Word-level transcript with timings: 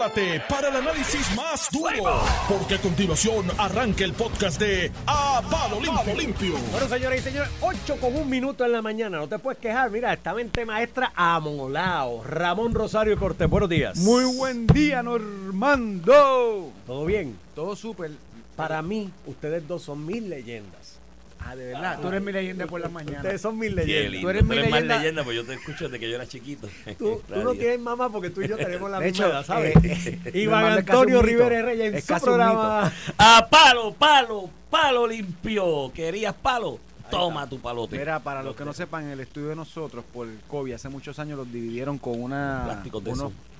prepárate 0.00 0.42
para 0.48 0.68
el 0.68 0.76
análisis 0.76 1.36
más 1.36 1.68
duro, 1.70 2.22
porque 2.48 2.76
a 2.76 2.80
continuación 2.80 3.46
arranca 3.58 4.02
el 4.04 4.14
podcast 4.14 4.58
de 4.58 4.90
A 5.06 5.42
Palo 5.50 5.78
Limpio. 5.78 6.14
Limpio. 6.14 6.54
Bueno, 6.70 6.88
señores 6.88 7.20
y 7.20 7.24
señores, 7.24 7.50
8 7.60 7.96
con 8.00 8.16
un 8.16 8.30
minuto 8.30 8.64
en 8.64 8.72
la 8.72 8.80
mañana. 8.80 9.18
No 9.18 9.28
te 9.28 9.38
puedes 9.38 9.58
quejar. 9.58 9.90
Mira, 9.90 10.12
esta 10.12 10.32
mente 10.32 10.64
maestra 10.64 11.12
amolao. 11.14 12.24
Ramón 12.24 12.72
Rosario 12.72 13.18
Cortés. 13.18 13.48
Buenos 13.48 13.68
días. 13.68 13.98
Muy 13.98 14.24
buen 14.24 14.66
día, 14.66 15.02
Normando. 15.02 16.72
¿Todo 16.86 17.04
bien? 17.04 17.38
Todo 17.54 17.76
súper. 17.76 18.12
Para 18.56 18.80
mí, 18.80 19.10
ustedes 19.26 19.66
dos 19.68 19.82
son 19.82 20.06
mis 20.06 20.22
leyendas. 20.22 20.99
Ah, 21.42 21.56
de 21.56 21.66
verdad. 21.66 21.98
Tú 22.00 22.08
eres 22.08 22.22
mi 22.22 22.32
leyenda 22.32 22.66
por 22.66 22.80
la 22.80 22.88
mañana. 22.90 23.18
Ustedes 23.18 23.40
son 23.40 23.58
mis 23.58 23.72
leyendas. 23.72 24.12
lindo. 24.12 24.26
Tú 24.26 24.30
eres 24.30 24.42
mi 24.44 24.56
más 24.56 24.64
leyenda. 24.64 24.98
leyenda, 24.98 25.24
pues 25.24 25.36
yo 25.36 25.44
te 25.44 25.54
escucho 25.54 25.84
desde 25.84 25.98
que 25.98 26.08
yo 26.08 26.14
era 26.16 26.26
chiquito. 26.26 26.68
Tú, 26.98 27.22
tú 27.26 27.42
no 27.42 27.54
tienes 27.54 27.80
mamá 27.80 28.08
porque 28.10 28.30
tú 28.30 28.42
y 28.42 28.48
yo 28.48 28.56
tenemos 28.56 28.90
la 28.90 28.98
De 29.00 29.06
misma 29.06 29.24
hecho, 29.26 29.32
edad, 29.32 29.44
¿sabes? 29.44 29.74
eh, 29.84 30.20
eh, 30.26 30.38
Iván 30.40 30.64
Antonio. 30.66 31.22
Rivera 31.22 31.62
Reyes 31.62 31.88
en 31.88 31.94
Es 31.96 32.04
su 32.04 32.14
programa. 32.14 32.92
A 33.18 33.48
palo, 33.50 33.94
palo, 33.94 34.50
palo 34.70 35.06
limpio. 35.06 35.90
¿Querías 35.94 36.34
palo? 36.34 36.78
Toma 37.10 37.48
tu 37.48 37.58
palote. 37.58 37.98
Mira, 37.98 38.20
para 38.20 38.42
los 38.42 38.54
que 38.54 38.64
no 38.64 38.72
sepan, 38.72 39.04
en 39.04 39.10
el 39.10 39.20
estudio 39.20 39.48
de 39.48 39.56
nosotros, 39.56 40.04
por 40.12 40.28
el 40.28 40.38
COVID, 40.46 40.74
hace 40.74 40.88
muchos 40.88 41.18
años 41.18 41.38
los 41.38 41.52
dividieron 41.52 41.98
con 41.98 42.22
una, 42.22 42.82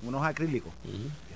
unos, 0.02 0.23
acrílicos 0.24 0.73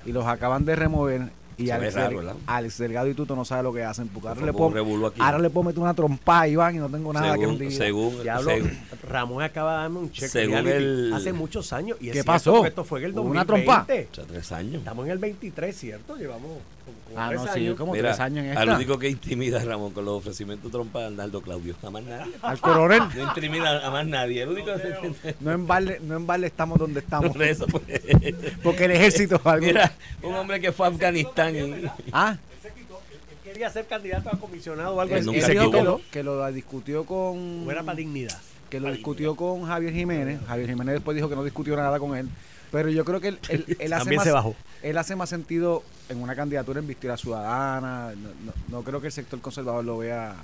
y 0.05 0.11
los 0.13 0.25
acaban 0.25 0.63
de 0.63 0.75
remover. 0.77 1.23
Y 1.57 1.69
Alex, 1.69 1.93
raro, 1.93 2.07
Del- 2.09 2.17
¿verdad? 2.17 2.35
Alex 2.47 2.77
Delgado 2.77 3.07
y 3.07 3.13
Tuto 3.13 3.35
no 3.35 3.45
sabe 3.45 3.63
lo 3.63 3.73
que 3.73 3.83
hacen. 3.83 4.07
Porque 4.09 4.27
ahora 4.27 4.41
le, 4.45 4.51
puedo, 4.53 5.13
ahora 5.19 5.39
le 5.39 5.49
puedo 5.49 5.63
meter 5.67 5.81
una 5.81 5.93
trompa 5.93 6.41
a 6.41 6.47
Iván 6.47 6.75
y 6.75 6.79
no 6.79 6.89
tengo 6.89 7.13
nada 7.13 7.33
que 7.35 7.41
según, 7.41 7.57
dividir. 7.57 7.77
según, 7.77 8.23
Diablo, 8.23 8.51
según- 8.51 8.77
Ramón 9.09 9.43
acaba 9.43 9.71
de 9.75 9.77
darme 9.83 9.99
un 9.99 10.11
cheque 10.11 10.43
el- 10.43 11.13
hace 11.13 11.31
muchos 11.33 11.71
años. 11.73 11.97
Y 12.01 12.07
es 12.07 12.09
¿Qué 12.09 12.13
cierto, 12.23 12.31
pasó? 12.31 12.53
porque 12.55 12.69
Esto 12.69 12.83
fue 12.83 12.99
en 12.99 13.05
el 13.05 13.11
¿Hubo 13.11 13.21
2020. 13.33 13.53
una 13.53 13.65
trompa? 13.65 13.93
o 14.11 14.15
sea, 14.15 14.25
tres 14.25 14.51
años. 14.51 14.75
Estamos 14.79 15.05
en 15.05 15.11
el 15.11 15.17
23, 15.17 15.75
¿cierto? 15.75 16.15
Llevamos 16.17 16.51
Ah, 17.17 17.31
no, 17.33 17.43
sí, 17.53 17.59
años. 17.61 17.75
como 17.77 17.93
Mira, 17.93 18.09
tres 18.09 18.19
años 18.19 18.45
en 18.45 18.57
al 18.57 18.63
esta. 18.67 18.75
único 18.75 18.99
que 18.99 19.07
intimida 19.09 19.61
a 19.61 19.63
Ramón 19.63 19.93
con 19.93 20.03
los 20.03 20.15
ofrecimientos 20.17 20.65
de 20.69 20.71
trompa 20.77 21.05
Arnaldo 21.05 21.41
Claudio. 21.41 21.73
A 21.81 21.89
más 21.89 22.03
nadie. 22.03 22.33
Al 22.41 22.59
coronel. 22.59 23.01
No 23.15 23.23
intimida 23.23 23.85
a 23.87 23.89
más 23.91 24.05
nadie. 24.05 24.41
El 24.43 24.49
único 24.49 24.71
No 25.39 25.51
en 25.51 25.65
balde, 25.65 25.99
no 26.03 26.15
en 26.17 26.27
balde 26.27 26.47
estamos 26.47 26.77
donde 26.77 26.99
estamos. 26.99 27.29
Por 27.31 27.43
eso, 27.43 27.67
pues. 27.67 27.83
Porque 28.63 28.85
el 28.85 28.91
ejército 28.91 29.35
es 29.35 29.45
algo. 29.45 29.65
Mira, 29.65 29.93
un 30.23 30.35
hombre 30.35 30.59
que 30.59 30.71
fue 30.71 30.87
a 30.87 30.89
Afganistán. 30.89 31.55
y- 31.55 31.85
Ah, 32.11 32.37
Él 32.65 33.51
quería 33.53 33.69
ser 33.69 33.85
candidato 33.85 34.29
a 34.29 34.37
comisionado 34.37 34.95
o 34.95 34.99
algo 35.01 35.15
así. 35.15 35.29
que 35.31 35.81
lo, 35.83 36.01
que 36.11 36.23
lo 36.23 36.51
discutió 36.51 37.05
con. 37.05 37.65
O 37.67 37.71
era 37.71 37.83
para 37.83 37.95
dignidad. 37.95 38.37
que 38.69 38.79
lo 38.81 38.91
discutió 38.91 39.35
con 39.35 39.63
Javier 39.65 39.93
Jiménez. 39.93 40.39
Javier 40.47 40.69
Jiménez 40.69 40.95
después 40.95 41.15
dijo 41.15 41.29
que 41.29 41.35
no 41.35 41.43
discutió 41.45 41.75
nada 41.77 41.97
con 41.99 42.17
él. 42.17 42.27
Pero 42.71 42.89
yo 42.89 43.05
creo 43.05 43.19
que 43.21 43.29
él, 43.29 43.39
él- 43.49 43.65
él 43.79 43.93
hace, 43.93 43.99
También 44.01 44.17
más, 44.17 44.25
se 44.25 44.31
bajó. 44.31 44.55
él 44.83 44.97
hace 44.97 45.15
más 45.15 45.29
sentido 45.29 45.83
en 46.09 46.21
una 46.21 46.35
candidatura 46.35 46.79
en 46.79 46.87
Victoria 46.87 47.17
Ciudadana. 47.17 48.11
No, 48.15 48.29
no- 48.45 48.53
no 48.69 48.81
creo 48.83 48.99
que 49.01 49.07
el 49.07 49.13
sector 49.13 49.39
conservador 49.41 49.83
lo 49.85 49.97
vea. 49.99 50.35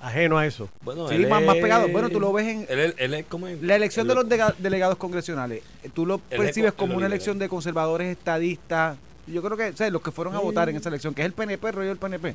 Ajeno 0.00 0.38
a 0.38 0.46
eso. 0.46 0.68
Bueno, 0.82 1.08
Sí, 1.08 1.16
él 1.16 1.26
más- 1.28 1.42
más 1.42 1.56
pegado. 1.56 1.88
Bueno, 1.88 2.08
tú 2.08 2.20
lo 2.20 2.32
ves 2.32 2.46
en- 2.46 2.66
Él, 2.68 2.78
es- 2.78 2.94
él 2.98 3.14
es 3.14 3.26
como. 3.26 3.48
en- 3.48 3.66
La 3.66 3.74
elección 3.74 4.04
él- 4.08 4.14
de 4.28 4.36
los 4.36 4.54
delegados 4.58 4.96
congresionales, 4.96 5.62
tú 5.92 6.06
lo 6.06 6.18
percibes 6.18 6.70
co- 6.72 6.78
como 6.78 6.96
una 6.96 7.06
elección 7.06 7.38
de 7.38 7.48
conservadores 7.48 8.16
estadistas. 8.16 8.96
Yo 9.26 9.42
creo 9.42 9.56
que, 9.56 9.70
o 9.70 9.76
sea, 9.76 9.90
los 9.90 10.00
que 10.00 10.12
fueron 10.12 10.34
a 10.36 10.38
votar 10.38 10.68
en 10.68 10.76
esa 10.76 10.88
elección, 10.88 11.14
que 11.14 11.22
es 11.22 11.26
el 11.26 11.32
PNP, 11.32 11.72
rollo 11.72 11.88
del 11.88 11.98
PNP. 11.98 12.34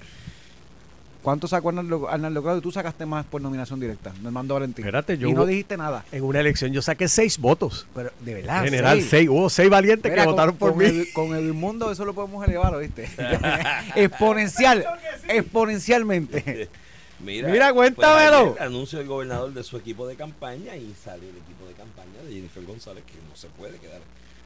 ¿Cuánto 1.24 1.48
sacó 1.48 1.70
Arnaldo, 1.70 2.10
Arnaldo 2.10 2.44
Claudio? 2.44 2.62
Tú 2.62 2.70
sacaste 2.72 3.06
más 3.06 3.26
por 3.26 3.42
nominación 3.42 3.80
directa, 3.80 4.12
Normando 4.22 4.54
Valentín. 4.56 4.84
Espérate, 4.84 5.18
yo 5.18 5.30
y 5.30 5.34
no 5.34 5.46
dijiste 5.46 5.78
nada. 5.78 6.04
En 6.12 6.22
una 6.24 6.42
elección 6.42 6.74
yo 6.74 6.82
saqué 6.82 7.08
seis 7.08 7.38
votos. 7.38 7.88
Pero, 7.96 8.12
de 8.20 8.34
verdad. 8.34 8.64
General, 8.66 9.02
sí. 9.02 9.08
seis. 9.10 9.30
Hubo 9.30 9.50
seis 9.50 9.70
valientes 9.70 10.12
Mira, 10.12 10.24
que 10.24 10.26
con- 10.28 10.36
votaron 10.36 10.58
por 10.58 10.72
con 10.72 10.80
mí. 10.80 11.06
Con 11.14 11.34
Edmundo 11.34 11.90
eso 11.92 12.04
lo 12.04 12.14
podemos 12.14 12.46
elevar, 12.46 12.76
¿oíste? 12.76 13.10
Exponencial, 13.96 14.86
exponencialmente. 15.30 16.70
Mira, 17.20 17.48
Mira, 17.48 17.74
cuéntamelo. 17.74 18.50
pues, 18.50 18.62
ayer 18.62 18.68
anuncio 18.68 19.00
del 19.00 19.08
gobernador 19.08 19.54
de 19.54 19.64
su 19.64 19.78
equipo 19.78 20.06
de 20.06 20.16
campaña 20.18 20.76
y 20.76 20.94
sale 21.02 21.30
el 21.30 21.38
equipo 21.38 21.66
de 21.68 21.74
campaña 21.74 22.22
de 22.28 22.34
Jennifer 22.34 22.66
González, 22.66 23.04
que 23.06 23.14
no 23.30 23.36
se 23.36 23.48
puede 23.48 23.78
quedar 23.78 24.02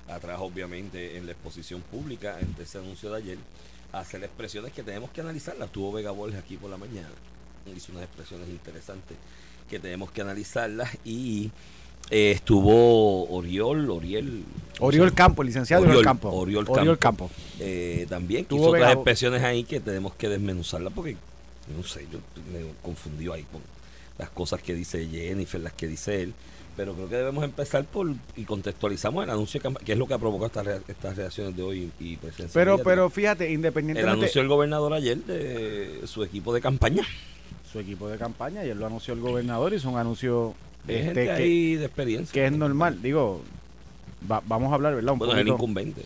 atrás, 0.09 0.37
obviamente, 0.39 1.17
en 1.17 1.25
la 1.25 1.31
exposición 1.31 1.81
pública 1.81 2.37
ante 2.39 2.63
ese 2.63 2.77
anuncio 2.77 3.09
de 3.11 3.17
ayer, 3.17 3.37
hacer 3.91 4.23
expresiones 4.23 4.73
que 4.73 4.83
tenemos 4.83 5.09
que 5.11 5.21
analizarlas. 5.21 5.71
Tuvo 5.71 5.91
Vega 5.93 6.11
Borges 6.11 6.39
aquí 6.39 6.57
por 6.57 6.69
la 6.69 6.77
mañana, 6.77 7.09
hizo 7.75 7.91
unas 7.91 8.03
expresiones 8.03 8.49
interesantes 8.49 9.17
que 9.69 9.79
tenemos 9.79 10.11
que 10.11 10.21
analizarlas 10.21 10.97
y 11.03 11.51
eh, 12.09 12.31
estuvo 12.31 13.29
Oriol, 13.29 13.89
Oriel. 13.89 14.43
¿cómo 14.77 14.91
se 14.91 14.97
Oriol? 14.99 15.13
Campo, 15.13 15.43
licenciado 15.43 15.83
Oriol, 15.83 15.97
Oriol, 15.97 16.05
Campo. 16.05 16.29
Oriol 16.29 16.65
Oriol 16.69 16.97
Campo. 16.97 17.29
Eh, 17.59 18.05
también 18.09 18.45
Tuvo 18.45 18.61
hizo 18.61 18.69
otras 18.69 18.93
expresiones 18.93 19.43
ahí 19.43 19.63
que 19.63 19.79
tenemos 19.79 20.13
que 20.15 20.29
desmenuzarlas 20.29 20.93
porque 20.93 21.17
no 21.75 21.83
sé, 21.83 22.07
yo 22.11 22.19
me 22.51 22.65
confundió 22.81 23.33
ahí 23.33 23.43
con 23.51 23.61
las 24.17 24.29
cosas 24.29 24.61
que 24.61 24.73
dice 24.73 25.07
Jennifer, 25.07 25.59
las 25.59 25.73
que 25.73 25.87
dice 25.87 26.21
él, 26.21 26.33
pero 26.77 26.93
creo 26.93 27.09
que 27.09 27.15
debemos 27.17 27.43
empezar 27.43 27.83
por 27.85 28.07
y 28.37 28.43
contextualizamos 28.43 29.23
el 29.25 29.29
anuncio 29.31 29.59
que 29.83 29.91
es 29.91 29.97
lo 29.97 30.07
que 30.07 30.13
ha 30.13 30.17
provocado 30.19 30.45
estas, 30.61 30.87
estas 30.87 31.17
reacciones 31.17 31.55
de 31.57 31.63
hoy 31.63 31.91
y 31.99 32.15
presencia 32.17 32.51
Pero, 32.53 32.77
pero 32.83 33.09
fíjate, 33.09 33.47
el 33.47 33.53
independientemente 33.53 34.17
anuncio 34.17 34.41
del 34.41 34.47
gobernador 34.47 34.93
ayer 34.93 35.17
de 35.17 36.01
su 36.05 36.23
equipo 36.23 36.53
de 36.53 36.61
campaña. 36.61 37.03
su 37.71 37.79
equipo 37.79 38.07
de 38.07 38.17
campaña, 38.17 38.61
ayer 38.61 38.77
lo 38.77 38.85
anunció 38.85 39.13
el 39.15 39.19
gobernador, 39.19 39.73
un 39.85 39.97
anuncio 39.97 40.53
Hay 40.87 40.95
este, 40.95 41.05
gente 41.05 41.23
que, 41.25 41.31
ahí 41.31 41.75
de 41.75 41.85
experiencia. 41.85 42.31
que 42.33 42.45
es 42.45 42.51
normal. 42.51 43.01
Digo, 43.01 43.41
va- 44.31 44.41
vamos 44.45 44.71
a 44.71 44.75
hablar, 44.75 44.95
¿verdad? 44.95 45.13
Un 45.13 45.19
bueno, 45.19 45.33
es 45.33 45.39
el 45.39 45.47
incumbente. 45.49 46.01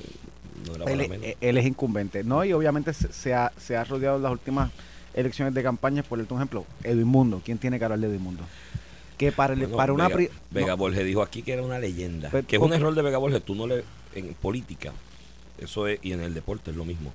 No 0.67 0.75
era 0.75 0.91
él, 0.91 1.09
menos. 1.09 1.25
eh, 1.25 1.37
él 1.41 1.57
es 1.57 1.65
incumbente, 1.65 2.23
¿no? 2.23 2.45
Y 2.45 2.53
obviamente 2.53 2.93
se, 2.93 3.11
se 3.11 3.33
ha, 3.33 3.51
se 3.57 3.75
ha 3.75 3.83
rodeado 3.83 4.17
en 4.17 4.23
las 4.23 4.31
últimas 4.31 4.71
elecciones 5.13 5.53
de 5.53 5.61
campaña, 5.63 6.01
por 6.03 6.19
ejemplo, 6.19 6.65
Edwin 6.83 7.07
Mundo. 7.07 7.41
¿Quién 7.43 7.57
tiene 7.57 7.77
que 7.77 7.83
hablar 7.85 7.99
de 7.99 8.07
Edwin 8.07 8.21
Mundo? 8.21 8.43
Que 9.21 9.31
para, 9.31 9.53
el- 9.53 9.59
Bueno, 9.59 9.77
para 9.77 9.93
una... 9.93 10.07
Vega, 10.07 10.15
pri- 10.17 10.29
Vega 10.49 10.67
no, 10.69 10.77
Borges 10.77 11.05
dijo 11.05 11.21
aquí 11.21 11.43
que 11.43 11.53
era 11.53 11.61
una 11.61 11.77
leyenda. 11.77 12.29
Pero, 12.31 12.47
que 12.47 12.55
es 12.55 12.61
un 12.61 12.73
error 12.73 12.95
de 12.95 13.03
Vega 13.03 13.19
Borges. 13.19 13.43
Tú 13.43 13.53
no 13.53 13.67
le. 13.67 13.83
En 14.15 14.33
política, 14.33 14.93
eso 15.59 15.85
es. 15.85 15.99
Y 16.01 16.13
en 16.13 16.21
el 16.21 16.33
deporte 16.33 16.71
es 16.71 16.77
lo 16.77 16.85
mismo. 16.85 17.13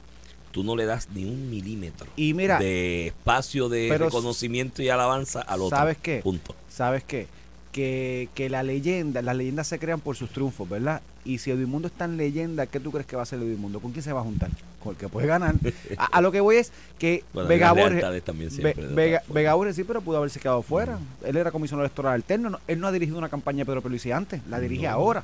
Tú 0.52 0.62
no 0.62 0.76
le 0.76 0.84
das 0.86 1.08
ni 1.12 1.24
un 1.24 1.50
milímetro 1.50 2.06
Y 2.16 2.32
mira, 2.32 2.58
de 2.60 3.08
espacio 3.08 3.68
de 3.68 3.94
reconocimiento 3.98 4.82
y 4.82 4.88
alabanza 4.88 5.42
al 5.42 5.62
otro. 5.62 5.76
¿sabes 5.76 5.98
qué? 6.00 6.20
Punto. 6.22 6.54
¿sabes 6.68 7.02
qué? 7.02 7.26
Que, 7.76 8.30
que 8.34 8.48
la 8.48 8.62
leyenda, 8.62 9.20
las 9.20 9.36
leyendas 9.36 9.66
se 9.66 9.78
crean 9.78 10.00
por 10.00 10.16
sus 10.16 10.30
triunfos, 10.30 10.66
¿verdad? 10.66 11.02
Y 11.26 11.36
si 11.38 11.50
Edmundo 11.50 11.88
es 11.88 11.92
tan 11.92 12.16
leyenda, 12.16 12.64
¿qué 12.66 12.80
tú 12.80 12.90
crees 12.90 13.06
que 13.06 13.16
va 13.16 13.20
a 13.20 13.24
hacer 13.24 13.38
Edmundo? 13.38 13.80
¿Con 13.80 13.92
quién 13.92 14.02
se 14.02 14.14
va 14.14 14.20
a 14.20 14.22
juntar? 14.22 14.48
Con 14.82 14.92
el 14.92 14.96
que 14.96 15.08
puede 15.10 15.26
ganar. 15.26 15.54
A, 15.98 16.06
a 16.06 16.20
lo 16.22 16.32
que 16.32 16.40
voy 16.40 16.56
es 16.56 16.72
que 16.98 17.22
Bueno, 17.34 17.50
Vega 17.50 17.72
Borges, 17.72 18.02
Ve- 18.62 18.74
Vega, 18.94 19.22
Vega. 19.28 19.52
Borges 19.54 19.76
sí, 19.76 19.84
pero 19.84 20.00
pudo 20.00 20.16
haberse 20.16 20.40
quedado 20.40 20.62
fuera. 20.62 20.98
Él 21.22 21.36
era 21.36 21.50
comisionado 21.50 21.84
electoral 21.84 22.14
alterno. 22.14 22.48
no- 22.48 22.60
él 22.66 22.80
no 22.80 22.86
ha 22.86 22.92
dirigido 22.92 23.18
una 23.18 23.28
campaña 23.28 23.58
de 23.58 23.66
Pedro 23.66 23.82
Peluisi 23.82 24.10
antes, 24.10 24.40
la 24.48 24.58
dirige 24.58 24.84
No. 24.86 24.92
ahora. 24.92 25.22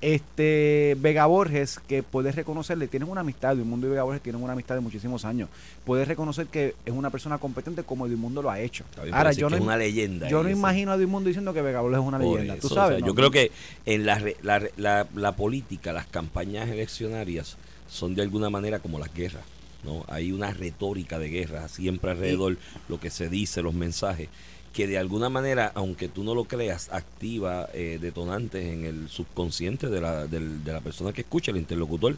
Este 0.00 0.96
Vega 0.98 1.26
Borges, 1.26 1.78
que 1.86 2.02
puedes 2.02 2.34
reconocerle, 2.34 2.88
tienen 2.88 3.08
una 3.08 3.20
amistad, 3.20 3.52
Edmundo 3.58 3.86
y 3.86 3.90
Vega 3.90 4.02
Borges 4.02 4.22
tienen 4.22 4.42
una 4.42 4.54
amistad 4.54 4.74
de 4.74 4.80
muchísimos 4.80 5.24
años. 5.24 5.48
Puedes 5.84 6.08
reconocer 6.08 6.46
que 6.46 6.74
es 6.86 6.92
una 6.92 7.10
persona 7.10 7.38
competente 7.38 7.82
como 7.82 8.06
Edmundo 8.06 8.40
lo 8.42 8.50
ha 8.50 8.58
hecho. 8.60 8.84
Bien, 9.02 9.14
Ahora, 9.14 9.32
yo 9.32 9.50
no, 9.50 9.56
es 9.56 9.62
una 9.62 9.76
leyenda. 9.76 10.28
yo 10.28 10.42
no 10.42 10.48
ese- 10.48 10.58
imagino 10.58 10.92
a 10.92 10.94
Edmundo 10.94 11.28
diciendo 11.28 11.52
que 11.52 11.60
Vega 11.62 11.80
Borges 11.82 12.00
es 12.00 12.06
una 12.06 12.18
por 12.18 12.26
leyenda. 12.32 12.54
eso, 12.54 12.68
Tú 12.68 12.74
o 12.74 12.76
sea, 12.76 12.82
sabes. 12.86 13.04
yo 13.04 13.14
creo 13.14 13.30
que 13.30 13.50
en 13.86 14.06
la, 14.06 14.22
la, 14.42 14.62
la, 14.76 15.06
la 15.14 15.32
política, 15.36 15.92
las 15.92 16.06
campañas 16.06 16.68
eleccionarias 16.68 17.56
son 17.88 18.14
de 18.14 18.22
alguna 18.22 18.48
manera 18.50 18.78
como 18.78 18.98
las 18.98 19.12
guerras. 19.12 19.42
¿no? 19.84 20.04
Hay 20.08 20.32
una 20.32 20.50
retórica 20.52 21.18
de 21.18 21.28
guerra 21.28 21.68
siempre 21.68 22.10
alrededor, 22.10 22.56
lo 22.88 23.00
que 23.00 23.10
se 23.10 23.28
dice, 23.28 23.62
los 23.62 23.74
mensajes, 23.74 24.28
que 24.72 24.86
de 24.86 24.98
alguna 24.98 25.28
manera, 25.28 25.72
aunque 25.74 26.08
tú 26.08 26.22
no 26.22 26.34
lo 26.34 26.44
creas, 26.44 26.88
activa 26.92 27.68
eh, 27.74 27.98
detonantes 28.00 28.64
en 28.64 28.84
el 28.84 29.08
subconsciente 29.08 29.88
de 29.88 30.00
la, 30.00 30.26
del- 30.26 30.62
de 30.62 30.72
la 30.72 30.80
persona 30.80 31.12
que 31.12 31.22
escucha, 31.22 31.50
el 31.50 31.56
interlocutor. 31.56 32.16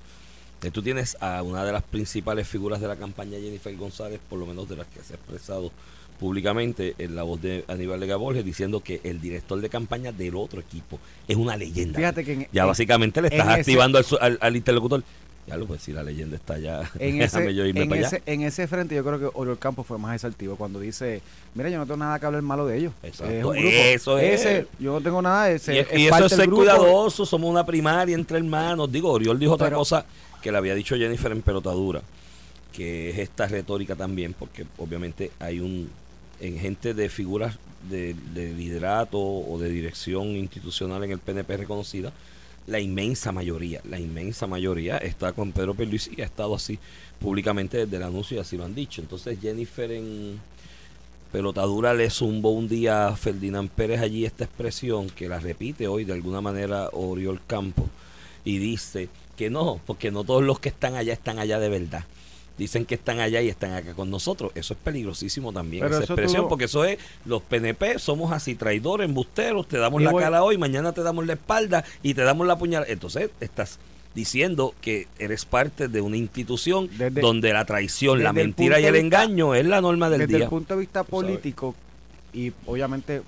Eh, 0.63 0.71
tú 0.71 0.83
tienes 0.83 1.17
a 1.21 1.43
una 1.43 1.65
de 1.65 1.73
las 1.73 1.83
principales 1.83 2.47
figuras 2.47 2.81
de 2.81 2.89
la 2.89 2.97
campaña, 2.97 3.39
Jennifer 3.41 3.75
González, 3.77 4.21
por 4.29 4.39
lo 4.39 4.47
menos 4.47 4.69
de 4.69 4.77
las 4.77 4.87
que 4.87 5.01
se 5.03 5.15
ha 5.15 5.17
expresado 5.17 5.73
públicamente 6.21 6.95
en 6.99 7.17
la 7.17 7.25
voz 7.25 7.43
de 7.43 7.65
Aníbal 7.69 7.99
Lega 7.99 8.17
Borges, 8.17 8.45
diciendo 8.45 8.81
que 8.81 9.01
el 9.03 9.21
director 9.21 9.61
de 9.61 9.69
campaña 9.69 10.13
del 10.13 10.37
otro 10.37 10.61
equipo 10.61 11.01
es 11.27 11.37
una 11.37 11.57
leyenda. 11.57 11.99
Fíjate 11.99 12.25
que 12.25 12.33
en- 12.35 12.49
ya 12.53 12.63
en- 12.63 12.69
básicamente 12.69 13.21
le 13.23 13.29
estás 13.29 13.49
activando 13.49 13.99
al 14.41 14.57
interlocutor. 14.57 15.03
Ya 15.47 15.57
lo 15.57 15.67
pues 15.67 15.83
si 15.83 15.93
la 15.93 16.05
leyenda 16.05 16.37
está 16.37 16.57
ya. 16.59 16.89
en 16.99 17.17
ese, 17.21 17.39
déjame 17.39 17.55
yo 17.55 17.67
irme 17.67 17.83
en, 17.83 17.89
para 17.89 18.01
ese, 18.01 18.17
allá. 18.17 18.25
en 18.27 18.43
ese 18.43 18.67
frente 18.69 18.95
yo 18.95 19.03
creo 19.05 19.19
que 19.19 19.29
Oriol 19.35 19.59
Campos 19.59 19.87
fue 19.87 19.99
más 19.99 20.15
exaltivo 20.15 20.55
cuando 20.57 20.79
dice, 20.79 21.21
mira, 21.55 21.69
yo 21.69 21.79
no 21.79 21.85
tengo 21.85 21.97
nada 21.97 22.19
que 22.21 22.27
hablar 22.27 22.43
malo 22.43 22.65
de 22.67 22.79
ellos. 22.79 22.93
Exacto, 23.03 23.33
Es 23.33 23.45
un 23.45 23.53
grupo. 23.53 23.69
eso 23.69 24.19
es. 24.19 24.41
Ese, 24.41 24.67
yo 24.79 24.93
no 24.93 25.01
tengo 25.01 25.21
nada 25.21 25.47
de 25.47 25.57
ese. 25.57 25.75
Y, 25.75 25.79
es 25.79 25.87
y 25.99 26.07
eso 26.07 26.27
es 26.27 26.33
ser 26.33 26.47
grupo. 26.47 26.59
cuidadoso, 26.63 27.27
somos 27.27 27.51
una 27.51 27.67
primaria 27.67 28.15
entre 28.15 28.39
hermanos. 28.39 28.91
Digo, 28.93 29.11
Oriol 29.11 29.39
dijo 29.39 29.55
otra 29.55 29.71
cosa 29.73 30.05
que 30.41 30.53
le 30.53 30.59
había 30.59 30.75
dicho 30.75 30.97
Jennifer 30.97 31.33
en 31.33 31.43
pelotadura, 31.43 32.03
que 32.73 33.11
es 33.11 33.19
esta 33.19 33.47
retórica 33.49 33.97
también, 33.97 34.35
porque 34.39 34.65
obviamente 34.79 35.33
hay 35.41 35.59
un, 35.61 35.91
en 36.41 36.59
gente 36.59 36.95
de 36.95 37.09
figuras 37.09 37.59
de, 37.91 38.15
de 38.33 38.53
liderato 38.53 39.19
o 39.21 39.59
de 39.59 39.69
dirección 39.69 40.29
institucional 40.37 41.03
en 41.03 41.11
el 41.11 41.19
PNP 41.19 41.57
reconocida, 41.57 42.13
la 42.67 42.81
inmensa 42.81 43.33
mayoría, 43.33 43.81
la 43.89 43.99
inmensa 43.99 44.47
mayoría 44.47 44.99
está 44.99 45.33
con 45.33 45.53
Pedro 45.53 45.75
Pierluisi 45.75 46.13
y 46.17 46.23
ha 46.23 46.27
estado 46.27 46.55
así 46.55 46.79
públicamente 47.19 47.79
desde 47.79 47.97
el 47.97 48.03
anuncio 48.03 48.37
y 48.37 48.41
así 48.41 48.57
lo 48.57 48.65
han 48.65 48.75
dicho. 48.75 49.01
Entonces 49.01 49.39
Jennifer 49.41 49.91
en 49.91 50.41
pelotadura 51.33 51.95
le 51.95 52.11
zumbó 52.11 52.51
un 52.51 52.69
día 52.69 53.09
a 53.09 53.17
Ferdinand 53.17 53.71
Pérez 53.71 54.01
allí 54.01 54.25
esta 54.25 54.45
expresión 54.45 55.09
que 55.09 55.29
la 55.29 55.41
repite 55.41 55.89
hoy 55.89 56.05
de 56.05 56.13
alguna 56.13 56.41
manera 56.41 56.91
Oriol 56.93 57.41
Campo 57.47 57.89
y 58.45 58.59
dice 58.59 59.09
que 59.37 59.51
no, 59.51 59.81
porque 59.87 60.11
no 60.11 60.25
todos 60.25 60.43
los 60.43 60.61
que 60.61 60.69
están 60.69 60.95
allá 60.95 61.13
están 61.13 61.39
allá 61.39 61.59
de 61.59 61.69
verdad. 61.69 62.05
Dicen 62.59 62.85
que 62.85 62.95
están 62.97 63.19
allá 63.21 63.41
y 63.41 63.49
están 63.49 63.73
acá 63.73 63.95
con 63.95 64.11
nosotros. 64.11 64.53
Eso 64.55 64.75
es 64.75 64.81
peligrosísimo 64.81 65.53
también, 65.53 65.83
Pero 65.83 65.95
esa 65.97 66.05
expresión, 66.05 66.49
porque 66.49 66.67
eso 66.67 66.85
es, 66.85 66.99
los 67.25 67.43
PNP 67.43 67.99
somos 67.99 68.31
así, 68.33 68.55
traidores, 68.55 69.09
embusteros, 69.09 69.67
te 69.67 69.79
damos 69.79 70.01
Y 70.01 70.05
la 70.05 70.11
voy- 70.13 70.23
cara 70.23 70.43
hoy, 70.45 70.59
mañana 70.59 70.93
te 70.93 71.03
damos 71.03 71.27
la 71.27 71.33
espalda 71.33 71.85
y 72.03 72.15
te 72.15 72.23
damos 72.23 72.47
la 72.47 72.57
puñalada. 72.59 72.93
Entonces, 72.93 73.31
estás 73.41 73.79
diciendo 74.15 74.75
que 74.83 75.09
eres 75.19 75.47
parte 75.47 75.89
de 75.89 76.01
una 76.03 76.19
institución 76.19 76.89
Desde- 76.99 77.23
donde 77.23 77.53
la 77.55 77.65
traición, 77.65 78.23
la 78.23 78.33
desde 78.33 78.45
mentira 78.45 78.79
y 78.79 78.85
el 78.85 78.93
vista- 78.93 79.07
engaño 79.23 79.55
es 79.55 79.65
la 79.67 79.81
norma 79.81 80.11
del 80.11 80.21
Desde 80.21 80.35
día. 80.37 80.45
el 80.45 80.51
punto 80.51 80.75
de 80.75 80.81
vista 80.81 81.03
político, 81.05 81.75
y 82.35 82.53
obviamente 82.67 83.23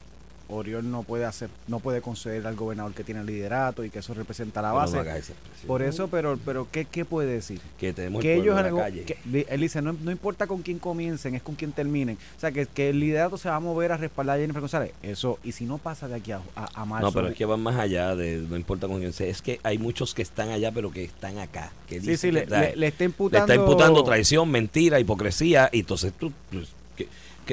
Oriol 0.54 0.90
no 0.90 1.02
puede 1.02 1.24
hacer, 1.24 1.50
no 1.68 1.80
puede 1.80 2.00
conceder 2.00 2.46
al 2.46 2.54
gobernador 2.56 2.92
que 2.94 3.04
tiene 3.04 3.20
el 3.20 3.26
liderato 3.26 3.84
y 3.84 3.90
que 3.90 3.98
eso 4.00 4.14
representa 4.14 4.62
la 4.62 4.72
base. 4.72 4.96
no. 4.96 5.66
Por 5.66 5.82
eso, 5.82 6.08
pero, 6.08 6.38
pero 6.44 6.68
¿qué, 6.70 6.84
qué 6.84 7.04
puede 7.04 7.32
decir? 7.32 7.60
que 7.78 7.92
tenemos 7.92 8.20
que 8.22 8.34
el 8.34 8.40
ellos 8.42 8.58
en 8.58 8.74
la 8.74 8.82
calle. 8.82 9.04
que- 9.04 9.46
él 9.48 9.60
dice 9.60 9.80
no, 9.82 9.92
no 9.92 10.10
importa 10.10 10.46
con 10.46 10.62
quién 10.62 10.78
comiencen 10.78 11.34
es 11.34 11.42
con 11.42 11.54
quién 11.54 11.72
terminen 11.72 12.18
o 12.36 12.40
sea 12.40 12.52
que, 12.52 12.66
que 12.66 12.90
el 12.90 13.00
liderato 13.00 13.36
se 13.38 13.48
va 13.48 13.56
a 13.56 13.60
mover 13.60 13.92
a 13.92 13.96
respaldar 13.96 14.36
a 14.36 14.40
Jennifer 14.40 14.60
González 14.60 14.92
eso 15.02 15.38
y 15.42 15.52
si 15.52 15.64
no 15.64 15.78
pasa 15.78 16.06
de 16.08 16.16
aquí 16.16 16.32
a, 16.32 16.40
a, 16.56 16.68
a 16.82 16.84
marzo 16.84 17.06
No, 17.06 17.12
pero 17.12 17.28
es 17.28 17.34
que 17.34 17.44
van 17.44 17.60
más 17.60 17.76
allá 17.76 18.14
de 18.16 18.36
no 18.48 18.56
importa 18.56 18.86
con 18.88 18.98
quién 19.00 19.12
sea. 19.12 19.26
Es 19.26 19.42
que 19.42 19.60
hay 19.62 19.78
muchos 19.78 20.14
que 20.14 20.22
están 20.22 20.50
allá, 20.50 20.70
pero 20.72 20.90
que 20.90 21.04
están 21.04 21.38
acá. 21.38 21.72
Que 21.88 22.00
sí 22.00 22.16
sí 22.16 22.30
le, 22.30 22.46
le- 22.46 22.76
le 22.76 22.86
está 22.88 22.98
le 23.00 23.04
imputando 23.06 23.52
está 23.52 23.54
imputando 23.54 24.04
traición, 24.04 24.50
mentira, 24.50 25.00
hipocresía. 25.00 25.68
Y 25.72 25.80
entonces 25.80 26.12
tú, 26.18 26.32
pues, 26.50 26.68
¿qué- 26.96 27.04
qué- 27.06 27.10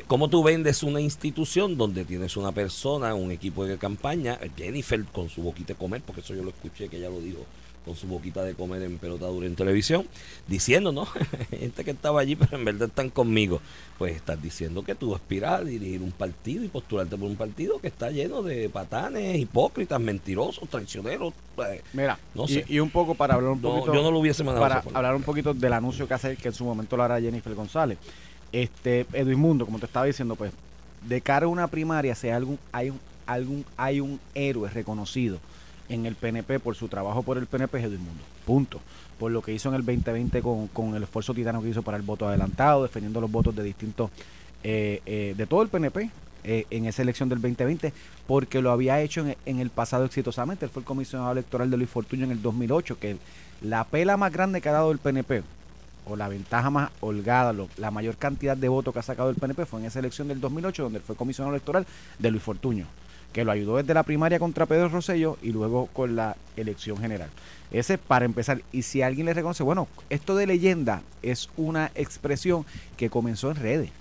¿cómo 0.07 0.29
tú 0.29 0.43
vendes 0.43 0.83
una 0.83 1.01
institución 1.01 1.77
donde 1.77 2.05
tienes 2.05 2.37
una 2.37 2.51
persona, 2.51 3.13
un 3.15 3.31
equipo 3.31 3.65
de 3.65 3.77
campaña, 3.77 4.39
Jennifer 4.57 5.03
con 5.05 5.29
su 5.29 5.41
boquita 5.41 5.73
de 5.73 5.79
comer, 5.79 6.01
porque 6.05 6.21
eso 6.21 6.33
yo 6.35 6.43
lo 6.43 6.49
escuché 6.49 6.87
que 6.89 6.97
ella 6.97 7.09
lo 7.09 7.19
dijo, 7.19 7.39
con 7.83 7.95
su 7.95 8.05
boquita 8.07 8.43
de 8.43 8.53
comer 8.53 8.83
en 8.83 8.99
pelotadura 8.99 9.47
en 9.47 9.55
televisión, 9.55 10.05
diciendo, 10.47 10.91
¿no? 10.91 11.05
Gente 11.49 11.83
que 11.83 11.89
estaba 11.91 12.21
allí, 12.21 12.35
pero 12.35 12.55
en 12.57 12.63
verdad 12.63 12.89
están 12.89 13.09
conmigo. 13.09 13.59
Pues 13.97 14.15
estás 14.15 14.39
diciendo 14.41 14.83
que 14.83 14.93
tú 14.93 15.15
aspiras 15.15 15.61
a 15.61 15.63
dirigir 15.63 16.01
un 16.01 16.11
partido 16.11 16.63
y 16.63 16.67
postularte 16.67 17.17
por 17.17 17.27
un 17.27 17.35
partido 17.35 17.79
que 17.79 17.87
está 17.87 18.11
lleno 18.11 18.43
de 18.43 18.69
patanes, 18.69 19.35
hipócritas, 19.39 19.99
mentirosos, 19.99 20.69
traicioneros. 20.69 21.33
eh, 21.71 21.81
mira 21.93 22.19
No 22.35 22.45
y, 22.45 22.49
sé. 22.49 22.65
y 22.67 22.79
un 22.79 22.91
poco 22.91 23.15
para 23.15 23.33
hablar 23.33 23.51
un 23.53 23.61
No, 23.61 23.69
poquito 23.69 23.93
yo 23.95 24.03
no 24.03 24.11
lo 24.11 24.19
hubiese 24.19 24.43
mandado 24.43 24.63
para 24.67 24.83
hablar 24.95 25.15
un 25.15 25.23
poquito 25.23 25.53
del 25.53 25.73
anuncio 25.73 26.07
que 26.07 26.13
hace 26.13 26.35
que 26.37 26.49
en 26.49 26.53
su 26.53 26.63
momento 26.65 26.95
lo 26.97 27.03
hará 27.03 27.19
Jennifer 27.19 27.53
González 27.55 27.97
este 28.51 29.05
Edwin 29.13 29.39
Mundo 29.39 29.65
como 29.65 29.79
te 29.79 29.85
estaba 29.85 30.05
diciendo 30.05 30.35
pues 30.35 30.51
de 31.07 31.21
cara 31.21 31.45
a 31.45 31.49
una 31.49 31.67
primaria 31.67 32.15
si 32.15 32.27
hay 32.27 32.33
algún 32.33 32.59
hay 32.71 32.89
un 32.89 32.99
algún 33.25 33.65
hay 33.77 33.99
un 33.99 34.19
héroe 34.33 34.69
reconocido 34.69 35.39
en 35.89 36.05
el 36.05 36.15
PNP 36.15 36.59
por 36.59 36.75
su 36.75 36.87
trabajo 36.87 37.23
por 37.23 37.37
el 37.37 37.47
PNP 37.47 37.79
es 37.79 37.85
Edwin 37.85 38.03
Mundo 38.03 38.23
punto 38.45 38.81
por 39.19 39.31
lo 39.31 39.41
que 39.41 39.53
hizo 39.53 39.69
en 39.69 39.75
el 39.75 39.85
2020 39.85 40.41
con, 40.41 40.67
con 40.67 40.95
el 40.95 41.03
esfuerzo 41.03 41.33
titano 41.33 41.61
que 41.61 41.69
hizo 41.69 41.83
para 41.83 41.97
el 41.97 42.03
voto 42.03 42.27
adelantado 42.27 42.83
defendiendo 42.83 43.21
los 43.21 43.31
votos 43.31 43.55
de 43.55 43.63
distintos 43.63 44.09
eh, 44.63 45.01
eh, 45.05 45.33
de 45.35 45.47
todo 45.47 45.61
el 45.63 45.69
PNP 45.69 46.11
eh, 46.43 46.65
en 46.71 46.85
esa 46.85 47.03
elección 47.03 47.29
del 47.29 47.39
2020 47.39 47.93
porque 48.27 48.61
lo 48.61 48.71
había 48.71 48.99
hecho 49.01 49.21
en, 49.21 49.37
en 49.45 49.59
el 49.59 49.69
pasado 49.69 50.05
exitosamente. 50.05 50.65
Él 50.65 50.71
fue 50.71 50.81
el 50.81 50.85
comisionado 50.85 51.31
electoral 51.31 51.69
de 51.69 51.77
Luis 51.77 51.89
Fortuño 51.89 52.25
en 52.25 52.31
el 52.31 52.41
2008, 52.41 52.97
que 52.97 53.17
la 53.61 53.83
pela 53.83 54.17
más 54.17 54.31
grande 54.31 54.61
que 54.61 54.69
ha 54.69 54.71
dado 54.71 54.91
el 54.91 54.97
PNP, 54.97 55.43
o 56.05 56.15
la 56.15 56.27
ventaja 56.27 56.69
más 56.69 56.91
holgada, 56.99 57.53
lo- 57.53 57.69
la 57.77 57.91
mayor 57.91 58.17
cantidad 58.17 58.57
de 58.57 58.69
votos 58.69 58.93
que 58.93 58.99
ha 58.99 59.03
sacado 59.03 59.29
el 59.29 59.35
PNP 59.35 59.65
fue 59.65 59.79
en 59.79 59.85
esa 59.85 59.99
elección 59.99 60.27
del 60.27 60.39
2008, 60.41 60.83
donde 60.83 60.99
fue 60.99 61.15
comisionado 61.15 61.53
electoral 61.55 61.85
de 62.19 62.31
Luis 62.31 62.43
Fortuño, 62.43 62.85
que 63.33 63.45
lo 63.45 63.51
ayudó 63.51 63.77
desde 63.77 63.93
la 63.93 64.03
primaria 64.03 64.39
contra 64.39 64.65
Pedro 64.65 64.89
Rosselló 64.89 65.37
y 65.41 65.51
luego 65.51 65.87
con 65.93 66.15
la 66.15 66.35
elección 66.57 66.97
general. 66.97 67.29
Ese 67.71 67.97
para 67.97 68.25
empezar. 68.25 68.61
Y 68.73 68.81
si 68.81 69.01
alguien 69.01 69.25
le 69.27 69.33
reconoce, 69.33 69.63
bueno, 69.63 69.87
esto 70.09 70.35
de 70.35 70.47
leyenda 70.47 71.01
es 71.21 71.49
una 71.55 71.91
expresión 71.95 72.65
que 72.97 73.09
comenzó 73.09 73.49
en 73.51 73.55
redes. 73.57 73.91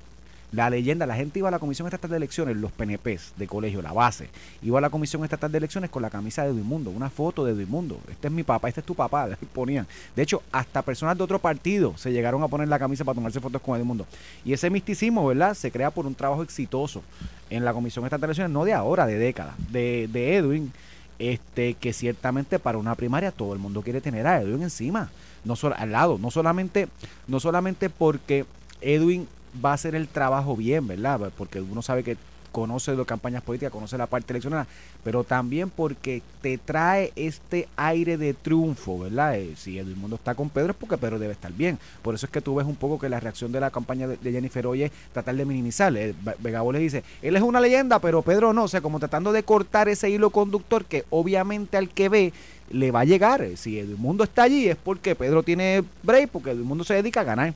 La 0.52 0.68
leyenda, 0.68 1.06
la 1.06 1.14
gente 1.14 1.38
iba 1.38 1.48
a 1.48 1.50
la 1.50 1.60
Comisión 1.60 1.86
Estatal 1.86 2.10
de 2.10 2.16
Elecciones, 2.16 2.56
los 2.56 2.72
PNPs 2.72 3.34
de 3.36 3.46
colegio, 3.46 3.82
la 3.82 3.92
base, 3.92 4.28
iba 4.62 4.78
a 4.78 4.80
la 4.80 4.90
Comisión 4.90 5.22
Estatal 5.22 5.52
de 5.52 5.58
Elecciones 5.58 5.90
con 5.90 6.02
la 6.02 6.10
camisa 6.10 6.42
de 6.42 6.50
Edmundo, 6.50 6.90
una 6.90 7.08
foto 7.08 7.44
de 7.44 7.52
Edmundo. 7.52 8.00
Este 8.10 8.28
es 8.28 8.32
mi 8.32 8.42
papá, 8.42 8.68
este 8.68 8.80
es 8.80 8.86
tu 8.86 8.94
papá, 8.94 9.28
ponían. 9.54 9.86
De 10.16 10.22
hecho, 10.22 10.42
hasta 10.50 10.82
personas 10.82 11.16
de 11.16 11.22
otro 11.22 11.38
partido 11.38 11.96
se 11.96 12.12
llegaron 12.12 12.42
a 12.42 12.48
poner 12.48 12.68
la 12.68 12.78
camisa 12.78 13.04
para 13.04 13.14
tomarse 13.14 13.40
fotos 13.40 13.62
con 13.62 13.78
Edmundo. 13.78 14.06
Y 14.44 14.52
ese 14.52 14.70
misticismo, 14.70 15.24
¿verdad? 15.26 15.54
Se 15.54 15.70
crea 15.70 15.90
por 15.90 16.06
un 16.06 16.14
trabajo 16.14 16.42
exitoso 16.42 17.02
en 17.48 17.64
la 17.64 17.72
Comisión 17.72 18.04
Estatal 18.04 18.22
de 18.22 18.26
Elecciones, 18.26 18.52
no 18.52 18.64
de 18.64 18.72
ahora, 18.72 19.06
de 19.06 19.18
décadas, 19.18 19.54
de, 19.70 20.08
de 20.12 20.36
Edwin, 20.36 20.72
este 21.20 21.74
que 21.74 21.92
ciertamente 21.92 22.58
para 22.58 22.78
una 22.78 22.94
primaria 22.94 23.30
todo 23.30 23.52
el 23.52 23.58
mundo 23.58 23.82
quiere 23.82 24.00
tener 24.00 24.26
a 24.26 24.40
Edwin 24.40 24.62
encima, 24.62 25.10
no 25.44 25.54
solo 25.54 25.76
al 25.78 25.92
lado, 25.92 26.18
no 26.18 26.30
solamente, 26.30 26.88
no 27.28 27.38
solamente 27.38 27.90
porque 27.90 28.46
Edwin 28.80 29.28
va 29.64 29.70
a 29.70 29.74
hacer 29.74 29.94
el 29.94 30.08
trabajo 30.08 30.56
bien, 30.56 30.86
¿verdad? 30.86 31.32
Porque 31.36 31.60
uno 31.60 31.82
sabe 31.82 32.02
que 32.04 32.16
conoce 32.52 32.96
de 32.96 33.04
campañas 33.04 33.44
políticas, 33.44 33.72
conoce 33.72 33.96
la 33.96 34.08
parte 34.08 34.32
eleccional, 34.32 34.66
pero 35.04 35.22
también 35.22 35.70
porque 35.70 36.20
te 36.42 36.58
trae 36.58 37.12
este 37.14 37.68
aire 37.76 38.16
de 38.16 38.34
triunfo, 38.34 38.98
¿verdad? 38.98 39.38
Eh, 39.38 39.54
si 39.56 39.78
el 39.78 39.94
mundo 39.94 40.16
está 40.16 40.34
con 40.34 40.50
Pedro 40.50 40.72
es 40.72 40.76
porque 40.76 40.98
Pedro 40.98 41.20
debe 41.20 41.32
estar 41.32 41.52
bien. 41.52 41.78
Por 42.02 42.16
eso 42.16 42.26
es 42.26 42.32
que 42.32 42.40
tú 42.40 42.56
ves 42.56 42.66
un 42.66 42.74
poco 42.74 42.98
que 42.98 43.08
la 43.08 43.20
reacción 43.20 43.52
de 43.52 43.60
la 43.60 43.70
campaña 43.70 44.08
de, 44.08 44.32
Jennifer 44.32 44.66
hoy 44.66 44.82
es 44.82 44.90
tratar 45.12 45.36
de 45.36 45.44
minimizar. 45.44 45.96
Eh, 45.96 46.12
Ve- 46.24 46.34
Vegabo 46.40 46.72
le 46.72 46.80
dice, 46.80 47.04
él 47.22 47.36
es 47.36 47.42
una 47.42 47.60
leyenda, 47.60 48.00
pero 48.00 48.20
Pedro 48.22 48.52
no, 48.52 48.64
o 48.64 48.68
sea, 48.68 48.80
como 48.80 48.98
tratando 48.98 49.30
de 49.30 49.44
cortar 49.44 49.88
ese 49.88 50.10
hilo 50.10 50.30
conductor 50.30 50.84
que 50.84 51.04
obviamente 51.10 51.76
al 51.76 51.88
que 51.88 52.08
ve 52.08 52.32
le 52.70 52.90
va 52.90 53.00
a 53.00 53.04
llegar. 53.04 53.42
Eh, 53.42 53.56
Si 53.56 53.78
el 53.78 53.96
mundo 53.96 54.24
está 54.24 54.42
allí 54.42 54.68
es 54.68 54.76
porque 54.76 55.14
Pedro 55.14 55.44
tiene 55.44 55.84
break, 56.02 56.30
porque 56.30 56.50
el 56.50 56.58
mundo 56.64 56.82
se 56.82 56.94
dedica 56.94 57.20
a 57.20 57.24
ganar 57.24 57.54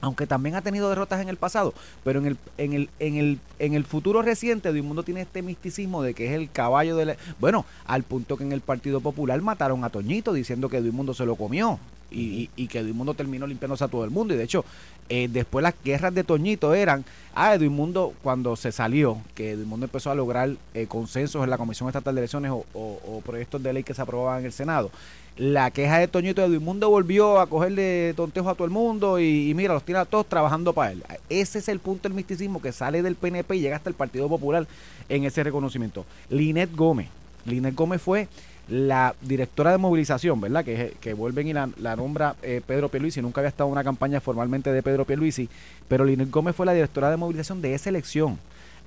aunque 0.00 0.26
también 0.26 0.54
ha 0.56 0.62
tenido 0.62 0.88
derrotas 0.88 1.20
en 1.20 1.28
el 1.28 1.36
pasado, 1.36 1.72
pero 2.04 2.18
en 2.20 2.26
el, 2.26 2.36
en 2.58 2.72
el, 2.74 2.90
en 2.98 3.14
el, 3.16 3.38
en 3.58 3.74
el 3.74 3.84
futuro 3.84 4.22
reciente 4.22 4.72
Mundo 4.82 5.02
tiene 5.02 5.22
este 5.22 5.42
misticismo 5.42 6.02
de 6.02 6.14
que 6.14 6.26
es 6.26 6.32
el 6.32 6.50
caballo 6.50 6.96
de 6.96 7.06
la... 7.06 7.16
Bueno, 7.40 7.64
al 7.86 8.02
punto 8.02 8.36
que 8.36 8.44
en 8.44 8.52
el 8.52 8.60
Partido 8.60 9.00
Popular 9.00 9.40
mataron 9.42 9.84
a 9.84 9.90
Toñito 9.90 10.32
diciendo 10.32 10.68
que 10.68 10.80
Mundo 10.92 11.14
se 11.14 11.24
lo 11.24 11.36
comió 11.36 11.78
y, 12.10 12.20
y, 12.20 12.50
y 12.56 12.68
que 12.68 12.82
Mundo 12.82 13.14
terminó 13.14 13.46
limpiándose 13.46 13.84
a 13.84 13.88
todo 13.88 14.04
el 14.04 14.10
mundo. 14.10 14.34
Y 14.34 14.36
de 14.36 14.44
hecho 14.44 14.64
eh, 15.08 15.28
después 15.30 15.62
las 15.62 15.74
guerras 15.84 16.14
de 16.14 16.24
Toñito 16.24 16.74
eran 16.74 17.04
ah 17.34 17.56
Mundo 17.58 18.12
cuando 18.22 18.56
se 18.56 18.72
salió 18.72 19.18
que 19.34 19.56
Mundo 19.56 19.86
empezó 19.86 20.10
a 20.10 20.14
lograr 20.14 20.50
eh, 20.74 20.86
consensos 20.86 21.42
en 21.42 21.50
la 21.50 21.58
Comisión 21.58 21.88
Estatal 21.88 22.14
de 22.14 22.20
Elecciones 22.20 22.50
o- 22.50 22.64
o 22.74 23.22
proyectos 23.24 23.62
de 23.62 23.72
ley 23.72 23.82
que 23.82 23.94
se 23.94 24.02
aprobaban 24.02 24.40
en 24.40 24.46
el 24.46 24.52
Senado 24.52 24.90
la 25.36 25.70
queja 25.70 25.98
de 25.98 26.08
Toñito 26.08 26.48
de 26.48 26.58
Mundo 26.58 26.88
volvió 26.88 27.40
a 27.40 27.46
cogerle 27.46 28.14
tontejo 28.14 28.48
a 28.48 28.54
todo 28.54 28.64
el 28.64 28.70
mundo 28.70 29.20
y, 29.20 29.52
mira, 29.54 29.74
los 29.74 29.82
tiene 29.82 30.00
a 30.00 30.04
todos 30.06 30.26
trabajando 30.26 30.72
para 30.72 30.92
él. 30.92 31.02
Ese 31.28 31.58
es 31.58 31.68
el 31.68 31.78
punto 31.78 32.08
del 32.08 32.14
misticismo 32.14 32.62
que 32.62 32.72
sale 32.72 33.02
del 33.02 33.16
PNP 33.16 33.56
y 33.56 33.60
llega 33.60 33.76
hasta 33.76 33.90
el 33.90 33.94
Partido 33.94 34.28
Popular 34.28 34.66
en 35.08 35.24
ese 35.24 35.44
reconocimiento. 35.44 36.06
Linet 36.30 36.74
Gómez. 36.74 37.08
Linet 37.44 37.74
Gómez 37.74 38.00
fue 38.00 38.28
la 38.68 39.14
directora 39.20 39.72
de 39.72 39.78
movilización, 39.78 40.40
¿verdad? 40.40 40.64
Que, 40.64 40.94
que 41.00 41.12
vuelven 41.12 41.48
y 41.48 41.52
la, 41.52 41.68
la 41.76 41.96
nombra 41.96 42.34
eh, 42.42 42.62
Pedro 42.66 42.88
Pierluisi. 42.88 43.20
Nunca 43.20 43.42
había 43.42 43.50
estado 43.50 43.68
en 43.68 43.72
una 43.72 43.84
campaña 43.84 44.20
formalmente 44.22 44.72
de 44.72 44.82
Pedro 44.82 45.04
Pierluisi, 45.04 45.50
pero 45.86 46.04
Linet 46.04 46.30
Gómez 46.30 46.56
fue 46.56 46.64
la 46.64 46.72
directora 46.72 47.10
de 47.10 47.18
movilización 47.18 47.60
de 47.60 47.74
esa 47.74 47.90
elección 47.90 48.38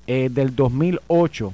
eh, 0.08 0.30
del 0.32 0.56
2008 0.56 1.54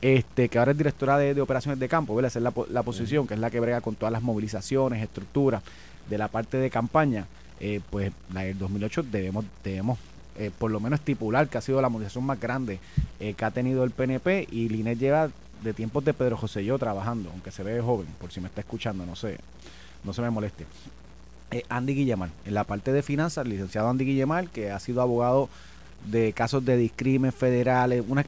este, 0.00 0.48
que 0.48 0.58
ahora 0.58 0.72
es 0.72 0.78
directora 0.78 1.18
de, 1.18 1.34
de 1.34 1.40
operaciones 1.40 1.78
de 1.78 1.88
campo, 1.88 2.14
¿verdad? 2.14 2.28
Esa 2.28 2.38
es 2.38 2.42
la, 2.42 2.50
po- 2.52 2.66
la 2.70 2.82
posición, 2.82 3.26
que 3.26 3.34
es 3.34 3.40
la 3.40 3.50
que 3.50 3.60
brega 3.60 3.80
con 3.80 3.94
todas 3.96 4.12
las 4.12 4.22
movilizaciones, 4.22 5.02
estructuras 5.02 5.62
de 6.08 6.18
la 6.18 6.28
parte 6.28 6.56
de 6.58 6.70
campaña. 6.70 7.26
Eh, 7.60 7.80
pues 7.90 8.12
la 8.32 8.42
del 8.42 8.56
2008 8.58 9.02
debemos, 9.04 9.44
debemos 9.64 9.98
eh, 10.38 10.52
por 10.56 10.70
lo 10.70 10.78
menos 10.78 11.00
estipular 11.00 11.48
que 11.48 11.58
ha 11.58 11.60
sido 11.60 11.82
la 11.82 11.88
movilización 11.88 12.24
más 12.24 12.38
grande 12.38 12.78
eh, 13.18 13.34
que 13.34 13.44
ha 13.44 13.50
tenido 13.50 13.82
el 13.82 13.90
PNP 13.90 14.46
y 14.52 14.68
Linet 14.68 14.96
lleva 14.98 15.30
de 15.64 15.72
tiempos 15.74 16.04
de 16.04 16.14
Pedro 16.14 16.36
José 16.36 16.64
yo 16.64 16.78
trabajando, 16.78 17.30
aunque 17.32 17.50
se 17.50 17.64
ve 17.64 17.80
joven, 17.80 18.06
por 18.20 18.30
si 18.30 18.40
me 18.40 18.46
está 18.46 18.60
escuchando, 18.60 19.04
no 19.04 19.16
sé, 19.16 19.38
no 20.04 20.12
se 20.12 20.22
me 20.22 20.30
moleste. 20.30 20.66
Andy 21.68 21.94
Guillemar, 21.94 22.28
en 22.44 22.54
la 22.54 22.62
parte 22.64 22.92
de 22.92 23.02
finanzas, 23.02 23.44
el 23.44 23.50
licenciado 23.50 23.88
Andy 23.88 24.04
Guillemar, 24.04 24.48
que 24.48 24.70
ha 24.70 24.78
sido 24.78 25.00
abogado 25.02 25.48
de 26.06 26.32
casos 26.32 26.64
de 26.64 26.76
discrimen 26.76 27.32
federales, 27.32 28.02
una 28.08 28.24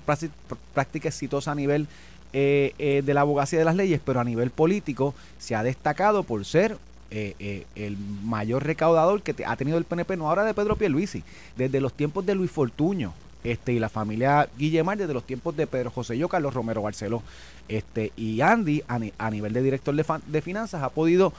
práctica, 0.75 1.09
exitosa 1.09 1.53
a 1.53 1.55
nivel 1.55 1.87
eh, 2.33 2.75
eh, 2.79 3.03
de 3.05 3.15
la 3.15 3.23
abogacía 3.23 3.59
de 3.59 3.65
las 3.65 3.77
leyes, 3.77 4.01
pero 4.05 4.21
a 4.21 4.25
nivel 4.25 4.51
político 4.51 5.15
se 5.39 5.55
ha 5.55 5.63
destacado 5.63 6.23
por 6.23 6.45
ser 6.45 6.77
eh, 7.11 7.35
eh, 7.41 7.67
el 7.75 7.97
mayor 8.25 8.65
recaudador 8.65 9.23
que 9.23 9.35
ha 9.45 9.57
tenido 9.57 9.79
el 9.79 9.85
PNP, 9.85 10.17
no 10.17 10.29
ahora 10.29 10.45
de 10.45 10.55
Pedro 10.55 10.77
Pierluisi, 10.77 11.25
desde 11.57 11.81
los 11.81 11.93
tiempos 11.93 12.25
de 12.27 12.35
Luis 12.35 12.51
Fortuño. 12.51 13.13
este, 13.43 13.73
y 13.73 13.79
la 13.79 13.89
familia 13.89 14.49
Guillemar 14.59 14.99
desde 14.99 15.15
los 15.15 15.25
tiempos 15.25 15.57
de 15.57 15.67
Pedro 15.67 15.91
José 15.91 16.17
Yo, 16.19 16.29
Carlos 16.29 16.53
Romero 16.55 16.83
Barceló. 16.83 17.23
Este, 17.69 18.13
y 18.17 18.41
Andy, 18.43 18.83
a, 18.87 18.99
ni- 18.99 19.13
a 19.19 19.31
nivel 19.31 19.53
de 19.55 19.63
director 19.63 19.95
de 19.95 20.43
finanzas, 20.43 20.83
ha 20.83 20.91
podido, 20.91 21.33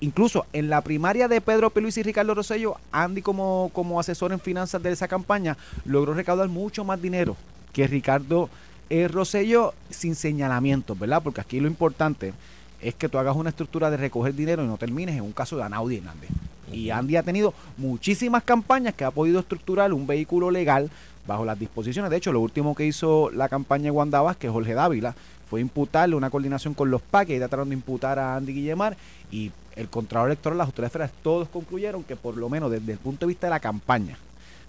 incluso 0.00 0.46
en 0.52 0.70
la 0.70 0.80
primaria 0.80 1.28
de 1.28 1.40
Pedro 1.40 1.70
Peluís 1.70 1.96
y 1.98 2.02
Ricardo 2.02 2.34
Rosello, 2.34 2.76
Andy 2.92 3.22
como, 3.22 3.70
como 3.72 4.00
asesor 4.00 4.32
en 4.32 4.40
finanzas 4.40 4.82
de 4.82 4.90
esa 4.90 5.08
campaña, 5.08 5.56
logró 5.84 6.14
recaudar 6.14 6.48
mucho 6.48 6.84
más 6.84 7.00
dinero 7.00 7.36
que 7.72 7.86
Ricardo 7.86 8.48
eh, 8.88 9.08
Rosello 9.08 9.74
sin 9.88 10.14
señalamientos, 10.14 10.98
¿verdad? 10.98 11.22
Porque 11.22 11.40
aquí 11.40 11.60
lo 11.60 11.68
importante 11.68 12.32
es 12.80 12.94
que 12.94 13.08
tú 13.08 13.18
hagas 13.18 13.36
una 13.36 13.50
estructura 13.50 13.90
de 13.90 13.96
recoger 13.96 14.34
dinero 14.34 14.64
y 14.64 14.66
no 14.66 14.78
termines 14.78 15.16
en 15.16 15.22
un 15.22 15.32
caso 15.32 15.56
de 15.56 15.62
Anaudi 15.62 15.98
Hernández. 15.98 16.30
Y 16.72 16.90
Andy 16.90 17.16
ha 17.16 17.22
tenido 17.22 17.52
muchísimas 17.76 18.42
campañas 18.42 18.94
que 18.94 19.04
ha 19.04 19.10
podido 19.10 19.40
estructurar 19.40 19.92
un 19.92 20.06
vehículo 20.06 20.50
legal 20.50 20.90
bajo 21.26 21.44
las 21.44 21.58
disposiciones. 21.58 22.10
De 22.10 22.16
hecho, 22.16 22.32
lo 22.32 22.40
último 22.40 22.74
que 22.74 22.86
hizo 22.86 23.30
la 23.30 23.48
campaña 23.48 23.84
de 23.84 23.90
Wanda 23.90 24.34
que 24.36 24.48
Jorge 24.48 24.74
Dávila, 24.74 25.14
fue 25.50 25.60
imputarle 25.60 26.14
una 26.14 26.30
coordinación 26.30 26.74
con 26.74 26.90
los 26.90 27.02
PAC 27.02 27.30
y 27.30 27.38
trataron 27.38 27.68
de 27.68 27.74
imputar 27.74 28.20
a 28.20 28.36
Andy 28.36 28.52
Guillemar 28.52 28.96
y 29.32 29.50
el 29.74 29.88
Contralor 29.88 30.28
Electoral, 30.28 30.58
las 30.58 30.68
autoridades 30.68 30.92
federales, 30.92 31.16
todos 31.22 31.48
concluyeron 31.48 32.04
que 32.04 32.14
por 32.14 32.36
lo 32.36 32.48
menos 32.48 32.70
desde 32.70 32.92
el 32.92 32.98
punto 32.98 33.26
de 33.26 33.30
vista 33.30 33.48
de 33.48 33.50
la 33.50 33.60
campaña 33.60 34.16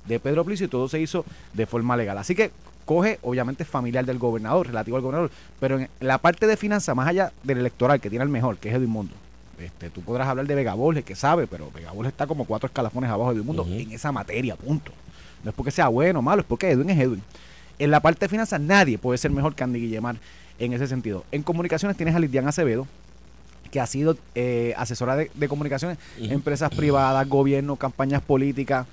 de 0.08 0.20
Pedro 0.20 0.44
Plicio 0.44 0.70
todo 0.70 0.90
se 0.90 1.00
hizo 1.00 1.24
de 1.54 1.68
forma 1.68 1.96
legal. 1.96 2.18
Así 2.18 2.34
que 2.34 2.52
coge, 2.86 3.20
obviamente, 3.22 3.64
familiar 3.64 4.06
del 4.06 4.18
gobernador, 4.18 4.68
relativo 4.68 4.98
al 4.98 5.04
gobernador, 5.04 5.32
pero 5.60 5.80
en 5.80 5.90
la 6.00 6.18
parte 6.18 6.48
de 6.48 6.58
finanzas, 6.58 6.96
más 6.96 7.08
allá 7.08 7.32
del 7.44 7.60
electoral, 7.60 8.02
que 8.02 8.10
tiene 8.10 8.24
el 8.24 8.30
mejor, 8.30 8.58
que 8.58 8.70
es 8.70 8.76
Edwin 8.76 8.90
Mundo. 8.90 9.14
Este, 9.60 9.92
tú 9.92 10.02
podrás 10.02 10.28
hablar 10.28 10.48
de 10.48 10.56
Vega 10.56 10.74
Borges, 10.74 11.06
que 11.06 11.16
sabe, 11.16 11.46
pero 11.46 11.70
Vega 11.72 11.92
Borges 11.92 12.12
está 12.12 12.26
como 12.26 12.46
cuatro 12.46 12.68
escalafones 12.68 13.12
abajo 13.12 13.30
de 13.30 13.36
Edwin 13.36 13.46
Mundo 13.46 13.68
en 13.70 13.92
esa 13.92 14.12
materia, 14.12 14.56
punto. 14.56 14.92
No 15.44 15.52
es 15.52 15.56
porque 15.56 15.72
sea 15.72 15.88
bueno 15.88 16.20
o 16.20 16.22
malo, 16.24 16.42
es 16.42 16.48
porque 16.48 16.72
Edwin 16.72 16.90
es 16.90 17.00
Edwin. 17.00 17.22
En 17.78 17.92
la 17.92 18.00
parte 18.00 18.26
de 18.26 18.30
finanzas, 18.30 18.60
nadie 18.60 18.98
puede 18.98 19.18
ser 19.18 19.32
mejor 19.32 19.56
que 19.56 19.64
Andy 19.64 19.80
Guillemar 19.80 20.18
en 20.62 20.74
ese 20.74 20.88
sentido. 20.88 21.26
En 21.32 21.42
comunicaciones 21.44 21.98
tienes 21.98 22.16
a 22.16 22.20
Lidian 22.20 22.48
Acevedo, 22.48 22.88
que 23.72 23.80
ha 23.80 23.88
sido 23.88 24.16
eh, 24.36 24.74
asesora 24.78 25.16
de, 25.16 25.32
de 25.34 25.48
comunicaciones, 25.48 25.98
Ujú. 26.20 26.32
empresas 26.32 26.70
privadas, 26.74 27.28
gobierno, 27.28 27.76
campañas 27.78 28.22
políticas, 28.22 28.86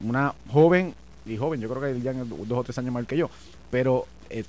una 0.00 0.34
joven, 0.48 0.94
y 1.26 1.36
joven, 1.36 1.60
yo 1.60 1.68
creo 1.68 1.82
que 1.82 1.92
Lidian 1.94 2.20
es 2.20 2.28
dos 2.28 2.58
o 2.58 2.64
tres 2.64 2.78
años 2.78 2.92
más 2.92 3.04
que 3.06 3.16
yo, 3.16 3.30
pero 3.70 4.06
eh, 4.30 4.44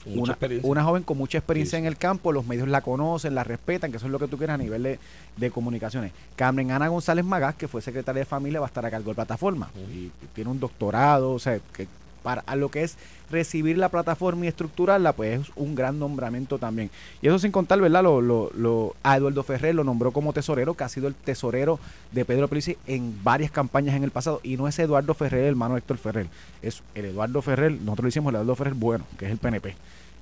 una, 0.64 0.84
joven 0.84 1.04
con 1.04 1.18
mucha 1.18 1.38
experiencia 1.38 1.78
Sí, 1.78 1.82
en 1.82 1.88
el 1.88 1.98
campo, 1.98 2.32
los 2.32 2.46
medios 2.46 2.68
la 2.68 2.82
conocen, 2.82 3.34
la 3.34 3.44
respetan, 3.44 3.92
que 3.92 3.98
eso 3.98 4.06
es 4.06 4.12
lo 4.12 4.20
que 4.20 4.28
tú 4.28 4.38
quieres 4.38 4.54
a 4.54 4.58
nivel 4.58 4.84
de, 4.84 5.00
de 5.38 5.52
comunicaciones. 5.52 6.12
Carmen 6.36 6.72
Ana 6.72 6.88
González 6.90 7.26
Magás, 7.26 7.56
que 7.56 7.68
fue 7.68 7.82
secretaria 7.82 8.20
de 8.20 8.26
familia, 8.26 8.60
va 8.60 8.66
a 8.66 8.68
estar 8.68 8.86
a 8.86 8.92
cargo 8.92 9.10
de 9.10 9.16
plataforma 9.16 9.70
Ujú. 9.74 9.92
y 9.92 10.12
tiene 10.36 10.52
un 10.52 10.60
doctorado, 10.60 11.32
o 11.32 11.40
sea, 11.40 11.60
que 11.74 11.88
para 12.24 12.42
a 12.46 12.56
lo 12.56 12.70
que 12.70 12.84
es 12.84 12.98
recibir 13.32 13.78
la 13.78 13.90
plataforma 13.90 14.46
y 14.46 14.48
estructurarla, 14.48 15.14
pues 15.14 15.42
es 15.42 15.52
un 15.56 15.76
gran 15.76 16.00
nombramiento 16.00 16.58
también. 16.58 16.90
Y 17.22 17.28
eso 17.28 17.38
sin 17.40 17.52
contar, 17.52 17.80
¿verdad? 17.80 18.04
Lo, 18.04 18.22
lo, 18.22 18.50
lo- 18.56 18.96
a 19.04 19.18
Eduardo 19.18 19.44
Ferrer 19.44 19.76
lo 19.76 19.84
nombró 19.84 20.12
como 20.12 20.34
tesorero, 20.34 20.74
que 20.74 20.84
ha 20.84 20.90
sido 20.90 21.08
el 21.08 21.16
tesorero 21.16 21.80
de 22.12 22.26
Pedro 22.26 22.48
Pelici 22.48 22.78
en 22.88 23.24
varias 23.24 23.52
campañas 23.52 23.96
en 23.96 24.04
el 24.04 24.12
pasado. 24.12 24.40
Y 24.44 24.58
no 24.58 24.68
es 24.68 24.78
Eduardo 24.80 25.14
Ferrer, 25.14 25.42
el 25.42 25.50
hermano 25.50 25.78
Héctor 25.78 25.98
Ferrer. 25.98 26.28
Es 26.62 26.82
el 26.96 27.06
Eduardo 27.06 27.42
Ferrer, 27.42 27.72
nosotros 27.74 28.04
le 28.06 28.10
hicimos 28.10 28.30
el 28.32 28.36
Eduardo 28.38 28.56
Ferrer 28.56 28.74
bueno, 28.74 29.06
que 29.18 29.26
es 29.26 29.32
el 29.32 29.38
PNP. 29.38 29.76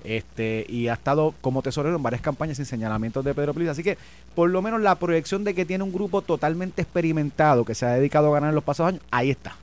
Este, 0.03 0.65
y 0.69 0.87
ha 0.89 0.93
estado 0.93 1.33
como 1.41 1.61
tesorero 1.61 1.95
en 1.95 2.03
varias 2.03 2.21
campañas 2.21 2.57
sin 2.57 2.65
señalamientos 2.65 3.25
de 3.25 3.33
Pedro 3.33 3.53
Pelici. 3.53 3.69
Así 3.71 3.83
que, 3.83 3.97
por 4.35 4.49
lo 4.49 4.61
menos, 4.61 4.79
la 4.81 4.95
proyección 4.95 5.43
de 5.43 5.53
que 5.53 5.65
tiene 5.65 5.83
un 5.83 5.91
grupo 5.91 6.21
totalmente 6.21 6.81
experimentado 6.81 7.65
que 7.65 7.75
se 7.75 7.85
ha 7.85 7.89
dedicado 7.93 8.29
a 8.29 8.33
ganar 8.35 8.49
en 8.49 8.55
los 8.55 8.63
pasados 8.63 8.93
años, 8.93 9.03
ahí 9.11 9.31
está. 9.31 9.55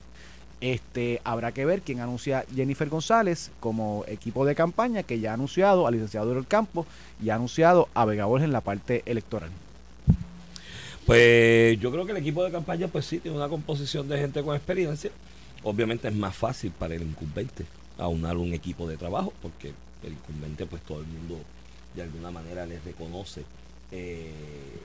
Este, 0.61 1.21
habrá 1.23 1.51
que 1.51 1.65
ver 1.65 1.81
quién 1.81 1.99
anuncia 1.99 2.45
Jennifer 2.55 2.87
González 2.89 3.51
como 3.59 4.03
equipo 4.07 4.45
de 4.45 4.55
campaña, 4.55 5.03
que 5.03 5.19
ya 5.19 5.31
ha 5.31 5.33
anunciado 5.33 5.85
al 5.85 5.93
licenciado 5.93 6.33
del 6.33 6.47
Campo 6.47 6.85
y 7.21 7.29
ha 7.29 7.35
anunciado 7.35 7.89
a 7.93 8.05
Vega 8.05 8.25
Borges 8.25 8.45
en 8.45 8.53
la 8.53 8.61
parte 8.61 9.03
electoral. 9.05 9.49
Pues 11.05 11.79
yo 11.79 11.91
creo 11.91 12.05
que 12.05 12.13
el 12.13 12.17
equipo 12.17 12.43
de 12.43 12.51
campaña, 12.51 12.87
pues 12.87 13.05
sí, 13.05 13.19
tiene 13.19 13.37
una 13.37 13.49
composición 13.49 14.07
de 14.07 14.17
gente 14.17 14.41
con 14.41 14.55
experiencia. 14.55 15.11
Obviamente 15.63 16.07
es 16.07 16.15
más 16.15 16.35
fácil 16.35 16.71
para 16.71 16.95
el 16.95 17.03
incumbente 17.03 17.65
aunar 17.97 18.37
un 18.37 18.53
equipo 18.53 18.87
de 18.87 18.97
trabajo, 18.97 19.31
porque 19.41 19.73
el 20.03 20.13
incumbente, 20.13 20.65
pues 20.65 20.81
todo 20.81 21.01
el 21.01 21.07
mundo 21.07 21.37
de 21.95 22.01
alguna 22.01 22.31
manera 22.31 22.65
le 22.65 22.79
reconoce 22.79 23.43
eh, 23.91 24.31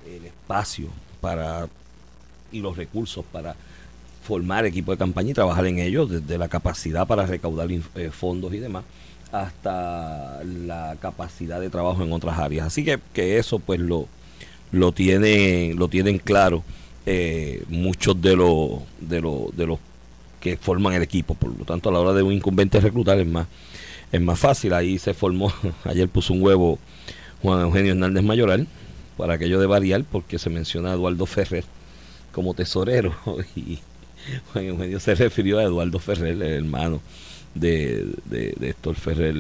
el 0.07 0.27
espacio 0.27 0.89
para 1.21 1.69
y 2.53 2.61
los 2.61 2.77
recursos 2.77 3.25
para 3.33 3.55
formar 4.23 4.67
equipo 4.67 4.93
de 4.93 4.99
campaña 4.99 5.31
y 5.31 5.35
trabajar 5.35 5.67
en 5.67 5.79
ellos, 5.79 6.11
desde 6.11 6.39
la 6.39 6.49
capacidad 6.49 7.07
para 7.07 7.27
recaudar 7.27 7.69
eh, 7.71 8.11
fondos 8.11 8.53
y 8.55 8.59
demás, 8.59 8.85
hasta 9.33 10.43
la 10.45 10.97
capacidad 11.01 11.61
de 11.61 11.71
trabajo 11.71 12.03
en 12.03 12.13
otras 12.13 12.39
áreas. 12.39 12.67
Así 12.67 12.85
que, 12.85 12.99
que 13.13 13.39
eso 13.39 13.59
pues 13.59 13.81
lo, 13.81 14.09
lo 14.73 14.93
tienen, 14.93 15.77
lo 15.77 15.89
tienen 15.89 16.19
claro 16.19 16.63
eh, 17.07 17.65
muchos 17.69 18.21
de 18.21 18.37
los, 18.37 18.81
de 19.01 19.21
los, 19.21 19.57
de 19.57 19.67
los 19.67 19.79
que 20.41 20.57
forman 20.57 20.95
el 20.95 21.03
equipo. 21.03 21.35
Por 21.35 21.57
lo 21.59 21.65
tanto, 21.65 21.89
a 21.89 21.93
la 21.93 22.01
hora 22.01 22.13
de 22.13 22.23
un 22.23 22.33
incumbente 22.33 22.81
reclutar 22.81 23.19
es 23.19 23.27
más, 23.27 23.47
es 24.13 24.21
más 24.21 24.39
fácil. 24.39 24.75
Ahí 24.75 24.99
se 24.99 25.15
formó, 25.15 25.53
ayer 25.85 26.09
puso 26.09 26.33
un 26.35 26.43
huevo 26.43 26.79
Juan 27.43 27.61
Eugenio 27.63 27.93
Hernández 27.93 28.23
Mayoral, 28.23 28.67
para 29.17 29.35
aquello 29.35 29.61
de 29.61 29.67
variar, 29.67 30.05
porque 30.11 30.39
se 30.39 30.51
menciona 30.51 30.91
a 30.91 30.95
Eduardo 30.95 31.27
Ferrer 31.27 31.65
como 32.33 32.55
tesorero 32.55 33.15
y 33.57 33.79
Juan 34.53 34.65
Eugenio 34.65 35.01
se 35.01 35.15
refirió 35.15 35.59
a 35.59 35.65
Eduardo 35.65 35.99
Ferrer, 35.99 36.35
el 36.35 36.43
hermano 36.43 37.01
de, 37.55 38.07
de, 38.27 38.55
de 38.59 38.71
Héctor 38.71 38.95
Ferrer 38.95 39.35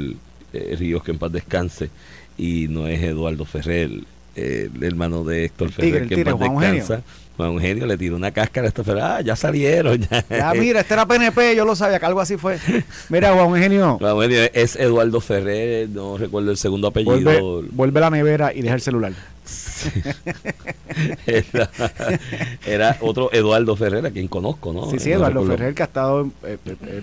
eh, 0.52 0.76
Ríos, 0.78 1.02
que 1.02 1.12
en 1.12 1.18
paz 1.18 1.32
descanse, 1.32 1.90
y 2.37 2.66
no 2.68 2.87
es 2.87 3.02
Eduardo 3.02 3.44
Ferrer, 3.44 3.90
eh, 4.37 4.68
el 4.75 4.85
hermano 4.85 5.25
de 5.25 5.44
Héctor 5.44 5.68
El 5.68 5.75
Ferrer, 5.75 6.09
tigre, 6.09 6.09
que 6.09 6.14
en 6.20 6.25
paz 6.25 6.35
Juan 6.35 6.52
Eugenio. 6.52 6.75
descansa. 6.75 7.02
Juan 7.37 7.52
Eugenio 7.52 7.87
le 7.87 7.97
tiró 7.97 8.16
una 8.16 8.30
cáscara 8.32 8.66
a 8.66 8.68
Héctor 8.68 8.85
Ferrer, 8.85 9.02
ah, 9.02 9.20
ya 9.23 9.35
salieron, 9.37 9.99
ya. 9.99 10.25
Ya, 10.28 10.52
mira, 10.54 10.80
este 10.80 10.94
era 10.94 11.06
PNP, 11.06 11.56
yo 11.56 11.64
lo 11.64 11.75
sabía 11.75 11.99
que 11.99 12.06
algo 12.06 12.20
así 12.20 12.37
fue. 12.37 12.59
Mira, 13.09 13.32
Juan 13.32 13.49
Eugenio, 13.49 13.97
Juan 13.99 14.11
Eugenio 14.11 14.50
es 14.52 14.76
Eduardo 14.76 15.20
Ferrer, 15.20 15.88
no 15.88 16.18
recuerdo 16.18 16.50
el 16.50 16.56
segundo 16.59 16.88
apellido. 16.88 17.14
vuelve, 17.14 17.68
vuelve 17.73 17.99
a 17.99 18.02
la 18.02 18.11
nevera 18.11 18.52
y 18.52 18.61
deja 18.62 18.75
el 18.75 18.80
celular. 18.80 19.12
era, 21.26 21.70
era 22.66 22.97
otro 23.00 23.30
Eduardo 23.32 23.76
Ferrer, 23.76 24.06
a 24.06 24.11
quien 24.11 24.28
conozco, 24.28 24.73
¿no? 24.73 24.90
sí, 24.90 24.99
sí, 24.99 25.12
Eduardo. 25.12 25.44
Ferrer, 25.44 25.75
que 25.75 25.82
ha 25.82 25.87
estado. 25.87 26.26
eh, 26.44 26.59
eh, 26.64 26.76
eh, 26.87 27.02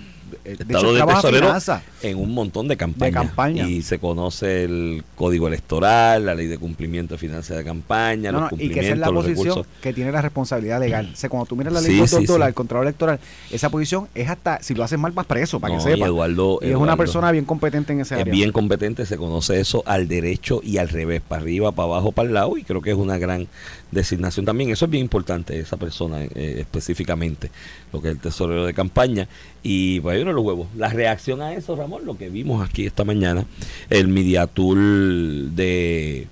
de 0.56 0.64
Estado 0.64 0.80
hecho, 0.80 0.94
de 1.08 1.14
tesorero 1.14 1.48
finanzas. 1.48 1.84
en 2.02 2.18
un 2.18 2.34
montón 2.34 2.68
de 2.68 2.78
campañas. 2.78 3.14
campaña. 3.26 3.68
Y 3.68 3.82
se 3.82 4.00
conoce 4.00 4.64
el 4.64 5.04
código 5.16 5.48
electoral, 5.48 6.26
la 6.26 6.36
ley 6.36 6.48
de 6.48 6.58
cumplimiento 6.58 7.16
de 7.16 7.18
finanzas 7.18 7.58
de 7.58 7.64
campaña, 7.64 8.32
No, 8.32 8.42
los 8.42 8.52
no, 8.54 8.58
y 8.60 8.70
que 8.70 8.80
esa 8.80 8.94
es 8.94 8.98
la 9.00 9.08
posición 9.12 9.46
recursos. 9.48 9.68
que 9.82 9.94
tiene 9.94 10.12
la 10.12 10.22
responsabilidad 10.22 10.80
legal. 10.80 11.10
O 11.14 11.16
sea, 11.18 11.30
cuando 11.30 11.46
tú 11.48 11.56
miras 11.56 11.74
la 11.74 11.82
ley 11.82 11.92
Sí, 11.92 11.98
dólares, 11.98 12.28
sí. 12.28 12.48
el 12.48 12.54
control 12.54 12.84
electoral, 12.84 13.20
esa 13.52 13.70
posición 13.70 14.08
es 14.16 14.30
hasta, 14.30 14.62
si 14.62 14.74
lo 14.74 14.84
haces 14.84 14.98
mal, 14.98 15.12
vas 15.12 15.26
preso, 15.26 15.60
para 15.60 15.76
No, 15.76 15.84
que 15.84 15.90
y 15.90 15.94
sepa. 15.96 16.06
Eduardo- 16.08 16.60
y 16.62 16.70
es 16.70 16.76
una 16.76 16.96
persona 16.96 17.32
bien 17.32 17.46
competente 17.46 17.94
en 17.94 18.02
ese 18.02 18.16
Es 18.16 18.22
área. 18.22 18.32
bien 18.34 18.52
competente, 18.52 19.06
se 19.06 19.18
conoce 19.18 19.60
eso 19.60 19.84
al 19.86 20.08
derecho 20.08 20.62
y 20.64 20.78
al 20.78 20.90
revés, 20.90 21.22
para 21.28 21.42
arriba, 21.42 21.72
para 21.72 21.88
abajo, 21.90 22.12
para 22.12 22.28
el 22.28 22.34
lado, 22.34 22.58
y 22.58 22.64
creo 22.64 22.82
que 22.82 22.92
es 22.92 22.98
una 22.98 23.18
gran 23.18 23.48
designación 23.92 24.46
también. 24.46 24.70
Eso 24.70 24.86
es 24.86 24.92
bien 24.92 25.04
importante, 25.04 25.60
esa 25.60 25.78
persona 25.78 26.24
eh, 26.24 26.58
específicamente, 26.60 27.52
lo 27.92 28.02
que 28.02 28.10
es 28.10 28.16
el 28.16 28.20
tesorero 28.20 28.66
de 28.66 28.74
campaña. 28.74 29.28
Y 29.64 30.00
pues 30.02 30.16
ahí 30.16 30.22
uno 30.22 30.34
los 30.34 30.46
huevos. 30.46 30.68
La 30.76 30.90
reacción 30.90 31.42
a 31.42 31.54
eso, 31.54 31.76
Ramón, 31.76 32.06
lo 32.06 32.18
que 32.18 32.30
vimos 32.30 32.68
aquí 32.68 32.86
esta 32.86 33.04
mañana, 33.04 33.46
el 33.90 34.08
Mediatul 34.08 35.56
de 35.56 36.28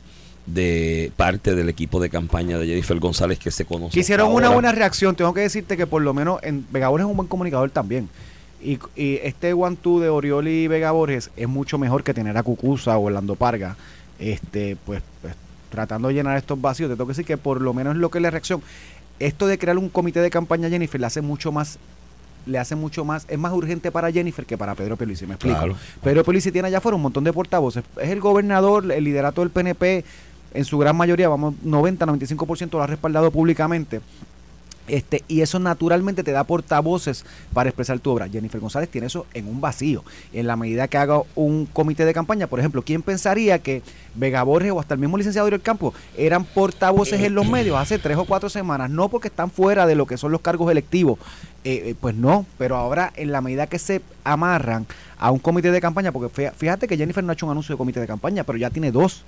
de 0.45 1.11
parte 1.17 1.55
del 1.55 1.69
equipo 1.69 1.99
de 1.99 2.11
campaña 2.11 2.59
de 2.59 2.67
Jennifer 2.67 2.99
González 2.99 3.39
que 3.39 3.49
se 3.49 3.65
conoce. 3.65 3.99
Hicieron 3.99 4.31
una 4.31 4.49
buena 4.49 4.71
reacción. 4.71 5.15
Tengo 5.15 5.33
que 5.33 5.41
decirte 5.41 5.75
que 5.75 5.87
por 5.87 6.03
lo 6.03 6.13
menos 6.13 6.39
en 6.43 6.67
Vega 6.71 6.89
Borges 6.89 7.05
es 7.05 7.09
un 7.09 7.17
buen 7.17 7.27
comunicador 7.27 7.71
también. 7.71 8.09
Y, 8.63 8.77
y 8.95 9.19
este 9.23 9.53
one 9.53 9.75
two 9.75 9.99
de 9.99 10.09
Oriol 10.09 10.47
y 10.47 10.67
Vega 10.67 10.91
Borges 10.91 11.31
es 11.35 11.47
mucho 11.47 11.79
mejor 11.79 12.03
que 12.03 12.13
tener 12.13 12.37
a 12.37 12.43
Cucusa 12.43 12.95
o 12.95 13.05
Orlando 13.05 13.35
Parga. 13.35 13.75
Este, 14.19 14.77
pues, 14.85 15.01
pues, 15.21 15.33
tratando 15.75 16.07
de 16.07 16.15
llenar 16.15 16.37
estos 16.37 16.59
vacíos. 16.59 16.89
Te 16.89 16.95
tengo 16.95 17.05
que 17.05 17.11
decir 17.11 17.25
que 17.25 17.37
por 17.37 17.61
lo 17.61 17.73
menos 17.73 17.95
lo 17.97 18.09
que 18.09 18.17
es 18.17 18.21
la 18.21 18.31
reacción. 18.31 18.61
Esto 19.19 19.47
de 19.47 19.57
crear 19.57 19.77
un 19.77 19.89
comité 19.89 20.21
de 20.21 20.29
campaña 20.29 20.67
a 20.67 20.69
Jennifer 20.69 20.99
le 20.99 21.07
hace 21.07 21.21
mucho 21.21 21.51
más 21.51 21.77
le 22.45 22.59
hace 22.59 22.75
mucho 22.75 23.03
más, 23.03 23.25
es 23.27 23.39
más 23.39 23.53
urgente 23.53 23.91
para 23.91 24.11
Jennifer 24.11 24.45
que 24.45 24.55
para 24.55 24.75
Pedro 24.75 24.97
Pelici, 24.97 25.25
me 25.25 25.33
explico. 25.33 25.57
Claro. 25.57 25.75
Pedro 26.03 26.23
Pelici 26.23 26.51
tiene 26.51 26.67
allá 26.67 26.77
afuera 26.77 26.95
un 26.95 27.01
montón 27.01 27.23
de 27.23 27.33
portavoces, 27.33 27.83
es 27.99 28.09
el 28.09 28.19
gobernador, 28.19 28.91
el 28.91 29.03
liderato 29.03 29.41
del 29.41 29.49
PNP, 29.49 30.05
en 30.53 30.63
su 30.63 30.77
gran 30.77 30.95
mayoría, 30.95 31.27
vamos, 31.27 31.55
90, 31.63 32.05
95% 32.05 32.71
lo 32.73 32.83
ha 32.83 32.87
respaldado 32.87 33.31
públicamente. 33.31 34.01
Este, 34.87 35.23
y 35.27 35.41
eso 35.41 35.57
naturalmente 35.59 36.23
te 36.23 36.31
da 36.31 36.43
portavoces 36.43 37.25
para 37.53 37.69
expresar 37.69 37.99
tu 37.99 38.11
obra. 38.11 38.29
Jennifer 38.29 38.61
González 38.61 38.89
tiene 38.89 39.07
eso 39.07 39.25
en 39.33 39.47
un 39.47 39.59
vacío. 39.59 40.03
En 40.31 40.47
la 40.47 40.55
medida 40.55 40.87
que 40.87 40.97
haga 40.97 41.21
un 41.35 41.65
comité 41.65 42.05
de 42.05 42.13
campaña, 42.13 42.47
por 42.47 42.59
ejemplo, 42.59 42.81
¿quién 42.83 43.01
pensaría 43.01 43.59
que 43.59 43.81
Vega 44.13 44.43
Borges 44.43 44.71
o 44.71 44.79
hasta 44.79 44.93
el 44.93 44.99
mismo 44.99 45.17
licenciado 45.17 45.49
del 45.49 45.61
Campo 45.61 45.93
eran 46.17 46.45
portavoces 46.45 47.21
en 47.21 47.33
los 47.33 47.47
medios 47.47 47.77
hace 47.77 47.97
tres 47.97 48.17
o 48.17 48.25
cuatro 48.25 48.49
semanas? 48.49 48.89
No 48.89 49.09
porque 49.09 49.27
están 49.29 49.49
fuera 49.49 49.87
de 49.87 49.95
lo 49.95 50.05
que 50.05 50.17
son 50.17 50.31
los 50.31 50.41
cargos 50.41 50.71
electivos. 50.71 51.17
Eh, 51.63 51.81
eh, 51.89 51.95
pues 51.99 52.13
no, 52.13 52.45
pero 52.59 52.75
ahora 52.75 53.11
en 53.15 53.31
la 53.31 53.41
medida 53.41 53.65
que 53.65 53.79
se 53.79 54.03
amarran 54.23 54.85
a 55.17 55.31
un 55.31 55.39
comité 55.39 55.71
de 55.71 55.81
campaña, 55.81 56.11
porque 56.11 56.51
fíjate 56.51 56.87
que 56.87 56.95
Jennifer 56.95 57.23
no 57.23 57.31
ha 57.31 57.33
hecho 57.33 57.47
un 57.47 57.53
anuncio 57.53 57.73
de 57.73 57.77
comité 57.77 57.99
de 57.99 58.05
campaña, 58.05 58.43
pero 58.43 58.59
ya 58.59 58.69
tiene 58.69 58.91
dos. 58.91 59.23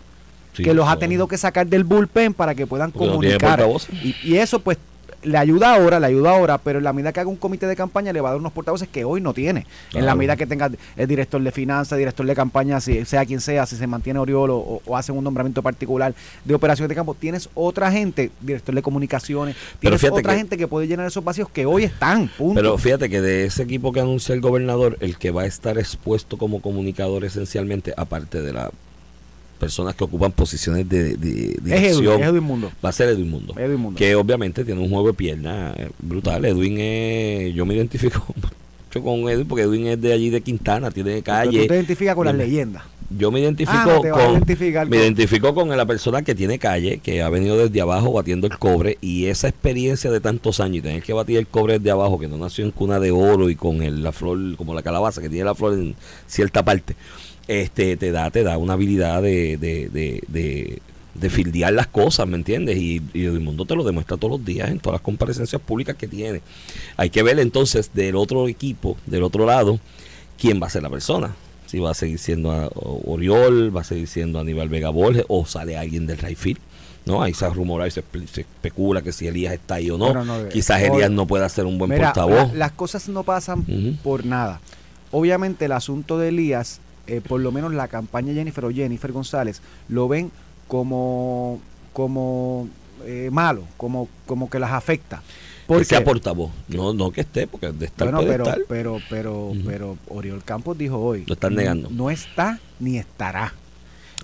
que 0.53 0.73
los 0.75 0.87
ha 0.87 0.97
tenido 0.97 1.27
que 1.27 1.37
sacar 1.37 1.65
del 1.65 1.83
bullpen 1.83 2.35
para 2.35 2.53
que 2.53 2.67
puedan 2.67 2.91
comunicar. 2.91 3.67
y, 4.03 4.15
y 4.23 4.37
eso 4.37 4.59
pues 4.59 4.77
le 5.27 5.37
ayuda 5.37 5.75
ahora, 5.75 5.99
le 5.99 6.07
ayuda 6.07 6.31
ahora, 6.31 6.57
pero 6.57 6.79
en 6.79 6.83
la 6.83 6.93
medida 6.93 7.11
que 7.11 7.19
haga 7.19 7.29
un 7.29 7.35
comité 7.35 7.67
de 7.67 7.75
campaña 7.75 8.13
le 8.13 8.21
va 8.21 8.29
a 8.29 8.31
dar 8.33 8.39
unos 8.39 8.53
portavoces 8.53 8.87
que 8.87 9.03
hoy 9.03 9.21
no 9.21 9.33
tiene. 9.33 9.65
En 9.93 10.05
la 10.05 10.15
medida 10.15 10.35
que 10.35 10.45
tenga 10.45 10.71
el 10.95 11.07
director 11.07 11.41
de 11.41 11.51
finanzas, 11.51 11.97
director 11.97 12.25
de 12.25 12.35
campaña, 12.35 12.79
si 12.79 13.05
sea 13.05 13.25
quien 13.25 13.41
sea, 13.41 13.65
si 13.65 13.75
se 13.75 13.87
mantiene 13.87 14.19
Oriol 14.19 14.49
o, 14.51 14.81
o 14.85 14.97
hacen 14.97 15.17
un 15.17 15.23
nombramiento 15.23 15.61
particular 15.61 16.13
de 16.45 16.53
operaciones 16.53 16.89
de 16.89 16.95
campo, 16.95 17.13
tienes 17.13 17.49
otra 17.53 17.91
gente, 17.91 18.31
director 18.41 18.73
de 18.73 18.81
comunicaciones, 18.81 19.55
tienes 19.79 20.03
otra 20.03 20.35
gente 20.35 20.57
que 20.57 20.67
puede 20.67 20.87
llenar 20.87 21.07
esos 21.07 21.23
vacíos 21.23 21.49
que 21.49 21.65
hoy 21.65 21.83
están. 21.83 22.29
Pero 22.53 22.77
fíjate 22.77 23.09
que 23.09 23.21
de 23.21 23.45
ese 23.45 23.63
equipo 23.63 23.91
que 23.91 23.99
anuncia 23.99 24.33
el 24.33 24.41
gobernador, 24.41 24.97
el 25.01 25.17
que 25.17 25.31
va 25.31 25.43
a 25.43 25.45
estar 25.45 25.77
expuesto 25.77 26.37
como 26.37 26.61
comunicador 26.61 27.25
esencialmente, 27.25 27.93
aparte 27.97 28.41
de 28.41 28.53
la 28.53 28.71
personas 29.57 29.95
que 29.95 30.03
ocupan 30.03 30.31
posiciones 30.31 30.87
de, 30.87 31.15
dirección. 31.17 32.21
Es 32.21 32.27
Edwin, 32.27 32.65
Va 32.83 32.89
a 32.89 32.91
ser 32.91 33.09
Edwin 33.09 33.29
Mundo. 33.29 33.53
Que 33.97 34.15
obviamente 34.15 34.63
tiene 34.63 34.81
un 34.81 34.89
juego 34.89 35.07
de 35.07 35.13
pierna 35.13 35.73
eh, 35.75 35.89
brutal. 35.99 36.45
Edwin 36.45 36.77
es. 36.79 37.53
Yo 37.53 37.65
me 37.65 37.75
identifico 37.75 38.25
mucho 38.35 39.03
con 39.03 39.29
Edwin 39.29 39.47
porque 39.47 39.63
Edwin 39.63 39.87
es 39.87 40.01
de 40.01 40.13
allí 40.13 40.29
de 40.29 40.41
Quintana, 40.41 40.91
tiene 40.91 41.21
calle. 41.21 41.61
¿Tú 41.61 41.67
te 41.67 41.75
identificas 41.75 42.15
con 42.15 42.25
las 42.25 42.35
leyendas? 42.35 42.83
Yo 43.09 43.31
me 43.31 43.39
identifico 43.39 43.77
ah, 43.77 44.01
con. 44.11 44.89
Me 44.89 44.97
identifico 44.97 45.55
con 45.55 45.69
la 45.69 45.85
persona 45.85 46.23
que 46.23 46.35
tiene 46.35 46.59
calle, 46.59 46.97
que 46.97 47.21
ha 47.21 47.29
venido 47.29 47.57
desde 47.57 47.79
abajo 47.79 48.11
batiendo 48.11 48.47
el 48.47 48.57
cobre 48.57 48.97
y 48.99 49.27
esa 49.27 49.47
experiencia 49.47 50.11
de 50.11 50.19
tantos 50.19 50.59
años 50.59 50.77
y 50.77 50.81
tener 50.81 51.03
que 51.03 51.13
batir 51.13 51.37
el 51.37 51.47
cobre 51.47 51.79
desde 51.79 51.91
abajo, 51.91 52.19
que 52.19 52.27
no 52.27 52.37
nació 52.37 52.65
en 52.65 52.71
cuna 52.71 52.99
de 52.99 53.11
oro 53.11 53.49
y 53.49 53.55
con 53.55 53.81
el, 53.81 54.03
la 54.03 54.11
flor, 54.11 54.57
como 54.57 54.73
la 54.73 54.83
calabaza, 54.83 55.21
que 55.21 55.29
tiene 55.29 55.45
la 55.45 55.55
flor 55.55 55.73
en 55.75 55.95
cierta 56.27 56.65
parte 56.65 56.95
este 57.47 57.97
te 57.97 58.11
da 58.11 58.29
te 58.29 58.43
da 58.43 58.57
una 58.57 58.73
habilidad 58.73 59.21
de, 59.21 59.57
de, 59.57 59.89
de, 59.89 60.81
de, 61.13 61.29
fildear 61.29 61.73
las 61.73 61.87
cosas, 61.87 62.27
¿me 62.27 62.35
entiendes? 62.35 62.77
Y, 62.77 63.01
el 63.13 63.39
mundo 63.39 63.65
te 63.65 63.75
lo 63.75 63.83
demuestra 63.83 64.17
todos 64.17 64.39
los 64.39 64.45
días 64.45 64.69
en 64.69 64.79
todas 64.79 64.95
las 64.95 65.01
comparecencias 65.01 65.61
públicas 65.61 65.95
que 65.95 66.07
tiene. 66.07 66.41
Hay 66.95 67.09
que 67.09 67.23
ver 67.23 67.39
entonces 67.39 67.91
del 67.93 68.15
otro 68.15 68.47
equipo, 68.47 68.97
del 69.05 69.23
otro 69.23 69.45
lado, 69.45 69.79
quién 70.39 70.61
va 70.61 70.67
a 70.67 70.69
ser 70.69 70.83
la 70.83 70.89
persona. 70.89 71.35
Si 71.65 71.79
va 71.79 71.91
a 71.91 71.93
seguir 71.93 72.17
siendo 72.19 72.71
Oriol, 73.05 73.75
va 73.75 73.81
a 73.81 73.83
seguir 73.83 74.07
siendo 74.07 74.39
Aníbal 74.39 74.69
Vega 74.69 74.89
Borges 74.89 75.25
o 75.27 75.45
sale 75.45 75.77
alguien 75.77 76.07
del 76.07 76.17
Rayfield. 76.17 76.59
¿no? 77.07 77.23
Ahí 77.23 77.33
se 77.33 77.49
rumora 77.49 77.87
y 77.87 77.91
se, 77.91 78.03
especula 78.35 79.01
que 79.01 79.11
si 79.11 79.27
Elías 79.27 79.53
está 79.53 79.75
ahí 79.75 79.89
o 79.89 79.97
no. 79.97 80.13
Quizás 80.49 80.81
Elías 80.81 81.09
no 81.09 81.25
pueda 81.25 81.47
ser 81.49 81.65
un 81.65 81.77
buen 81.77 81.91
portavoz. 81.91 82.53
las 82.53 82.73
cosas 82.73 83.09
no 83.09 83.23
pasan 83.23 83.65
por 84.03 84.25
nada. 84.25 84.61
Obviamente 85.11 85.65
el 85.65 85.71
asunto 85.71 86.19
de 86.19 86.29
Elías 86.29 86.81
eh, 87.07 87.21
por 87.25 87.39
lo 87.39 87.51
menos 87.51 87.73
la 87.73 87.87
campaña 87.87 88.33
Jennifer 88.33 88.65
o 88.65 88.71
Jennifer 88.71 89.11
González 89.11 89.61
lo 89.89 90.07
ven 90.07 90.31
como, 90.67 91.59
como 91.93 92.67
eh, 93.05 93.29
malo, 93.31 93.63
como, 93.77 94.09
como 94.25 94.49
que 94.49 94.59
las 94.59 94.71
afecta. 94.71 95.21
Porque 95.65 95.83
sea 95.83 96.03
portavoz, 96.03 96.51
no, 96.69 96.93
no 96.93 97.11
que 97.11 97.21
esté, 97.21 97.45
porque 97.45 97.71
de 97.71 97.85
estar 97.87 98.09
bueno, 98.09 98.25
pero, 98.25 98.45
pero, 98.69 98.99
pero, 99.09 99.51
pero 99.65 99.97
Oriol 100.07 100.43
Campos 100.43 100.77
dijo 100.77 100.97
hoy. 100.97 101.25
Lo 101.27 101.33
están 101.33 101.55
negando. 101.55 101.89
No, 101.89 102.09
está 102.09 102.59
ni 102.79 102.97
estará. 102.97 103.53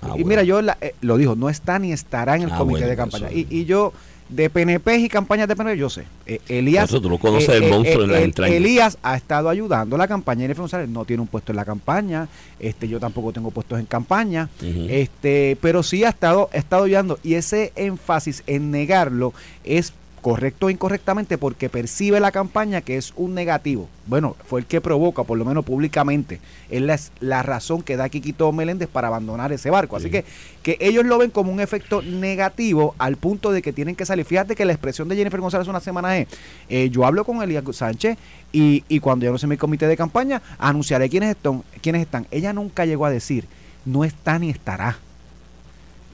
Ah, 0.01 0.15
y 0.17 0.23
mira, 0.23 0.43
yo 0.43 0.59
eh, 0.59 0.95
lo 1.01 1.17
dijo, 1.17 1.35
no 1.35 1.49
está 1.49 1.79
ni 1.79 1.91
estará 1.91 2.35
en 2.35 2.43
el 2.43 2.51
ah, 2.51 2.57
comité 2.57 2.85
de 2.85 2.95
campaña. 2.95 3.29
Y, 3.31 3.47
y 3.49 3.65
yo 3.65 3.91
de 4.29 4.49
PNP 4.49 4.97
y 4.97 5.09
campañas 5.09 5.47
de 5.47 5.55
PNP, 5.55 5.77
yo 5.77 5.89
sé. 5.89 6.05
Eh, 6.25 6.39
Elías, 6.47 6.89
Eso, 6.89 7.01
tú 7.01 7.09
lo 7.09 7.17
conoces 7.17 7.49
el 7.49 7.63
eh, 7.63 7.69
monstruo 7.69 8.03
en 8.03 8.33
la 8.37 8.47
Elías 8.47 8.97
ha 9.03 9.15
estado 9.15 9.49
ayudando 9.49 9.97
la 9.97 10.07
campaña. 10.07 10.41
Jennifer 10.41 10.61
González 10.61 10.89
no 10.89 11.05
tiene 11.05 11.21
un 11.21 11.27
puesto 11.27 11.51
en 11.51 11.57
la 11.57 11.65
campaña. 11.65 12.27
Este, 12.59 12.87
yo 12.87 12.99
tampoco 12.99 13.31
tengo 13.33 13.51
puestos 13.51 13.79
en 13.79 13.85
campaña. 13.85 14.49
Este, 14.61 15.57
pero 15.61 15.83
sí 15.83 16.03
ha 16.03 16.09
estado, 16.09 16.49
ha 16.53 16.57
estado 16.57 16.83
ayudando. 16.83 17.19
Y 17.23 17.35
ese 17.35 17.71
énfasis 17.75 18.43
en 18.47 18.71
negarlo 18.71 19.33
es 19.63 19.93
correcto 20.23 20.65
o 20.65 20.69
incorrectamente 20.71 21.37
porque 21.37 21.69
percibe 21.69 22.19
la 22.19 22.31
campaña 22.31 22.81
que 22.81 22.97
es 22.97 23.13
un 23.15 23.35
negativo. 23.35 23.89
Bueno, 24.07 24.35
fue 24.47 24.61
el 24.61 24.65
que 24.65 24.81
provoca, 24.81 25.23
por 25.23 25.37
lo 25.37 25.45
menos 25.45 25.63
públicamente, 25.65 26.39
es 26.71 26.81
la, 26.81 26.99
la 27.19 27.43
razón 27.43 27.83
que 27.83 27.97
da 27.97 28.09
Quiquito 28.09 28.51
Meléndez 28.51 28.89
para 28.89 29.09
abandonar 29.09 29.51
ese 29.51 29.69
barco. 29.69 29.97
Así 29.97 30.09
que, 30.09 30.25
que 30.63 30.77
ellos 30.79 31.05
lo 31.05 31.19
ven 31.19 31.29
como 31.29 31.51
un 31.51 31.59
efecto 31.59 32.01
negativo 32.01 32.95
al 32.97 33.17
punto 33.17 33.51
de 33.51 33.61
que 33.61 33.73
tienen 33.73 33.95
que 33.95 34.05
salir. 34.05 34.25
Fíjate 34.25 34.55
que 34.55 34.65
la 34.65 34.73
expresión 34.73 35.07
de 35.09 35.15
Jennifer 35.15 35.39
González 35.39 35.67
una 35.67 35.81
semana 35.81 36.17
es, 36.17 36.27
eh, 36.69 36.89
yo 36.89 37.05
hablo 37.05 37.25
con 37.25 37.43
Elías 37.43 37.63
Sánchez 37.73 38.17
y, 38.51 38.83
y 38.87 38.99
cuando 39.01 39.25
yo 39.25 39.31
no 39.31 39.37
sé 39.37 39.45
mi 39.45 39.57
comité 39.57 39.87
de 39.87 39.97
campaña, 39.97 40.41
anunciaré 40.57 41.09
quiénes 41.09 41.31
están, 41.31 41.63
quiénes 41.81 42.01
están. 42.01 42.25
Ella 42.31 42.53
nunca 42.53 42.85
llegó 42.85 43.05
a 43.05 43.11
decir, 43.11 43.45
no 43.85 44.05
está 44.05 44.39
ni 44.39 44.49
estará 44.49 44.97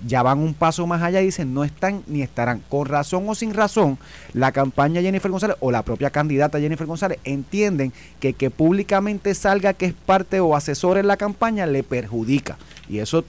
ya 0.05 0.23
van 0.23 0.39
un 0.39 0.53
paso 0.53 0.87
más 0.87 1.01
allá 1.01 1.21
y 1.21 1.25
dicen 1.25 1.53
no 1.53 1.63
están 1.63 2.03
ni 2.07 2.21
estarán. 2.21 2.61
Con 2.69 2.85
razón 2.85 3.27
o 3.27 3.35
sin 3.35 3.53
razón, 3.53 3.97
la 4.33 4.51
campaña 4.51 5.01
Jennifer 5.01 5.31
González 5.31 5.57
o 5.59 5.71
la 5.71 5.83
propia 5.83 6.09
candidata 6.09 6.59
Jennifer 6.59 6.87
González 6.87 7.19
entienden 7.23 7.93
que 8.19 8.33
que 8.33 8.49
públicamente 8.49 9.33
salga 9.35 9.73
que 9.73 9.87
es 9.87 9.93
parte 9.93 10.39
o 10.39 10.55
asesor 10.55 10.97
en 10.97 11.07
la 11.07 11.17
campaña 11.17 11.65
le 11.65 11.83
perjudica. 11.83 12.57
Y 12.87 12.99
eso 12.99 13.23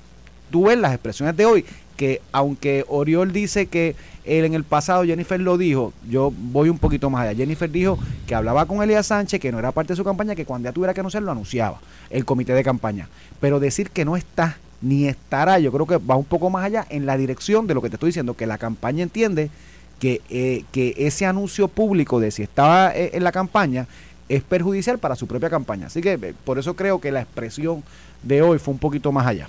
tú 0.51 0.67
ves 0.67 0.79
las 0.79 0.93
expresiones 0.93 1.37
de 1.37 1.47
hoy, 1.47 1.65
que 1.97 2.21
aunque 2.33 2.85
Oriol 2.89 3.33
dice 3.33 3.67
que 3.67 3.95
él 4.25 4.45
en 4.45 4.55
el 4.55 4.65
pasado, 4.65 5.05
Jennifer 5.05 5.41
lo 5.41 5.59
dijo, 5.59 5.93
yo 6.09 6.33
voy 6.35 6.69
un 6.69 6.79
poquito 6.79 7.11
más 7.11 7.23
allá. 7.23 7.37
Jennifer 7.37 7.71
dijo 7.71 7.99
que 8.27 8.35
hablaba 8.35 8.67
con 8.67 8.83
Elías 8.83 9.07
Sánchez, 9.07 9.41
que 9.41 9.53
no 9.53 9.59
era 9.59 9.73
parte 9.73 9.93
de 9.93 9.97
su 9.97 10.05
campaña, 10.05 10.35
que 10.35 10.45
cuando 10.45 10.69
ya 10.69 10.73
tuviera 10.73 10.95
que 10.95 11.01
anunciar 11.01 11.23
lo 11.23 11.33
anunciaba, 11.33 11.81
el 12.11 12.25
comité 12.25 12.53
de 12.53 12.63
campaña. 12.63 13.09
Pero 13.41 13.61
decir 13.61 13.91
que 13.91 14.05
no 14.05 14.17
está 14.17 14.59
ni 14.83 15.07
estará, 15.07 15.59
yo 15.59 15.73
creo 15.73 15.87
que 15.87 15.99
va 15.99 16.17
un 16.17 16.25
poco 16.25 16.51
más 16.51 16.65
allá 16.65 16.87
en 16.89 17.07
la 17.07 17.17
dirección 17.17 17.67
de 17.67 17.75
lo 17.75 17.83
que 17.83 17.91
te 17.91 17.97
estoy 17.97 18.09
diciendo, 18.09 18.35
que 18.35 18.47
la 18.47 18.59
campaña 18.59 19.03
entiende 19.03 19.51
que, 19.99 20.23
eh, 20.31 20.65
que 20.73 20.95
ese 20.97 21.27
anuncio 21.27 21.69
público 21.69 22.19
de 22.21 22.31
si 22.31 22.43
estaba 22.43 22.95
eh, 22.97 23.11
en 23.13 23.23
la 23.23 23.33
campaña 23.33 23.87
es 24.29 24.43
perjudicial 24.43 24.99
para 24.99 25.17
su 25.17 25.27
propia 25.27 25.51
campaña. 25.51 25.87
Así 25.87 26.01
que 26.01 26.15
eh, 26.15 26.35
por 26.45 26.59
eso 26.59 26.75
creo 26.75 27.01
que 27.01 27.13
la 27.13 27.21
expresión 27.21 27.83
de 28.23 28.43
hoy 28.43 28.59
fue 28.59 28.73
un 28.73 28.81
poquito 28.81 29.13
más 29.13 29.27
allá. 29.27 29.47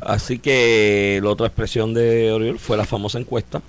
Así 0.00 0.38
que 0.38 1.20
la 1.22 1.30
otra 1.30 1.46
expresión 1.46 1.94
de 1.94 2.32
Oriol 2.32 2.58
fue 2.58 2.76
la 2.76 2.84
famosa 2.84 3.18
encuesta, 3.18 3.62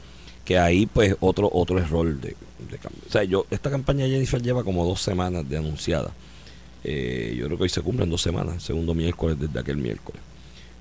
que 0.44 0.58
ahí 0.58 0.88
pues 0.88 1.16
otro 1.20 1.50
otro 1.54 1.78
error 1.78 2.08
de, 2.16 2.30
de 2.30 2.80
O 3.08 3.12
sea, 3.12 3.24
yo, 3.24 3.46
esta 3.52 3.70
campaña 3.70 4.08
Jennifer 4.08 4.42
lleva 4.42 4.64
como 4.64 4.86
dos 4.86 5.02
semanas 5.02 5.48
de 5.48 5.58
anunciada. 5.58 6.12
yo 6.84 7.46
creo 7.46 7.58
que 7.58 7.64
hoy 7.64 7.70
se 7.70 7.82
cumplen 7.82 8.10
dos 8.10 8.22
semanas, 8.22 8.64
segundo 8.64 8.96
miércoles 8.96 9.38
desde 9.40 9.60
aquel 9.60 9.78
miércoles. 9.78 10.22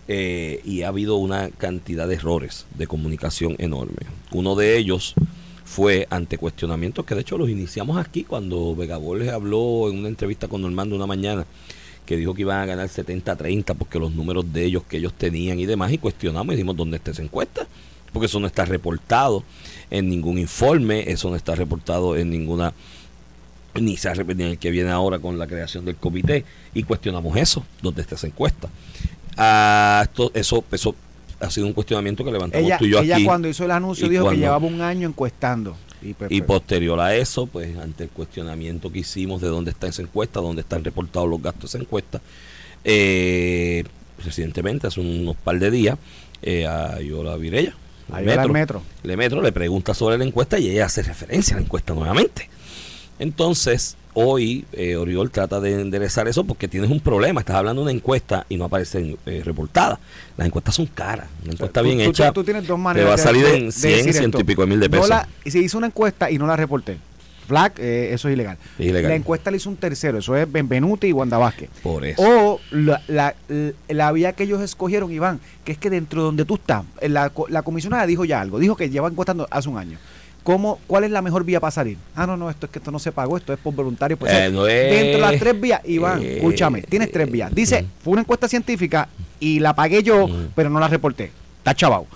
Eh, 0.09 0.61
y 0.65 0.83
ha 0.83 0.89
habido 0.89 1.17
una 1.17 1.51
cantidad 1.51 2.09
de 2.09 2.17
errores 2.17 2.67
de 2.77 2.89
comunicación 2.89 3.55
enorme. 3.59 3.99
Uno 4.33 4.57
de 4.57 4.77
ellos 4.77 5.15
fue 5.65 6.09
ante 6.11 6.39
cuestionamientos 6.39 7.05
que 7.05 7.15
de 7.15 7.21
hecho 7.21 7.39
los 7.39 7.49
iniciamos 7.49 7.97
aquí 7.97 8.25
cuando 8.25 8.75
Vegabol 8.75 9.21
les 9.21 9.31
habló 9.31 9.89
en 9.89 9.99
una 9.99 10.09
entrevista 10.09 10.49
con 10.49 10.61
Normando 10.61 10.97
una 10.97 11.07
mañana 11.07 11.47
que 12.05 12.17
dijo 12.17 12.35
que 12.35 12.43
iban 12.43 12.61
a 12.61 12.67
ganar 12.67 12.89
70-30 12.89 13.77
porque 13.77 14.01
los 14.01 14.13
números 14.13 14.53
de 14.53 14.65
ellos 14.65 14.83
que 14.83 14.97
ellos 14.97 15.15
tenían 15.15 15.61
y 15.61 15.67
demás 15.67 15.93
y 15.93 15.99
cuestionamos 15.99 16.53
y 16.53 16.57
dijimos 16.57 16.77
dónde 16.77 16.97
está 16.97 17.13
esa 17.13 17.23
encuesta 17.23 17.67
porque 18.13 18.27
eso 18.27 18.41
no 18.41 18.47
está 18.47 18.65
reportado 18.65 19.45
en 19.91 20.09
ningún 20.09 20.39
informe, 20.39 21.11
eso 21.11 21.31
no 21.31 21.37
está 21.37 21.55
reportado 21.55 22.17
en 22.17 22.29
ninguna 22.29 22.75
ni 23.81 23.97
se 23.97 24.09
ha 24.09 24.15
repetido 24.15 24.51
el 24.51 24.59
que 24.59 24.71
viene 24.71 24.91
ahora 24.91 25.19
con 25.19 25.39
la 25.39 25.47
creación 25.47 25.85
del 25.85 25.97
comité 25.97 26.45
y 26.75 26.83
cuestionamos 26.83 27.37
eso, 27.37 27.65
dónde 27.81 28.03
está 28.03 28.17
esa 28.17 28.27
encuesta. 28.27 28.69
Ah, 29.37 30.03
esto, 30.05 30.31
eso, 30.35 30.65
eso 30.71 30.95
ha 31.41 31.51
sido 31.51 31.67
un 31.67 31.73
cuestionamiento 31.73 32.25
que 32.25 32.31
levantamos 32.31 32.67
ella, 32.67 32.79
tú 32.79 32.85
y 32.85 32.91
yo 32.91 33.01
ella 33.01 33.19
cuando 33.25 33.49
hizo 33.49 33.65
el 33.65 33.71
anuncio 33.71 34.09
dijo 34.09 34.31
que 34.31 34.37
llevaba 34.37 34.67
un 34.67 34.81
año 34.81 35.09
encuestando. 35.09 35.77
Y, 36.01 36.15
pues, 36.15 36.31
pues, 36.31 36.43
posterior 36.43 36.99
a 36.99 37.15
eso, 37.15 37.47
pues 37.47 37.77
ante 37.79 38.05
el 38.05 38.11
cuestionamiento 38.11 38.91
que 38.91 39.01
hicimos 39.01 39.41
de 39.41 39.49
dónde 39.49 39.71
está 39.71 39.87
esa 39.87 40.03
encuesta, 40.03 40.41
dónde 40.41 40.63
están 40.63 40.83
reportados 40.83 41.29
los 41.29 41.41
gastos 41.41 41.63
de 41.63 41.79
esa 41.79 41.85
encuesta, 41.85 42.21
eh, 42.85 43.85
recientemente, 44.25 44.89
hace 44.89 45.01
unos 45.01 45.37
par 45.37 45.59
de 45.61 45.71
días, 45.71 45.99
eh, 46.43 46.67
a 46.67 47.01
Yola 47.01 47.37
Virella, 47.37 47.75
metro, 48.21 48.53
metro. 48.53 48.83
Le 49.05 49.17
Metro 49.17 49.43
le 49.43 49.53
pregunta 49.53 49.95
sobre 49.95 50.19
la 50.19 50.25
encuesta 50.25 50.59
y 50.59 50.71
ella 50.71 50.87
hace 50.87 51.03
referencia 51.03 51.55
a 51.55 51.61
la 51.61 51.65
encuesta 51.65 51.95
nuevamente. 51.95 52.49
Entonces, 53.19 53.97
hoy 54.15 54.65
eh, 54.73 54.97
Oriol 54.97 55.31
trata 55.31 55.61
de 55.61 55.81
enderezar 55.81 56.29
eso 56.29 56.45
porque 56.45 56.69
tienes 56.69 56.91
un 56.91 57.01
problema. 57.01 57.41
Estás 57.41 57.57
hablando 57.57 57.83
de 57.83 57.85
una 57.85 57.93
encuesta 57.93 58.47
y 58.49 58.57
no 58.57 58.65
aparece 58.65 59.17
eh, 59.27 59.43
reportada. 59.45 59.99
Las 60.37 60.47
encuestas 60.47 60.75
son 60.75 60.87
caras. 60.87 61.29
Una 61.45 61.53
encuesta 61.53 61.83
bien 61.83 62.01
hecha. 62.01 62.33
Tú, 62.33 62.45
tienes 62.45 62.67
dos 62.67 62.79
maneras. 62.79 63.07
Te 63.07 63.09
va 63.09 63.15
a 63.15 63.19
salir 63.19 63.45
en 63.47 63.73
100, 63.73 64.13
ciento 64.13 64.41
y 64.41 64.45
pico 64.45 64.63
de 64.63 64.69
mil 64.69 64.81
de 64.81 64.91
pesos. 64.91 65.11
y 65.45 65.51
se 65.51 65.59
hizo 65.59 65.79
una 65.79 65.87
encuesta 65.89 66.31
y 66.31 66.39
no 66.39 66.47
la 66.47 66.57
reporté. 66.57 66.99
flag, 67.47 67.73
eh, 67.79 68.11
eso 68.13 68.29
es 68.29 68.35
ilegal. 68.35 68.57
Es 68.79 68.87
ilegal. 68.87 69.11
La 69.11 69.17
encuesta 69.17 69.51
le 69.51 69.57
hizo 69.57 69.69
un 69.69 69.77
tercero, 69.77 70.19
eso 70.19 70.37
es 70.37 70.51
Benvenuti 70.51 71.09
y 71.09 71.13
Wanda 71.13 71.39
Vázquez. 71.39 71.71
Por 71.83 72.05
eso. 72.05 72.23
O 72.23 72.61
la, 72.71 73.03
la, 73.09 73.35
la 73.89 74.13
vía 74.13 74.33
que 74.33 74.45
ellos 74.45 74.61
escogieron, 74.63 75.13
Iván, 75.13 75.41
que 75.65 75.73
es 75.73 75.79
que 75.79 75.91
dentro 75.91 76.23
de 76.23 76.27
donde 76.27 76.45
tú 76.45 76.55
estás, 76.55 76.85
la, 77.01 77.33
la 77.49 77.63
comisionada 77.63 78.07
dijo 78.07 78.25
ya 78.25 78.41
algo, 78.41 78.59
dijo 78.59 78.77
que 78.77 78.91
lleva 78.91 79.09
encuestando 79.09 79.47
hace 79.51 79.69
un 79.69 79.79
año. 79.79 79.99
¿Cómo, 80.43 80.81
¿Cuál 80.89 81.05
es 81.05 81.11
la 81.11 81.23
mejor 81.23 81.45
vía 81.45 81.61
para 81.61 81.71
salir? 81.71 81.97
Ah, 82.17 82.27
no, 82.27 82.37
no, 82.37 82.51
esto 82.51 82.67
es 82.67 82.73
que 82.73 82.79
esto 82.81 82.91
no 82.91 82.99
se 82.99 83.13
pagó, 83.13 83.37
esto 83.37 83.53
es 83.53 83.59
por 83.61 83.73
voluntario. 83.75 84.17
Pues, 84.17 84.33
Eh, 84.33 84.51
no 84.53 84.67
es- 84.67 84.91
dentro 84.91 85.13
de 85.25 85.33
las 85.33 85.39
tres 85.39 85.61
vías, 85.61 85.81
Iván, 85.85 86.21
eh, 86.23 86.37
escúchame, 86.37 86.83
tienes 86.83 87.13
tres 87.13 87.31
vías. 87.31 87.55
Dice, 87.55 87.83
mm. 87.83 87.87
fue 88.03 88.13
una 88.15 88.23
encuesta 88.23 88.49
científica 88.49 89.09
y 89.39 89.61
la 89.61 89.73
pagué 89.75 90.03
yo, 90.03 90.27
Mm. 90.27 90.49
pero 90.55 90.69
no 90.71 90.81
la 90.81 90.89
reporté. 90.89 91.31
Está 91.59 91.75
chavado. 91.75 92.07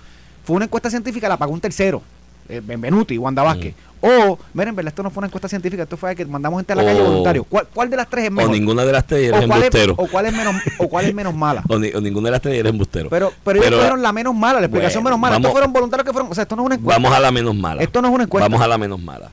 Fue 0.45 0.57
una 0.57 0.65
encuesta 0.65 0.91
científica, 0.91 1.29
la 1.29 1.37
pagó 1.37 1.53
un 1.53 1.61
tercero. 1.61 2.03
Eh, 2.49 2.61
Benvenuti, 2.65 3.19
Wanda 3.19 3.43
Vázquez. 3.43 3.75
O, 4.01 4.39
miren, 4.53 4.69
en 4.71 4.77
verdad, 4.77 4.91
esto 4.91 5.03
no 5.03 5.11
fue 5.11 5.21
una 5.23 5.27
encuesta 5.29 5.49
científica, 5.49 5.83
esto 5.85 5.97
fue 5.97 6.15
que 6.15 6.25
mandamos 6.27 6.59
gente 6.59 6.75
a 6.75 6.77
la 6.77 6.85
calle 6.85 7.01
O- 7.01 7.05
voluntario. 7.07 7.45
¿Cuál, 7.45 7.67
cuál 7.73 7.89
de 7.91 7.97
las 7.97 8.09
tres 8.09 8.25
es 8.25 8.31
O 8.31 8.35
mejor? 8.35 8.53
ninguna 8.53 8.85
de 8.85 8.93
las 8.93 9.07
tres 9.07 9.29
eres 9.29 9.45
o, 9.45 9.47
cuál 9.49 9.63
es, 9.63 9.67
embustero. 9.75 9.95
o 9.97 10.07
cuál 10.07 10.27
es 10.27 10.33
menos 10.35 10.55
o 10.79 10.89
cuál 10.89 11.05
es 11.07 11.15
menos 11.15 11.35
mala. 11.35 11.65
O, 11.69 11.79
ni- 11.79 11.91
o 11.93 12.01
ninguna 12.01 12.27
de 12.27 12.33
las 12.33 12.43
tres 12.43 12.59
eres 12.59 12.71
embustero. 12.71 13.09
Pero, 13.09 13.33
pero 13.43 13.63
ellos 13.65 13.81
fueron 13.81 14.03
la 14.03 14.13
menos 14.13 14.35
mala, 14.35 14.61
la 14.61 14.67
explicación 14.67 15.03
Bueno, 15.03 15.17
menos 15.17 15.23
mala. 15.23 15.33
vamos- 15.37 15.45
Estos 15.47 15.53
fueron 15.53 15.73
voluntarios 15.73 16.05
que 16.07 16.13
fueron. 16.13 16.31
O 16.31 16.35
sea, 16.35 16.43
esto 16.43 16.55
no 16.57 16.63
es 16.63 16.67
una 16.67 16.75
encuesta. 16.77 17.01
Vamos 17.03 17.17
a 17.17 17.21
la 17.21 17.31
menos 17.31 17.55
mala. 17.55 17.83
Esto 17.83 18.03
no 18.03 18.09
es 18.09 18.15
una 18.15 18.25
encuesta. 18.25 18.49
Vamos 18.49 18.65
a 18.65 18.69
la 18.69 18.79
menos 18.79 19.01
mala. 19.01 19.31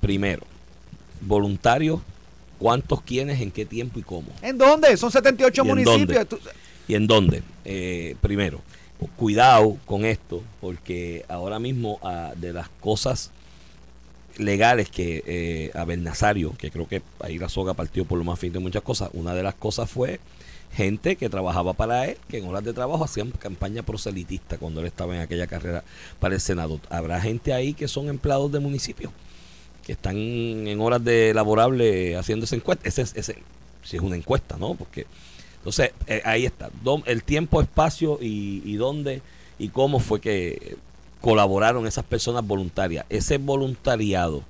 Primero, 0.00 0.42
voluntarios, 1.20 2.00
¿cuántos, 2.58 3.02
quiénes, 3.02 3.40
en 3.40 3.50
qué 3.50 3.64
tiempo 3.66 3.98
y 3.98 4.02
cómo? 4.02 4.28
¿En 4.42 4.56
dónde? 4.58 4.96
Son 4.96 5.10
78 5.10 5.62
¿Y 5.64 5.66
municipios. 5.66 6.26
¿Y 6.86 6.94
en 6.94 7.06
dónde? 7.06 7.42
Eh, 7.64 8.16
primero, 8.20 8.60
cuidado 9.06 9.76
con 9.86 10.04
esto, 10.04 10.42
porque 10.60 11.24
ahora 11.28 11.58
mismo 11.58 11.98
ah, 12.02 12.32
de 12.36 12.52
las 12.52 12.68
cosas 12.80 13.30
legales 14.36 14.88
que 14.90 15.22
eh, 15.26 15.70
Abel 15.74 16.02
Nazario, 16.04 16.54
que 16.58 16.70
creo 16.70 16.86
que 16.88 17.02
ahí 17.20 17.38
la 17.38 17.48
soga 17.48 17.74
partió 17.74 18.04
por 18.04 18.18
lo 18.18 18.24
más 18.24 18.38
fin 18.38 18.52
de 18.52 18.58
muchas 18.60 18.82
cosas, 18.82 19.10
una 19.12 19.34
de 19.34 19.42
las 19.42 19.54
cosas 19.54 19.90
fue 19.90 20.20
gente 20.72 21.16
que 21.16 21.28
trabajaba 21.30 21.72
para 21.72 22.04
él, 22.06 22.18
que 22.28 22.38
en 22.38 22.46
horas 22.46 22.62
de 22.62 22.72
trabajo 22.72 23.02
hacían 23.04 23.30
campaña 23.30 23.82
proselitista 23.82 24.58
cuando 24.58 24.80
él 24.80 24.86
estaba 24.86 25.16
en 25.16 25.22
aquella 25.22 25.46
carrera 25.46 25.82
para 26.20 26.34
el 26.34 26.40
Senado. 26.40 26.78
Habrá 26.90 27.20
gente 27.20 27.52
ahí 27.52 27.72
que 27.74 27.88
son 27.88 28.08
empleados 28.08 28.52
de 28.52 28.60
municipios, 28.60 29.10
que 29.84 29.92
están 29.92 30.16
en 30.16 30.80
horas 30.80 31.02
de 31.02 31.32
laborable 31.34 32.16
haciendo 32.16 32.44
esa 32.44 32.56
encuesta. 32.56 32.86
Ese, 32.86 33.02
es- 33.02 33.16
ese, 33.16 33.38
si 33.82 33.96
es 33.96 34.02
una 34.02 34.16
encuesta, 34.16 34.56
¿no? 34.58 34.74
Porque 34.74 35.06
entonces, 35.58 35.92
eh, 36.06 36.22
ahí 36.24 36.46
está. 36.46 36.70
El 37.06 37.22
tiempo, 37.22 37.60
espacio 37.60 38.18
y, 38.20 38.62
y 38.64 38.76
dónde 38.76 39.22
y 39.58 39.68
cómo 39.68 39.98
fue 40.00 40.20
que 40.20 40.76
colaboraron 41.20 41.86
esas 41.86 42.04
personas 42.04 42.46
voluntarias. 42.46 43.04
Ese 43.08 43.38
voluntariado 43.38 44.42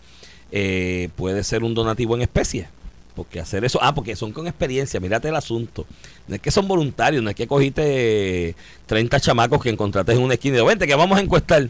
eh, 0.53 1.09
puede 1.16 1.44
ser 1.44 1.64
un 1.64 1.75
donativo 1.75 2.14
en 2.14 2.23
especie. 2.23 2.68
Porque 3.14 3.40
hacer 3.40 3.64
eso, 3.64 3.81
ah, 3.83 3.94
porque 3.97 4.14
son 4.14 4.31
con 4.33 4.47
experiencia, 4.47 5.01
mírate 5.01 5.29
el 5.29 5.35
asunto. 5.35 5.87
No 6.29 6.37
es 6.37 6.40
que 6.40 6.53
son 6.53 6.68
voluntarios, 6.68 7.21
no 7.21 7.31
es 7.31 7.35
que 7.35 7.49
cogiste 7.49 8.55
30 8.87 9.18
chamacos 9.18 9.61
que 9.61 9.71
encontraste 9.71 10.12
en 10.12 10.23
una 10.23 10.35
esquina 10.35 10.53
y 10.53 10.57
digo, 10.59 10.66
vente 10.66 10.87
que 10.87 10.94
vamos 10.94 11.18
a 11.18 11.23
encuestar. 11.23 11.68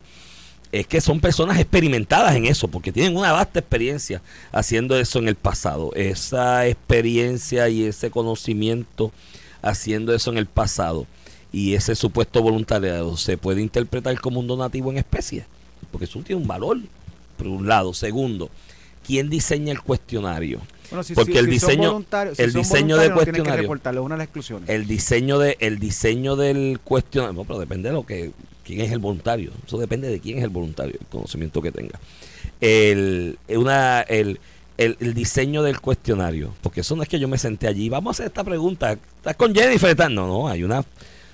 Es 0.70 0.86
que 0.86 1.00
son 1.00 1.20
personas 1.20 1.58
experimentadas 1.58 2.36
en 2.36 2.44
eso, 2.44 2.68
porque 2.68 2.92
tienen 2.92 3.16
una 3.16 3.32
vasta 3.32 3.58
experiencia 3.60 4.20
haciendo 4.52 4.98
eso 4.98 5.18
en 5.18 5.28
el 5.28 5.34
pasado. 5.34 5.92
Esa 5.94 6.66
experiencia 6.66 7.68
y 7.70 7.84
ese 7.84 8.10
conocimiento 8.10 9.12
haciendo 9.62 10.14
eso 10.14 10.30
en 10.30 10.38
el 10.38 10.46
pasado 10.46 11.06
y 11.52 11.74
ese 11.74 11.94
supuesto 11.94 12.42
voluntariado 12.42 13.16
se 13.16 13.38
puede 13.38 13.62
interpretar 13.62 14.20
como 14.20 14.40
un 14.40 14.46
donativo 14.46 14.90
en 14.90 14.98
especie, 14.98 15.46
porque 15.90 16.04
eso 16.04 16.20
tiene 16.20 16.42
un 16.42 16.48
valor, 16.48 16.78
por 17.38 17.46
un 17.46 17.66
lado. 17.66 17.94
Segundo, 17.94 18.50
¿quién 19.06 19.30
diseña 19.30 19.72
el 19.72 19.80
cuestionario? 19.80 20.60
Bueno, 20.90 21.02
si- 21.02 21.14
Porque 21.14 21.32
si- 21.32 21.38
el 21.38 21.44
si 21.46 21.50
diseño- 21.52 22.04
el 22.36 22.52
diseño 22.52 22.96
de 22.98 23.08
no 23.08 23.14
que 23.18 23.24
cuestionario. 23.24 23.62
reportarlo, 23.62 24.00
es 24.02 24.04
una 24.06 24.14
de 24.16 24.18
las 24.18 24.24
exclusiones. 24.26 24.68
El 24.68 24.86
diseño 24.86 25.38
de 25.38 25.56
el 25.60 25.78
diseño 25.78 26.36
del 26.36 26.78
cuestionario, 26.84 27.32
no, 27.34 27.44
pero 27.44 27.58
depende 27.58 27.88
de 27.88 27.94
lo 27.94 28.04
que 28.06 28.32
quién 28.68 28.80
es 28.82 28.92
el 28.92 28.98
voluntario. 28.98 29.50
Eso 29.66 29.78
depende 29.78 30.08
de 30.08 30.20
quién 30.20 30.38
es 30.38 30.44
el 30.44 30.50
voluntario, 30.50 30.94
el 31.00 31.06
conocimiento 31.08 31.60
que 31.60 31.72
tenga. 31.72 31.98
El 32.60 33.38
una 33.48 34.02
el, 34.02 34.38
el, 34.76 34.96
el 35.00 35.14
diseño 35.14 35.62
del 35.62 35.80
cuestionario, 35.80 36.54
porque 36.62 36.80
eso 36.82 36.94
no 36.96 37.02
es 37.02 37.08
que 37.08 37.18
yo 37.18 37.28
me 37.28 37.38
senté 37.38 37.66
allí, 37.68 37.88
vamos 37.88 38.10
a 38.10 38.12
hacer 38.16 38.26
esta 38.26 38.44
pregunta, 38.44 38.92
¿estás 38.92 39.36
con 39.36 39.54
Jennifer? 39.54 39.90
¿Estás? 39.90 40.10
No, 40.10 40.26
no, 40.26 40.48
hay 40.48 40.62
unas 40.64 40.84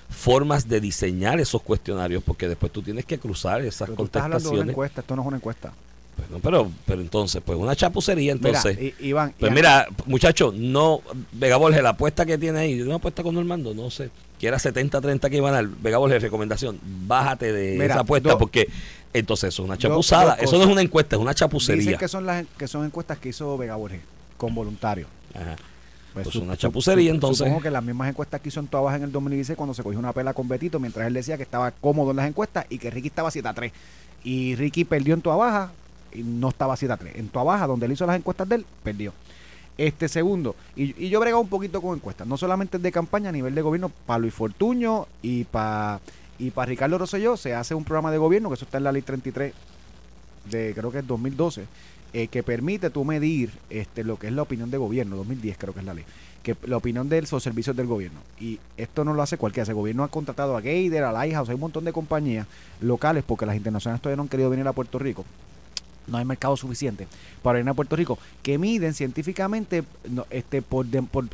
formas 0.09 0.67
de 0.69 0.79
diseñar 0.79 1.39
esos 1.39 1.61
cuestionarios 1.61 2.23
porque 2.23 2.47
después 2.47 2.71
tú 2.71 2.81
tienes 2.81 3.05
que 3.05 3.17
cruzar 3.17 3.61
esas 3.61 3.87
Pero 3.89 3.97
tú 3.97 4.03
estás 4.05 4.23
hablando 4.23 4.49
de 4.49 4.55
una 4.55 4.57
contestaciones. 4.65 4.73
encuesta, 4.73 5.01
esto 5.01 5.15
no 5.15 5.21
es 5.23 5.27
una 5.27 5.37
encuesta. 5.37 5.73
Bueno, 6.17 6.39
pero 6.41 6.71
pero 6.85 7.01
entonces, 7.01 7.41
pues 7.45 7.57
una 7.59 7.75
chapucería 7.75 8.31
entonces. 8.31 8.77
Mira, 8.79 8.95
I- 9.01 9.07
Iván, 9.09 9.33
Pues 9.37 9.51
mira, 9.51 9.85
muchacho, 10.05 10.53
no, 10.55 11.01
Vega 11.33 11.57
Borges, 11.57 11.83
la 11.83 11.89
apuesta 11.89 12.25
que 12.25 12.37
tiene 12.37 12.59
ahí, 12.59 12.81
una 12.81 12.95
apuesta 12.95 13.21
con 13.21 13.35
Normando, 13.35 13.73
no 13.73 13.89
sé, 13.91 14.09
que 14.39 14.47
era 14.47 14.57
70-30 14.57 15.29
que 15.29 15.37
iban 15.37 15.53
a 15.53 15.57
dar, 15.57 15.67
Vega 15.67 15.97
Borges, 15.97 16.21
recomendación, 16.21 16.79
bájate 17.07 17.51
de 17.53 17.73
Mira, 17.73 17.85
esa 17.85 17.99
apuesta 18.01 18.37
porque 18.37 18.67
entonces 19.13 19.49
eso 19.53 19.63
es 19.63 19.67
una 19.69 19.77
chapuzada, 19.77 20.35
eso 20.35 20.57
no 20.57 20.63
es 20.63 20.69
una 20.69 20.81
encuesta, 20.81 21.15
es 21.15 21.21
una 21.21 21.33
chapucería. 21.33 21.81
Dicen 21.83 21.97
que 21.97 22.07
son 22.07 22.25
las 22.25 22.45
que 22.57 22.67
son 22.67 22.85
encuestas 22.85 23.17
que 23.17 23.29
hizo 23.29 23.57
Vega 23.57 23.75
Borges 23.75 24.01
con 24.37 24.53
voluntarios. 24.53 25.07
Ajá. 25.33 25.55
Pues 26.13 26.27
su- 26.29 26.41
una 26.41 26.55
chapucería, 26.55 27.09
su- 27.11 27.15
entonces. 27.15 27.39
Supongo 27.39 27.61
que 27.61 27.69
las 27.71 27.83
mismas 27.83 28.09
encuestas 28.09 28.39
que 28.41 28.47
hizo 28.49 28.59
en 28.61 28.67
Toa 28.67 28.81
Baja 28.81 28.97
en 28.97 29.03
el 29.03 29.11
2016 29.11 29.57
cuando 29.57 29.73
se 29.73 29.83
cogió 29.83 29.99
una 29.99 30.13
pela 30.13 30.33
con 30.33 30.47
Betito 30.47 30.79
mientras 30.79 31.05
él 31.07 31.13
decía 31.13 31.35
que 31.37 31.43
estaba 31.43 31.71
cómodo 31.71 32.11
en 32.11 32.17
las 32.17 32.27
encuestas 32.27 32.65
y 32.69 32.77
que 32.77 32.89
Ricky 32.89 33.07
estaba 33.07 33.31
7 33.31 33.47
a 33.49 33.53
3. 33.53 33.71
Y 34.23 34.55
Ricky 34.55 34.85
perdió 34.85 35.13
en 35.13 35.21
Toa 35.21 35.35
Baja 35.35 35.71
y 36.13 36.23
no 36.23 36.49
estaba 36.49 36.75
7 36.77 36.93
a 36.93 36.97
3. 36.97 37.15
En 37.17 37.27
Toa 37.29 37.43
Baja, 37.43 37.67
donde 37.67 37.85
él 37.85 37.91
hizo 37.91 38.05
las 38.05 38.15
encuestas 38.17 38.47
de 38.47 38.55
él, 38.55 38.65
perdió. 38.83 39.13
Este 39.77 40.07
segundo, 40.07 40.55
y, 40.75 41.09
yo 41.09 41.19
he 41.19 41.21
bregado 41.21 41.41
un 41.41 41.49
poquito 41.49 41.81
con 41.81 41.97
encuestas, 41.97 42.25
no 42.25 42.37
solamente 42.37 42.79
de 42.79 42.91
campaña 42.91 43.29
a 43.29 43.33
nivel 43.33 43.53
de 43.53 43.61
gobierno, 43.61 43.91
para 44.05 44.19
Luis 44.19 44.33
Fortuño 44.33 45.07
y 45.21 45.43
para 45.43 45.99
y 46.37 46.51
Ricardo 46.51 46.97
Rosselló 46.97 47.37
se 47.37 47.53
hace 47.53 47.75
un 47.75 47.83
programa 47.83 48.11
de 48.11 48.17
gobierno, 48.17 48.49
que 48.49 48.55
eso 48.55 48.65
está 48.65 48.77
en 48.77 48.83
la 48.83 48.91
ley 48.91 49.01
33 49.01 49.53
de 50.49 50.73
creo 50.75 50.91
que 50.91 50.99
es 50.99 51.07
2012, 51.07 51.65
eh, 52.13 52.27
que 52.27 52.43
permite 52.43 52.89
tú 52.89 53.03
medir 53.03 53.51
este 53.69 54.03
lo 54.03 54.17
que 54.17 54.27
es 54.27 54.33
la 54.33 54.41
opinión 54.41 54.69
de 54.69 54.77
gobierno, 54.77 55.15
2010 55.17 55.57
creo 55.57 55.73
que 55.73 55.79
es 55.79 55.85
la 55.85 55.93
ley, 55.93 56.05
que 56.43 56.55
la 56.63 56.77
opinión 56.77 57.09
de 57.09 57.21
los 57.21 57.43
servicios 57.43 57.75
del 57.75 57.87
gobierno. 57.87 58.19
Y 58.39 58.59
esto 58.77 59.03
no 59.03 59.13
lo 59.13 59.21
hace 59.21 59.37
cualquiera. 59.37 59.67
El 59.67 59.75
gobierno 59.75 60.03
ha 60.03 60.09
contratado 60.09 60.55
a 60.55 60.61
Gator, 60.61 61.03
a 61.03 61.11
Lighthouse, 61.11 61.49
hay 61.49 61.55
un 61.55 61.61
montón 61.61 61.85
de 61.85 61.93
compañías 61.93 62.47
locales, 62.81 63.23
porque 63.25 63.45
las 63.45 63.55
internacionales 63.55 64.01
todavía 64.01 64.17
no 64.17 64.23
han 64.23 64.29
querido 64.29 64.49
venir 64.49 64.67
a 64.67 64.73
Puerto 64.73 64.99
Rico. 64.99 65.25
No 66.07 66.17
hay 66.17 66.25
mercado 66.25 66.55
suficiente 66.55 67.07
para 67.41 67.57
venir 67.57 67.69
a 67.69 67.73
Puerto 67.73 67.95
Rico, 67.95 68.17
que 68.41 68.57
miden 68.57 68.93
científicamente 68.93 69.83
no, 70.09 70.25
este 70.29 70.61
por, 70.61 70.85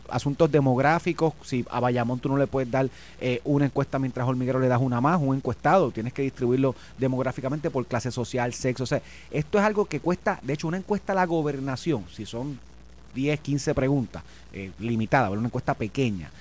asuntos 0.09 0.51
demográficos. 0.51 1.33
Si 1.43 1.65
a 1.69 1.79
Bayamón 1.79 2.19
tú 2.19 2.29
no 2.29 2.37
le 2.37 2.47
puedes 2.47 2.69
dar 2.69 2.89
eh, 3.19 3.41
una 3.43 3.65
encuesta 3.65 3.99
mientras 3.99 4.27
Hormiguero 4.27 4.59
le 4.59 4.67
das 4.67 4.81
una 4.81 5.01
más, 5.01 5.19
un 5.21 5.35
encuestado, 5.35 5.91
tienes 5.91 6.13
que 6.13 6.21
distribuirlo 6.21 6.75
demográficamente 6.97 7.69
por 7.69 7.85
clase 7.85 8.11
social, 8.11 8.53
sexo. 8.53 8.83
O 8.83 8.87
sea, 8.87 9.01
esto 9.31 9.59
es 9.59 9.65
algo 9.65 9.85
que 9.85 9.99
cuesta, 9.99 10.39
de 10.41 10.53
hecho, 10.53 10.67
una 10.67 10.77
encuesta 10.77 11.13
a 11.13 11.15
la 11.15 11.25
gobernación, 11.25 12.05
si 12.13 12.25
son 12.25 12.59
10, 13.13 13.39
15 13.39 13.73
preguntas, 13.73 14.23
eh, 14.53 14.71
limitada, 14.79 15.29
una 15.29 15.47
encuesta 15.47 15.73
pequeña, 15.73 16.31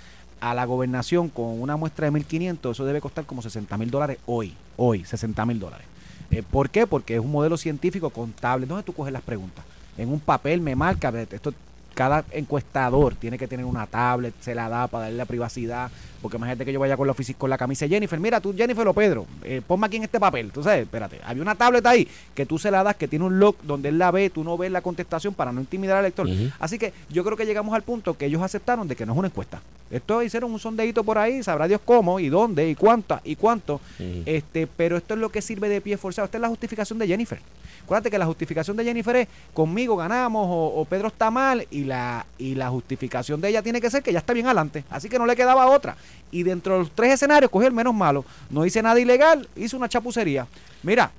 a 0.40 0.54
la 0.54 0.64
gobernación 0.64 1.28
con 1.28 1.60
una 1.60 1.76
muestra 1.76 2.10
de 2.10 2.12
1.500, 2.12 2.72
eso 2.72 2.84
debe 2.84 3.00
costar 3.00 3.26
como 3.26 3.42
60 3.42 3.76
mil 3.76 3.90
dólares 3.90 4.18
hoy, 4.26 4.54
hoy, 4.76 5.04
60 5.04 5.44
mil 5.46 5.60
dólares. 5.60 5.86
Eh, 6.30 6.42
¿Por 6.48 6.70
qué? 6.70 6.86
Porque 6.86 7.14
es 7.14 7.20
un 7.20 7.32
modelo 7.32 7.56
científico 7.56 8.10
contable. 8.10 8.66
¿Dónde 8.66 8.84
tú 8.84 8.92
coges 8.92 9.12
las 9.12 9.22
preguntas? 9.22 9.64
En 9.98 10.10
un 10.10 10.20
papel 10.20 10.60
me 10.60 10.76
marca, 10.76 11.12
esto 11.30 11.52
cada 11.94 12.24
encuestador 12.30 13.14
tiene 13.14 13.38
que 13.38 13.48
tener 13.48 13.66
una 13.66 13.86
tablet, 13.86 14.34
se 14.40 14.54
la 14.54 14.68
da 14.68 14.86
para 14.86 15.04
darle 15.04 15.18
la 15.18 15.24
privacidad, 15.24 15.90
porque 16.22 16.36
imagínate 16.36 16.64
que 16.64 16.72
yo 16.72 16.80
vaya 16.80 16.96
con 16.96 17.06
la 17.06 17.12
oficina 17.12 17.38
con 17.38 17.50
la 17.50 17.58
camisa 17.58 17.84
de 17.86 17.90
Jennifer, 17.90 18.18
mira 18.20 18.40
tú 18.40 18.54
Jennifer 18.56 18.86
o 18.86 18.94
Pedro, 18.94 19.26
eh, 19.42 19.62
ponme 19.66 19.86
aquí 19.86 19.96
en 19.96 20.04
este 20.04 20.20
papel, 20.20 20.52
tú 20.52 20.62
sabes, 20.62 20.82
espérate, 20.82 21.20
había 21.24 21.42
una 21.42 21.54
tablet 21.54 21.84
ahí 21.86 22.08
que 22.34 22.46
tú 22.46 22.58
se 22.58 22.70
la 22.70 22.82
das, 22.82 22.96
que 22.96 23.08
tiene 23.08 23.24
un 23.24 23.38
lock 23.38 23.62
donde 23.62 23.88
él 23.88 23.98
la 23.98 24.10
ve, 24.10 24.30
tú 24.30 24.44
no 24.44 24.56
ves 24.56 24.70
la 24.70 24.82
contestación 24.82 25.34
para 25.34 25.52
no 25.52 25.60
intimidar 25.60 25.98
al 25.98 26.04
lector. 26.04 26.28
Así 26.58 26.78
que 26.78 26.92
yo 27.08 27.24
creo 27.24 27.36
que 27.36 27.46
llegamos 27.46 27.74
al 27.74 27.82
punto 27.82 28.16
que 28.16 28.26
ellos 28.26 28.42
aceptaron 28.42 28.88
de 28.88 28.96
que 28.96 29.06
no 29.06 29.12
es 29.12 29.18
una 29.18 29.28
encuesta. 29.28 29.60
Esto 29.90 30.22
hicieron 30.22 30.52
un 30.52 30.60
sondeíto 30.60 31.02
por 31.02 31.18
ahí, 31.18 31.42
sabrá 31.42 31.66
Dios 31.66 31.80
cómo 31.84 32.20
y 32.20 32.28
dónde 32.28 32.68
y 32.68 32.76
cuánta 32.76 33.20
y 33.24 33.34
cuánto, 33.36 33.80
este, 34.24 34.66
pero 34.66 34.96
esto 34.96 35.14
es 35.14 35.20
lo 35.20 35.30
que 35.30 35.42
sirve 35.42 35.68
de 35.68 35.80
pie 35.80 35.96
forzado. 35.96 36.26
Esta 36.26 36.38
es 36.38 36.42
la 36.42 36.48
justificación 36.48 36.98
de 36.98 37.08
Jennifer. 37.08 37.40
Acuérdate 37.84 38.10
que 38.10 38.18
la 38.18 38.26
justificación 38.26 38.76
de 38.76 38.84
Jennifer 38.84 39.16
es 39.16 39.28
conmigo 39.52 39.96
ganamos 39.96 40.46
o, 40.48 40.80
o 40.80 40.84
Pedro 40.84 41.08
está 41.08 41.30
mal 41.30 41.66
y 41.72 41.79
la, 41.84 42.26
y 42.38 42.54
la 42.54 42.68
justificación 42.70 43.40
de 43.40 43.48
ella 43.50 43.62
tiene 43.62 43.80
que 43.80 43.90
ser 43.90 44.02
que 44.02 44.12
ya 44.12 44.18
está 44.20 44.32
bien 44.32 44.46
adelante. 44.46 44.84
Así 44.90 45.08
que 45.08 45.18
no 45.18 45.26
le 45.26 45.36
quedaba 45.36 45.66
otra. 45.66 45.96
Y 46.30 46.42
dentro 46.42 46.74
de 46.74 46.78
los 46.80 46.90
tres 46.92 47.12
escenarios 47.14 47.50
cogió 47.50 47.68
el 47.68 47.74
menos 47.74 47.94
malo. 47.94 48.24
No 48.50 48.64
hice 48.66 48.82
nada 48.82 48.98
ilegal, 49.00 49.48
hizo 49.56 49.76
una 49.76 49.88
chapucería. 49.88 50.46
Mira, 50.82 51.10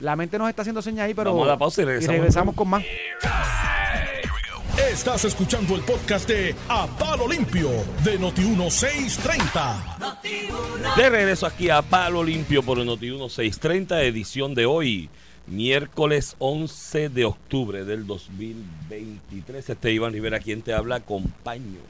la 0.00 0.16
mente 0.16 0.38
nos 0.38 0.48
está 0.48 0.62
haciendo 0.62 0.80
señas 0.82 1.06
ahí, 1.06 1.14
pero 1.14 1.30
Vamos 1.32 1.46
a 1.48 1.50
la 1.52 1.58
pausa 1.58 1.82
y 1.82 1.84
regresamos. 1.84 2.16
regresamos 2.18 2.54
con 2.54 2.68
más. 2.68 2.82
Estás 4.92 5.24
escuchando 5.24 5.74
el 5.76 5.82
podcast 5.82 6.28
de 6.28 6.54
A 6.68 6.86
Palo 6.86 7.26
Limpio 7.28 7.68
de 8.04 8.18
Noti1630. 8.18 10.16
De 10.96 11.10
regreso 11.10 11.46
aquí 11.46 11.68
a 11.70 11.82
Palo 11.82 12.22
Limpio 12.24 12.62
por 12.62 12.78
el 12.78 12.86
Noti 12.86 13.06
1630, 13.10 14.02
edición 14.02 14.54
de 14.54 14.66
hoy, 14.66 15.10
Miércoles 15.50 16.36
11 16.40 17.08
de 17.08 17.24
octubre 17.24 17.86
del 17.86 18.06
2023. 18.06 19.70
Este 19.70 19.92
Iván 19.92 20.12
Rivera, 20.12 20.40
quien 20.40 20.60
te 20.60 20.74
habla, 20.74 20.96
acompaño, 20.96 21.80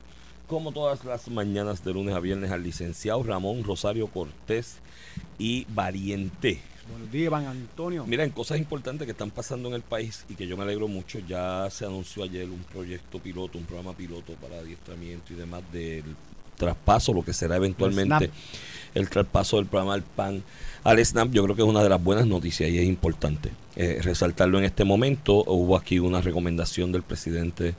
como 0.46 0.70
todas 0.70 1.04
las 1.04 1.26
mañanas 1.26 1.82
de 1.84 1.92
lunes 1.92 2.14
a 2.14 2.20
viernes, 2.20 2.52
al 2.52 2.62
licenciado 2.62 3.20
Ramón 3.24 3.64
Rosario 3.64 4.06
Cortés 4.06 4.76
y 5.40 5.66
Variente. 5.70 6.60
Buenos 6.88 7.10
días, 7.10 7.26
Iván 7.26 7.46
Antonio. 7.46 8.06
Miren, 8.06 8.30
cosas 8.30 8.58
importantes 8.58 9.06
que 9.06 9.12
están 9.12 9.32
pasando 9.32 9.68
en 9.68 9.74
el 9.74 9.82
país 9.82 10.24
y 10.28 10.34
que 10.34 10.46
yo 10.46 10.56
me 10.56 10.62
alegro 10.62 10.86
mucho. 10.86 11.18
Ya 11.18 11.68
se 11.68 11.84
anunció 11.84 12.22
ayer 12.22 12.48
un 12.48 12.62
proyecto 12.62 13.18
piloto, 13.18 13.58
un 13.58 13.64
programa 13.64 13.92
piloto 13.92 14.34
para 14.34 14.58
adiestramiento 14.58 15.32
y 15.32 15.36
demás 15.36 15.62
del 15.72 16.04
traspaso, 16.56 17.12
lo 17.12 17.24
que 17.24 17.32
será 17.32 17.56
eventualmente 17.56 18.30
el 18.94 19.10
traspaso 19.10 19.56
del 19.56 19.66
programa 19.66 19.94
del 19.94 20.04
PAN 20.04 20.44
al 20.84 21.04
SNAP, 21.04 21.32
yo 21.32 21.44
creo 21.44 21.56
que 21.56 21.62
es 21.62 21.68
una 21.68 21.82
de 21.82 21.88
las 21.88 22.02
buenas 22.02 22.26
noticias 22.26 22.70
y 22.70 22.78
es 22.78 22.86
importante 22.86 23.50
eh, 23.76 24.00
resaltarlo 24.02 24.58
en 24.58 24.64
este 24.64 24.84
momento. 24.84 25.44
Hubo 25.46 25.76
aquí 25.76 25.98
una 25.98 26.20
recomendación 26.20 26.92
del 26.92 27.02
presidente 27.02 27.74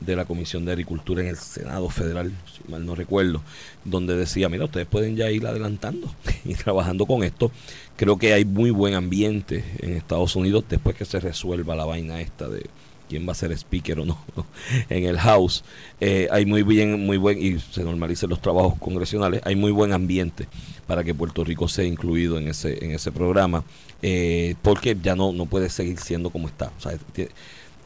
de 0.00 0.16
la 0.16 0.24
Comisión 0.24 0.64
de 0.64 0.72
Agricultura 0.72 1.22
en 1.22 1.28
el 1.28 1.36
Senado 1.36 1.88
Federal, 1.88 2.32
si 2.52 2.70
mal 2.70 2.84
no 2.84 2.94
recuerdo, 2.94 3.42
donde 3.84 4.16
decía, 4.16 4.48
mira, 4.48 4.64
ustedes 4.64 4.86
pueden 4.86 5.16
ya 5.16 5.30
ir 5.30 5.46
adelantando 5.46 6.12
y 6.44 6.54
trabajando 6.54 7.06
con 7.06 7.22
esto. 7.22 7.50
Creo 7.96 8.18
que 8.18 8.32
hay 8.32 8.44
muy 8.44 8.70
buen 8.70 8.94
ambiente 8.94 9.64
en 9.78 9.94
Estados 9.94 10.36
Unidos 10.36 10.64
después 10.68 10.96
que 10.96 11.04
se 11.04 11.20
resuelva 11.20 11.76
la 11.76 11.84
vaina 11.84 12.20
esta 12.20 12.48
de, 12.48 12.66
quién 13.08 13.26
va 13.26 13.32
a 13.32 13.34
ser 13.34 13.52
speaker 13.52 14.00
o 14.00 14.04
no 14.04 14.18
en 14.88 15.04
el 15.04 15.18
House. 15.18 15.64
Eh, 16.00 16.28
hay 16.30 16.46
muy 16.46 16.62
bien, 16.62 17.04
muy 17.04 17.16
buen, 17.16 17.40
y 17.40 17.58
se 17.58 17.82
normalicen 17.82 18.30
los 18.30 18.40
trabajos 18.40 18.78
congresionales, 18.78 19.40
hay 19.44 19.56
muy 19.56 19.72
buen 19.72 19.92
ambiente 19.92 20.46
para 20.86 21.04
que 21.04 21.14
Puerto 21.14 21.44
Rico 21.44 21.68
sea 21.68 21.84
incluido 21.84 22.38
en 22.38 22.48
ese, 22.48 22.84
en 22.84 22.92
ese 22.92 23.12
programa, 23.12 23.64
eh, 24.02 24.54
porque 24.62 24.96
ya 25.00 25.16
no, 25.16 25.32
no 25.32 25.46
puede 25.46 25.70
seguir 25.70 25.98
siendo 25.98 26.30
como 26.30 26.48
está. 26.48 26.72
O 26.76 26.80
sea, 26.80 26.92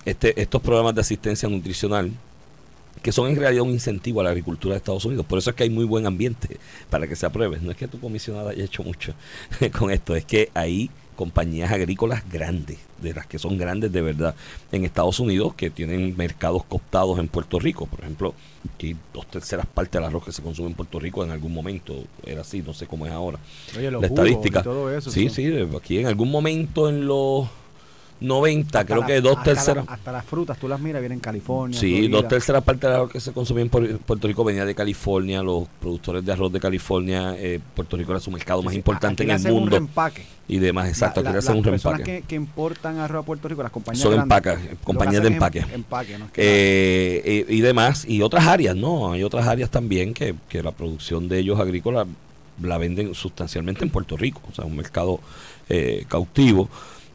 este, 0.05 0.41
estos 0.41 0.63
programas 0.63 0.95
de 0.95 1.01
asistencia 1.01 1.49
nutricional 1.49 2.11
que 3.03 3.13
son 3.13 3.31
en 3.31 3.37
realidad 3.37 3.63
un 3.63 3.71
incentivo 3.71 4.21
a 4.21 4.25
la 4.25 4.31
agricultura 4.31 4.75
de 4.75 4.79
Estados 4.79 5.05
Unidos. 5.05 5.25
Por 5.27 5.39
eso 5.39 5.51
es 5.51 5.57
que 5.57 5.63
hay 5.63 5.71
muy 5.71 5.85
buen 5.85 6.07
ambiente 6.07 6.59
para 6.91 7.07
que 7.07 7.17
se 7.17 7.27
apruebe. 7.27 7.59
No 7.61 7.71
es 7.71 7.77
que 7.77 7.89
tu 7.89 8.01
comisionada 8.01 8.51
haya 8.51 8.65
hecho 8.65 8.83
mucho 8.83 9.15
con 9.79 9.91
esto, 9.91 10.17
es 10.17 10.25
que 10.25 10.51
ahí 10.55 10.91
compañías 11.19 11.73
agrícolas 11.73 12.23
grandes, 12.31 12.79
de 13.03 13.13
las 13.13 13.27
que 13.27 13.41
son 13.41 13.59
grandes 13.59 13.91
de 13.91 14.01
verdad 14.03 14.37
en 14.71 14.85
Estados 14.85 15.19
Unidos, 15.19 15.53
que 15.55 15.69
tienen 15.69 16.17
mercados 16.17 16.63
cooptados 16.63 17.19
en 17.19 17.27
Puerto 17.27 17.59
Rico. 17.59 17.87
Por 17.87 17.99
ejemplo, 17.99 18.35
aquí 18.73 18.95
dos 19.13 19.27
terceras 19.27 19.67
partes 19.67 19.95
del 19.95 20.05
arroz 20.05 20.25
que 20.25 20.31
se 20.31 20.43
consume 20.43 20.69
en 20.69 20.75
Puerto 20.75 21.01
Rico 21.01 21.25
en 21.25 21.33
algún 21.33 21.53
momento 21.53 22.05
era 22.25 22.43
así, 22.43 22.63
no 22.63 22.73
sé 22.73 22.87
cómo 22.87 23.05
es 23.05 23.11
ahora. 23.11 23.41
la 23.75 24.07
estadística. 24.07 24.65
sí, 25.01 25.29
sí, 25.29 25.53
aquí 25.77 25.99
en 25.99 26.07
algún 26.07 26.31
momento 26.31 26.89
en 26.89 27.09
los 27.09 27.49
90, 28.21 28.85
creo 28.85 29.07
que 29.07 29.21
dos 29.21 29.43
terceras. 29.43 29.85
hasta 29.89 30.13
las 30.13 30.25
frutas, 30.25 30.59
tú 30.59 30.69
las 30.69 30.81
miras, 30.81 31.01
vienen 31.01 31.19
en 31.19 31.21
California. 31.21 31.79
Sí, 31.79 32.09
dos 32.09 32.27
terceras 32.27 32.65
partes 32.65 32.83
del 32.83 32.93
arroz 32.93 33.13
que 33.13 33.21
se 33.21 33.33
consumía 33.33 33.63
en 33.63 33.69
Puerto 33.69 34.27
Rico 34.27 34.45
venía 34.45 34.65
de 34.65 34.75
California. 34.75 35.43
Los 35.43 35.69
productores 35.81 36.25
de 36.25 36.33
arroz 36.33 36.53
de 36.53 36.61
California, 36.61 37.35
eh, 37.37 37.61
Puerto 37.75 37.97
Rico 37.97 38.13
era 38.13 38.21
su 38.21 38.31
mercado 38.31 38.63
más 38.63 38.75
importante 38.75 39.23
en 39.23 39.31
el 39.31 39.53
mundo. 39.53 39.77
Un 39.77 39.89
Y 40.49 40.59
demás, 40.59 40.89
exacto, 40.89 41.23
la, 41.23 41.31
hacen 41.31 41.57
un 41.57 41.65
reempaque. 41.65 42.03
Que, 42.03 42.23
que, 42.23 42.35
importan 42.35 42.99
arroz 42.99 43.23
a 43.23 43.27
Puerto 43.27 43.49
Rico, 43.49 43.63
las 43.63 43.73
compañías. 43.73 44.03
Son 44.03 44.15
empacas, 44.15 44.59
compañías 44.83 45.23
de 45.23 45.29
empaque. 45.29 45.65
eh, 46.35 47.45
y, 47.49 47.57
y, 47.57 47.61
demás, 47.61 48.05
y 48.09 48.23
otras 48.23 48.47
áreas, 48.47 48.75
¿no? 48.75 49.13
Hay 49.13 49.23
otras 49.23 49.47
áreas 49.47 49.71
también 49.71 50.15
que, 50.15 50.35
que 50.49 50.63
la 50.63 50.73
producción 50.73 51.29
de 51.29 51.39
ellos 51.39 51.61
agrícola 51.61 52.07
la 52.63 52.79
venden 52.79 53.15
sustancialmente 53.15 53.85
en 53.85 53.91
Puerto 53.91 54.17
Rico, 54.17 54.43
o 54.51 54.55
sea, 54.55 54.65
un 54.65 54.77
mercado 54.77 55.21
eh, 55.69 56.05
cautivo. 56.09 56.69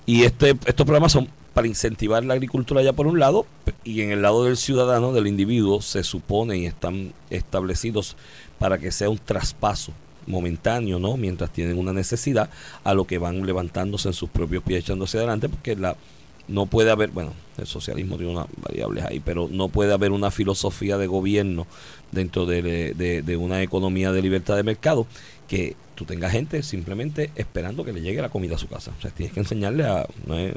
Y 0.05 0.23
este, 0.23 0.51
estos 0.65 0.85
programas 0.85 1.11
son 1.11 1.29
para 1.53 1.67
incentivar 1.67 2.25
la 2.25 2.33
agricultura 2.33 2.81
ya 2.81 2.93
por 2.93 3.07
un 3.07 3.19
lado, 3.19 3.45
y 3.83 4.01
en 4.01 4.11
el 4.11 4.21
lado 4.21 4.43
del 4.43 4.57
ciudadano, 4.57 5.13
del 5.13 5.27
individuo, 5.27 5.81
se 5.81 6.03
supone 6.03 6.57
y 6.57 6.65
están 6.65 7.13
establecidos 7.29 8.17
para 8.57 8.79
que 8.79 8.91
sea 8.91 9.09
un 9.09 9.19
traspaso 9.19 9.93
momentáneo, 10.25 10.99
¿no? 10.99 11.15
Mientras 11.15 11.51
tienen 11.51 11.77
una 11.77 11.93
necesidad, 11.93 12.49
a 12.83 12.93
lo 12.93 13.05
que 13.05 13.19
van 13.19 13.45
levantándose 13.45 14.07
en 14.07 14.13
sus 14.13 14.29
propios 14.29 14.63
pies, 14.63 14.79
echándose 14.79 15.17
adelante, 15.17 15.47
porque 15.47 15.75
la 15.75 15.95
no 16.45 16.65
puede 16.65 16.91
haber, 16.91 17.09
bueno, 17.11 17.31
el 17.57 17.67
socialismo 17.67 18.17
tiene 18.17 18.33
unas 18.33 18.47
variables 18.61 19.05
ahí, 19.05 19.21
pero 19.21 19.47
no 19.49 19.69
puede 19.69 19.93
haber 19.93 20.11
una 20.11 20.29
filosofía 20.29 20.97
de 20.97 21.07
gobierno 21.07 21.67
dentro 22.11 22.45
de, 22.45 22.61
de 22.93 23.37
una 23.37 23.61
economía 23.61 24.11
de 24.11 24.21
libertad 24.21 24.57
de 24.57 24.63
mercado 24.63 25.07
que 25.53 25.75
tú 25.93 26.03
tengas 26.05 26.31
gente 26.31 26.63
simplemente 26.63 27.29
esperando 27.35 27.85
que 27.85 27.93
le 27.93 28.01
llegue 28.01 28.23
la 28.23 28.29
comida 28.29 28.55
a 28.55 28.57
su 28.57 28.67
casa. 28.67 28.91
O 28.97 29.01
sea, 29.01 29.11
tienes 29.11 29.33
que 29.33 29.39
enseñarle 29.39 29.85
a... 29.85 30.07
No 30.25 30.39
es, 30.39 30.55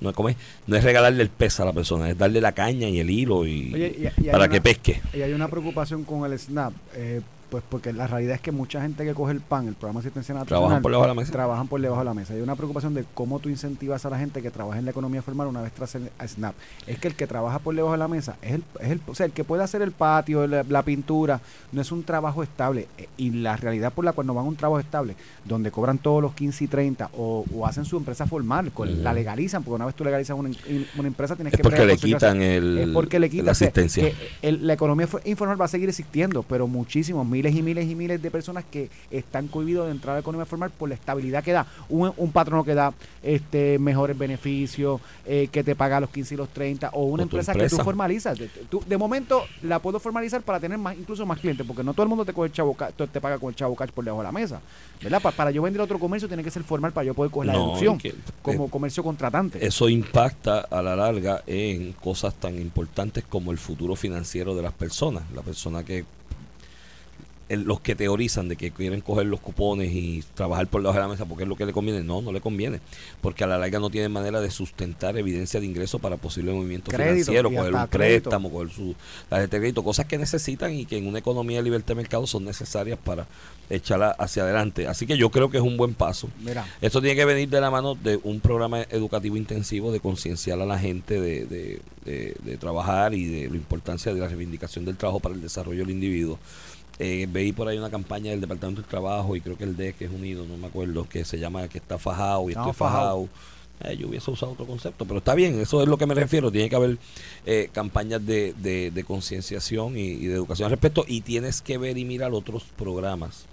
no 0.00 0.10
es, 0.10 0.16
comer, 0.16 0.34
no 0.66 0.74
es 0.74 0.82
regalarle 0.82 1.22
el 1.22 1.28
pez 1.28 1.60
a 1.60 1.64
la 1.64 1.72
persona, 1.72 2.10
es 2.10 2.18
darle 2.18 2.40
la 2.40 2.50
caña 2.50 2.88
y 2.88 2.98
el 2.98 3.08
hilo 3.08 3.46
y, 3.46 4.10
para 4.32 4.48
que 4.48 4.60
pesque. 4.60 5.00
Y 5.14 5.22
hay 5.22 5.32
una 5.32 5.46
preocupación 5.46 6.02
con 6.02 6.30
el 6.30 6.36
SNAP. 6.36 6.72
Eh, 6.96 7.20
pues 7.52 7.62
porque 7.68 7.92
la 7.92 8.06
realidad 8.06 8.36
es 8.36 8.40
que 8.40 8.50
mucha 8.50 8.80
gente 8.80 9.04
que 9.04 9.12
coge 9.12 9.32
el 9.32 9.42
PAN, 9.42 9.68
el 9.68 9.74
programa 9.74 10.00
asistencial 10.00 10.46
trabajan 10.46 10.80
por 10.80 10.90
debajo 10.90 11.06
de 11.06 11.14
la 11.14 11.20
mesa. 11.20 11.32
Trabajan 11.32 11.68
por 11.68 11.82
debajo 11.82 12.00
de 12.00 12.04
la 12.06 12.14
mesa. 12.14 12.32
Hay 12.32 12.40
una 12.40 12.56
preocupación 12.56 12.94
de 12.94 13.04
cómo 13.12 13.40
tú 13.40 13.50
incentivas 13.50 14.06
a 14.06 14.08
la 14.08 14.16
gente 14.16 14.40
que 14.40 14.50
trabaja 14.50 14.78
en 14.78 14.86
la 14.86 14.92
economía 14.92 15.20
formal 15.20 15.48
una 15.48 15.60
vez 15.60 15.70
tras 15.72 15.94
el 15.96 16.08
SNAP. 16.26 16.54
Es 16.86 16.98
que 16.98 17.08
el 17.08 17.14
que 17.14 17.26
trabaja 17.26 17.58
por 17.58 17.74
debajo 17.74 17.92
de 17.92 17.98
la 17.98 18.08
mesa 18.08 18.36
es 18.40 18.52
el, 18.52 18.64
es 18.80 18.90
el 18.92 19.02
o 19.06 19.14
sea, 19.14 19.26
el 19.26 19.32
que 19.32 19.44
puede 19.44 19.62
hacer 19.62 19.82
el 19.82 19.92
patio, 19.92 20.46
la, 20.46 20.82
pintura, 20.82 21.42
no 21.72 21.82
es 21.82 21.92
un 21.92 22.04
trabajo 22.04 22.42
estable. 22.42 22.88
Eh, 22.96 23.06
y 23.18 23.32
la 23.32 23.58
realidad 23.58 23.92
por 23.92 24.06
la 24.06 24.14
cual 24.14 24.26
no 24.26 24.32
van 24.32 24.46
a 24.46 24.48
un 24.48 24.56
trabajo 24.56 24.80
estable, 24.80 25.14
donde 25.44 25.70
cobran 25.70 25.98
todos 25.98 26.22
los 26.22 26.32
15 26.32 26.64
y 26.64 26.68
30 26.68 27.10
o, 27.18 27.44
hacen 27.66 27.84
su 27.84 27.98
empresa 27.98 28.26
formal, 28.26 28.72
la 28.78 29.12
legalizan, 29.12 29.62
porque 29.62 29.74
una 29.74 29.84
vez 29.84 29.94
tú 29.94 30.04
legalizas 30.04 30.38
una, 30.38 30.48
una 30.96 31.06
empresa 31.06 31.36
tienes 31.36 31.52
es 31.52 31.58
que... 31.58 31.62
Porque 31.62 31.84
le 31.84 31.98
quitan 31.98 32.40
el, 32.40 32.78
es 32.78 32.88
porque 32.88 33.20
le 33.20 33.28
quitan 33.28 33.44
la 33.46 33.52
asistencia. 33.52 34.10
la 34.40 34.72
economía 34.72 35.06
informal 35.26 35.60
va 35.60 35.66
a 35.66 35.68
seguir 35.68 35.90
existiendo, 35.90 36.42
pero 36.42 36.66
muchísimos, 36.66 37.26
miles 37.42 37.56
y 37.56 37.62
miles 37.62 37.90
y 37.90 37.94
miles 37.94 38.22
de 38.22 38.30
personas 38.30 38.64
que 38.70 38.88
están 39.10 39.48
cohibidos 39.48 39.86
de 39.86 39.92
entrar 39.92 40.12
a 40.12 40.16
la 40.16 40.20
economía 40.20 40.46
formal 40.46 40.70
por 40.70 40.88
la 40.88 40.94
estabilidad 40.94 41.42
que 41.42 41.52
da. 41.52 41.66
Un, 41.88 42.12
un 42.16 42.30
patrono 42.30 42.64
que 42.64 42.74
da 42.74 42.92
este 43.22 43.78
mejores 43.78 44.16
beneficios, 44.16 45.00
eh, 45.26 45.48
que 45.50 45.64
te 45.64 45.74
paga 45.74 46.00
los 46.00 46.10
15 46.10 46.34
y 46.34 46.36
los 46.36 46.48
30, 46.50 46.90
o 46.90 47.04
una 47.04 47.24
empresa, 47.24 47.52
que 47.52 47.68
tú 47.68 47.76
formalizas. 47.78 48.38
de 48.38 48.96
momento 48.96 49.42
la 49.62 49.80
puedo 49.80 49.98
formalizar 49.98 50.42
para 50.42 50.60
tener 50.60 50.78
más 50.78 50.96
incluso 50.96 51.26
más 51.26 51.40
clientes, 51.40 51.66
porque 51.66 51.82
no 51.82 51.92
todo 51.94 52.04
el 52.04 52.08
mundo 52.08 52.24
te 52.24 52.32
coge 52.32 52.46
el 52.46 52.52
chavo, 52.52 52.76
te 52.96 53.20
paga 53.20 53.38
con 53.38 53.50
el 53.50 53.56
chavo 53.56 53.74
cash 53.74 53.90
por 53.90 54.04
debajo 54.04 54.22
de 54.22 54.26
la 54.26 54.32
mesa. 54.32 54.60
¿verdad? 55.02 55.20
para 55.36 55.50
yo 55.50 55.62
vender 55.62 55.82
otro 55.82 55.98
comercio 55.98 56.28
tiene 56.28 56.44
que 56.44 56.50
ser 56.50 56.62
formal 56.62 56.92
para 56.92 57.06
yo 57.06 57.14
poder 57.14 57.32
coger 57.32 57.48
la 57.48 57.54
deducción 57.54 57.98
como 58.40 58.66
eh, 58.66 58.70
comercio 58.70 59.02
contratante. 59.02 59.64
Eso 59.64 59.88
impacta 59.88 60.60
a 60.60 60.80
la 60.80 60.94
larga 60.94 61.42
en 61.46 61.92
cosas 61.92 62.34
tan 62.34 62.56
importantes 62.56 63.24
como 63.28 63.50
el 63.50 63.58
futuro 63.58 63.96
financiero 63.96 64.54
de 64.54 64.62
las 64.62 64.72
personas. 64.72 65.24
La 65.34 65.42
persona 65.42 65.82
que 65.84 66.04
los 67.58 67.80
que 67.80 67.94
teorizan 67.94 68.48
de 68.48 68.56
que 68.56 68.70
quieren 68.70 69.00
coger 69.00 69.26
los 69.26 69.40
cupones 69.40 69.92
y 69.92 70.24
trabajar 70.34 70.66
por 70.66 70.80
debajo 70.80 70.98
de 70.98 71.04
la 71.04 71.08
mesa 71.08 71.24
porque 71.26 71.44
es 71.44 71.48
lo 71.48 71.56
que 71.56 71.66
le 71.66 71.72
conviene, 71.72 72.02
no, 72.02 72.22
no 72.22 72.32
le 72.32 72.40
conviene, 72.40 72.80
porque 73.20 73.44
a 73.44 73.46
la 73.46 73.58
larga 73.58 73.78
no 73.78 73.90
tiene 73.90 74.08
manera 74.08 74.40
de 74.40 74.50
sustentar 74.50 75.16
evidencia 75.16 75.60
de 75.60 75.66
ingreso 75.66 75.98
para 75.98 76.16
posible 76.16 76.52
movimiento 76.52 76.90
financiero, 76.90 77.50
coger 77.50 77.74
un 77.74 77.88
préstamo, 77.88 78.50
coger 78.50 78.70
su 78.70 78.94
tarjeta 79.28 79.56
de 79.56 79.60
crédito, 79.60 79.84
cosas 79.84 80.06
que 80.06 80.18
necesitan 80.18 80.72
y 80.72 80.86
que 80.86 80.96
en 80.96 81.06
una 81.06 81.18
economía 81.18 81.58
de 81.58 81.64
libertad 81.64 81.88
de 81.88 81.96
mercado 81.96 82.26
son 82.26 82.44
necesarias 82.44 82.98
para 83.02 83.26
echarla 83.70 84.10
hacia 84.10 84.42
adelante. 84.42 84.86
Así 84.86 85.06
que 85.06 85.16
yo 85.16 85.30
creo 85.30 85.50
que 85.50 85.56
es 85.58 85.62
un 85.62 85.76
buen 85.76 85.94
paso. 85.94 86.28
Esto 86.80 87.00
tiene 87.00 87.16
que 87.16 87.24
venir 87.24 87.48
de 87.48 87.60
la 87.60 87.70
mano 87.70 87.94
de 87.94 88.18
un 88.22 88.40
programa 88.40 88.82
educativo 88.82 89.36
intensivo 89.36 89.92
de 89.92 90.00
concienciar 90.00 90.60
a 90.60 90.66
la 90.66 90.78
gente 90.78 91.20
de, 91.20 91.46
de, 91.46 92.34
de 92.42 92.56
trabajar 92.56 93.14
y 93.14 93.26
de 93.26 93.50
la 93.50 93.56
importancia 93.56 94.12
de 94.12 94.20
la 94.20 94.28
reivindicación 94.28 94.84
del 94.84 94.96
trabajo 94.96 95.20
para 95.20 95.34
el 95.34 95.40
desarrollo 95.40 95.80
del 95.80 95.90
individuo. 95.90 96.38
Eh, 96.98 97.26
veí 97.30 97.52
por 97.52 97.68
ahí 97.68 97.78
una 97.78 97.90
campaña 97.90 98.30
del 98.30 98.40
Departamento 98.40 98.80
del 98.80 98.88
Trabajo 98.88 99.34
y 99.34 99.40
creo 99.40 99.56
que 99.56 99.64
el 99.64 99.76
DEC 99.76 100.02
es 100.02 100.10
unido, 100.10 100.44
no 100.46 100.56
me 100.56 100.66
acuerdo, 100.66 101.08
que 101.08 101.24
se 101.24 101.38
llama 101.38 101.66
que 101.68 101.78
está 101.78 101.98
fajado 101.98 102.48
y 102.48 102.52
estoy 102.52 102.72
fajado. 102.72 103.28
Eh, 103.84 103.96
yo 103.96 104.08
hubiese 104.08 104.30
usado 104.30 104.52
otro 104.52 104.66
concepto, 104.66 105.04
pero 105.04 105.18
está 105.18 105.34
bien, 105.34 105.58
eso 105.58 105.82
es 105.82 105.88
lo 105.88 105.96
que 105.96 106.06
me 106.06 106.14
refiero. 106.14 106.52
Tiene 106.52 106.68
que 106.68 106.76
haber 106.76 106.98
eh, 107.46 107.68
campañas 107.72 108.24
de, 108.24 108.52
de, 108.52 109.04
concienciación 109.04 109.96
y, 109.96 110.26
de 110.26 110.34
educación 110.34 110.66
al 110.66 110.70
respecto 110.70 111.04
y 111.08 111.22
tienes 111.22 111.62
que 111.62 111.78
ver 111.78 111.98
y 111.98 112.04
mirar 112.04 112.32
otros 112.32 112.64
programas, 112.76 113.46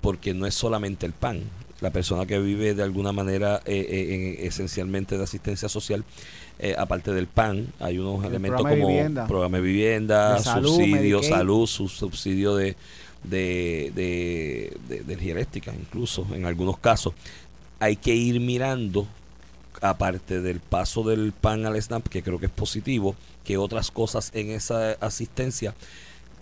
porque 0.00 0.34
no 0.34 0.46
es 0.46 0.54
solamente 0.54 1.06
el 1.06 1.12
PAN. 1.12 1.42
La 1.80 1.90
persona 1.90 2.26
que 2.26 2.38
vive 2.38 2.74
de 2.74 2.82
alguna 2.82 3.12
manera 3.12 3.60
eh, 3.66 4.38
esencialmente 4.40 5.18
de 5.18 5.24
asistencia 5.24 5.68
social 5.68 6.04
eh, 6.58 6.74
aparte 6.78 7.12
del 7.12 7.26
PAN, 7.26 7.66
hay 7.80 7.98
unos 7.98 8.24
elementos 8.24 8.62
como 8.62 8.88
programa 9.26 9.58
de 9.58 9.62
vivienda, 9.62 10.38
subsidio, 10.38 11.22
salud, 11.22 11.66
su 11.66 11.86
subsidio 11.86 12.56
de, 12.56 12.76
de, 13.24 13.92
de, 13.94 14.74
de, 14.88 14.96
energía 14.96 15.32
eléctrica, 15.32 15.74
incluso 15.78 16.26
en 16.32 16.46
algunos 16.46 16.78
casos. 16.78 17.12
Hay 17.78 17.96
que 17.96 18.14
ir 18.14 18.40
mirando, 18.40 19.06
aparte 19.82 20.40
del 20.40 20.60
paso 20.60 21.02
del 21.02 21.32
PAN 21.32 21.66
al 21.66 21.80
SNAP, 21.80 22.08
que 22.08 22.22
creo 22.22 22.38
que 22.38 22.46
es 22.46 22.52
positivo, 22.52 23.14
que 23.44 23.58
otras 23.58 23.90
cosas 23.90 24.30
en 24.32 24.50
esa 24.50 24.92
asistencia 24.92 25.74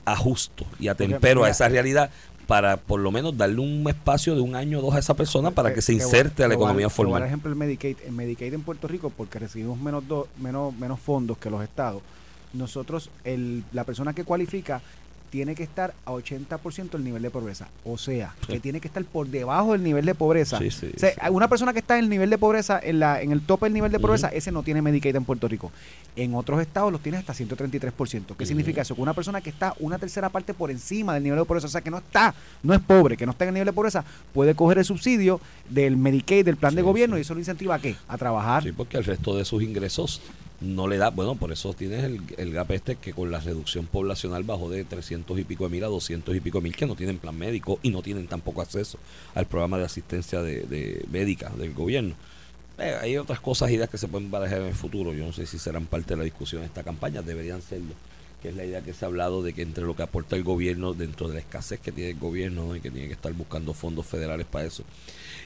ajusto 0.04 0.64
y 0.78 0.88
atempero 0.88 1.40
mira, 1.40 1.48
a 1.48 1.50
esa 1.50 1.68
realidad 1.68 2.10
para 2.46 2.76
por 2.76 3.00
lo 3.00 3.10
menos 3.10 3.36
darle 3.36 3.60
un 3.60 3.84
espacio 3.88 4.34
de 4.34 4.40
un 4.40 4.54
año 4.54 4.78
o 4.78 4.82
dos 4.82 4.94
a 4.94 4.98
esa 4.98 5.14
persona 5.14 5.50
para 5.50 5.72
que 5.74 5.80
se 5.82 5.92
inserte 5.94 6.44
a 6.44 6.48
la 6.48 6.54
economía 6.54 6.88
formal. 6.90 7.22
ejemplo 7.24 7.50
el 7.50 7.56
Medicaid. 7.56 7.96
En 8.06 8.14
Medicaid 8.16 8.52
en 8.54 8.62
Puerto 8.62 8.86
Rico, 8.88 9.10
porque 9.16 9.38
recibimos 9.38 9.78
menos, 9.78 10.06
do- 10.06 10.28
menos, 10.40 10.74
menos 10.76 11.00
fondos 11.00 11.38
que 11.38 11.48
los 11.50 11.62
estados, 11.62 12.02
nosotros, 12.52 13.10
el, 13.24 13.64
la 13.72 13.84
persona 13.84 14.12
que 14.12 14.24
cualifica 14.24 14.80
tiene 15.34 15.56
que 15.56 15.64
estar 15.64 15.94
a 16.04 16.12
80% 16.12 16.90
del 16.92 17.02
nivel 17.02 17.20
de 17.20 17.28
pobreza. 17.28 17.66
O 17.84 17.98
sea, 17.98 18.36
Sí. 18.46 18.52
que 18.52 18.60
tiene 18.60 18.80
que 18.80 18.86
estar 18.86 19.04
por 19.04 19.26
debajo 19.26 19.72
del 19.72 19.82
nivel 19.82 20.04
de 20.06 20.14
pobreza. 20.14 20.58
Sí, 20.60 20.70
sí, 20.70 20.92
O 20.94 20.98
sea, 21.00 21.10
sí. 21.10 21.18
una 21.32 21.48
persona 21.48 21.72
que 21.72 21.80
está 21.80 21.98
en 21.98 22.04
el 22.04 22.08
nivel 22.10 22.30
de 22.30 22.38
pobreza, 22.38 22.78
en, 22.80 23.00
la, 23.00 23.20
en 23.20 23.32
el 23.32 23.40
tope 23.40 23.66
del 23.66 23.72
nivel 23.72 23.90
de 23.90 23.98
pobreza, 23.98 24.28
ese 24.28 24.52
no 24.52 24.62
tiene 24.62 24.80
Medicaid 24.80 25.16
en 25.16 25.24
Puerto 25.24 25.48
Rico. 25.48 25.72
En 26.14 26.36
otros 26.36 26.60
estados 26.60 26.92
los 26.92 27.00
tiene 27.02 27.18
hasta 27.18 27.34
133%. 27.34 28.36
¿Qué 28.36 28.44
Ujú. 28.44 28.46
significa 28.46 28.82
eso? 28.82 28.94
Que 28.94 29.00
una 29.02 29.12
persona 29.12 29.40
que 29.40 29.50
está 29.50 29.74
una 29.80 29.98
tercera 29.98 30.28
parte 30.28 30.54
por 30.54 30.70
encima 30.70 31.14
del 31.14 31.24
nivel 31.24 31.40
de 31.40 31.44
pobreza, 31.46 31.66
o 31.66 31.70
sea, 31.70 31.80
que 31.80 31.90
no 31.90 31.98
está, 31.98 32.32
no 32.62 32.72
es 32.72 32.78
pobre, 32.80 33.16
que 33.16 33.26
no 33.26 33.32
está 33.32 33.42
en 33.42 33.48
el 33.48 33.54
nivel 33.54 33.66
de 33.66 33.72
pobreza, 33.72 34.04
puede 34.32 34.54
coger 34.54 34.78
el 34.78 34.84
subsidio 34.84 35.40
del 35.68 35.96
Medicaid, 35.96 36.44
del 36.44 36.56
plan 36.58 36.76
de 36.76 36.82
gobierno, 36.82 37.18
y 37.18 37.22
eso 37.22 37.34
lo 37.34 37.40
incentiva 37.40 37.74
a 37.74 37.78
qué? 37.80 37.96
A 38.06 38.16
trabajar. 38.16 38.62
Sí, 38.62 38.70
porque 38.70 38.98
el 38.98 39.04
resto 39.04 39.36
de 39.36 39.44
sus 39.44 39.64
ingresos 39.64 40.20
no 40.60 40.88
le 40.88 40.96
da, 40.96 41.10
bueno, 41.10 41.34
por 41.34 41.52
eso 41.52 41.74
tienes 41.74 42.04
el, 42.04 42.20
el 42.36 42.52
gap 42.52 42.70
este 42.72 42.96
que 42.96 43.12
con 43.12 43.30
la 43.30 43.40
reducción 43.40 43.86
poblacional 43.86 44.44
bajó 44.44 44.70
de 44.70 44.84
300 44.84 45.38
y 45.38 45.44
pico 45.44 45.64
de 45.64 45.70
mil 45.70 45.84
a 45.84 45.88
200 45.88 46.34
y 46.34 46.40
pico 46.40 46.58
de 46.58 46.64
mil 46.64 46.76
que 46.76 46.86
no 46.86 46.96
tienen 46.96 47.18
plan 47.18 47.36
médico 47.36 47.78
y 47.82 47.90
no 47.90 48.02
tienen 48.02 48.26
tampoco 48.26 48.62
acceso 48.62 48.98
al 49.34 49.46
programa 49.46 49.78
de 49.78 49.84
asistencia 49.84 50.42
de, 50.42 50.62
de 50.62 51.04
médica 51.10 51.50
del 51.50 51.74
gobierno. 51.74 52.14
Eh, 52.78 52.96
hay 53.00 53.16
otras 53.16 53.40
cosas, 53.40 53.70
ideas 53.70 53.88
que 53.88 53.98
se 53.98 54.08
pueden 54.08 54.30
barajar 54.30 54.60
en 54.60 54.68
el 54.68 54.74
futuro. 54.74 55.12
Yo 55.12 55.24
no 55.24 55.32
sé 55.32 55.46
si 55.46 55.58
serán 55.58 55.86
parte 55.86 56.14
de 56.14 56.18
la 56.18 56.24
discusión 56.24 56.62
de 56.62 56.66
esta 56.66 56.82
campaña, 56.82 57.22
deberían 57.22 57.62
serlo. 57.62 57.94
Que 58.42 58.48
es 58.48 58.56
la 58.56 58.64
idea 58.64 58.82
que 58.82 58.92
se 58.92 59.04
ha 59.04 59.08
hablado 59.08 59.42
de 59.42 59.52
que 59.52 59.62
entre 59.62 59.84
lo 59.84 59.96
que 59.96 60.02
aporta 60.02 60.36
el 60.36 60.42
gobierno, 60.42 60.92
dentro 60.92 61.28
de 61.28 61.34
la 61.34 61.40
escasez 61.40 61.80
que 61.80 61.92
tiene 61.92 62.10
el 62.10 62.18
gobierno 62.18 62.66
¿no? 62.66 62.76
y 62.76 62.80
que 62.80 62.90
tiene 62.90 63.06
que 63.06 63.14
estar 63.14 63.32
buscando 63.32 63.72
fondos 63.72 64.06
federales 64.06 64.46
para 64.46 64.66
eso, 64.66 64.84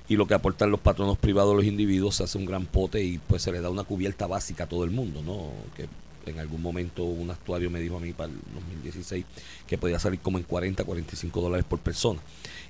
y 0.09 0.17
lo 0.17 0.27
que 0.27 0.35
aportan 0.35 0.71
los 0.71 0.81
patronos 0.81 1.19
privados 1.19 1.55
los 1.55 1.65
individuos 1.65 2.17
se 2.17 2.25
hace 2.25 2.39
un 2.39 2.47
gran 2.47 2.65
pote 2.67 3.03
y 3.03 3.19
pues 3.19 3.43
se 3.43 3.53
le 3.53 3.61
da 3.61 3.71
una 3.71 3.85
cubierta 3.85 4.27
básica 4.27 4.65
a 4.65 4.67
todo 4.69 4.85
el 4.85 4.91
mundo, 4.91 5.23
¿no? 5.23 5.51
Que 5.77 5.87
en 6.31 6.39
algún 6.39 6.61
momento 6.61 7.05
un 7.05 7.31
actuario 7.31 7.71
me 7.71 7.81
dijo 7.81 7.97
a 7.97 8.01
mí 8.01 8.13
para 8.13 8.31
el 8.31 8.39
2016 8.55 9.25
que 9.67 9.79
podía 9.79 9.99
salir 9.99 10.21
como 10.21 10.37
en 10.39 10.45
40, 10.45 10.85
45 10.85 11.41
dólares 11.41 11.65
por 11.69 11.79
persona. 11.79 12.21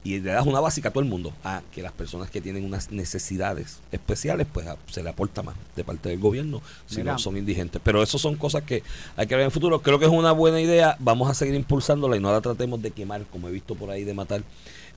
Y 0.04 0.20
le 0.20 0.30
das 0.30 0.46
una 0.46 0.60
básica 0.60 0.90
a 0.90 0.92
todo 0.92 1.02
el 1.02 1.08
mundo, 1.10 1.32
a 1.42 1.60
que 1.74 1.82
las 1.82 1.90
personas 1.90 2.30
que 2.30 2.40
tienen 2.40 2.64
unas 2.64 2.92
necesidades 2.92 3.78
especiales, 3.90 4.46
pues 4.52 4.66
a- 4.68 4.76
se 4.88 5.02
le 5.02 5.10
aporta 5.10 5.42
más 5.42 5.56
de 5.74 5.82
parte 5.82 6.08
del 6.08 6.20
gobierno 6.20 6.62
si 6.86 6.98
Mira. 6.98 7.12
no 7.14 7.18
son 7.18 7.36
indigentes. 7.36 7.80
Pero 7.84 8.00
eso 8.00 8.16
son 8.16 8.36
cosas 8.36 8.62
que 8.62 8.84
hay 9.16 9.26
que 9.26 9.34
ver 9.34 9.40
en 9.42 9.46
el 9.46 9.52
futuro. 9.52 9.82
Creo 9.82 9.98
que 9.98 10.04
es 10.04 10.10
una 10.12 10.30
buena 10.30 10.60
idea. 10.60 10.96
Vamos 11.00 11.28
a 11.28 11.34
seguir 11.34 11.56
impulsándola 11.56 12.16
y 12.16 12.20
no 12.20 12.30
la 12.30 12.40
tratemos 12.40 12.80
de 12.80 12.92
quemar, 12.92 13.24
como 13.26 13.48
he 13.48 13.52
visto 13.52 13.74
por 13.74 13.90
ahí, 13.90 14.04
de 14.04 14.14
matar 14.14 14.42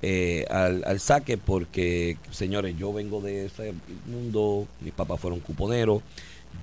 eh, 0.02 0.46
al, 0.50 0.84
al 0.86 1.00
saque, 1.00 1.38
porque, 1.38 2.18
señores, 2.32 2.76
yo 2.78 2.92
vengo 2.94 3.22
de 3.22 3.46
ese 3.46 3.74
mundo, 4.08 4.68
mis 4.82 4.94
papás 4.94 5.20
fueron 5.20 5.40
cuponeros, 5.40 6.02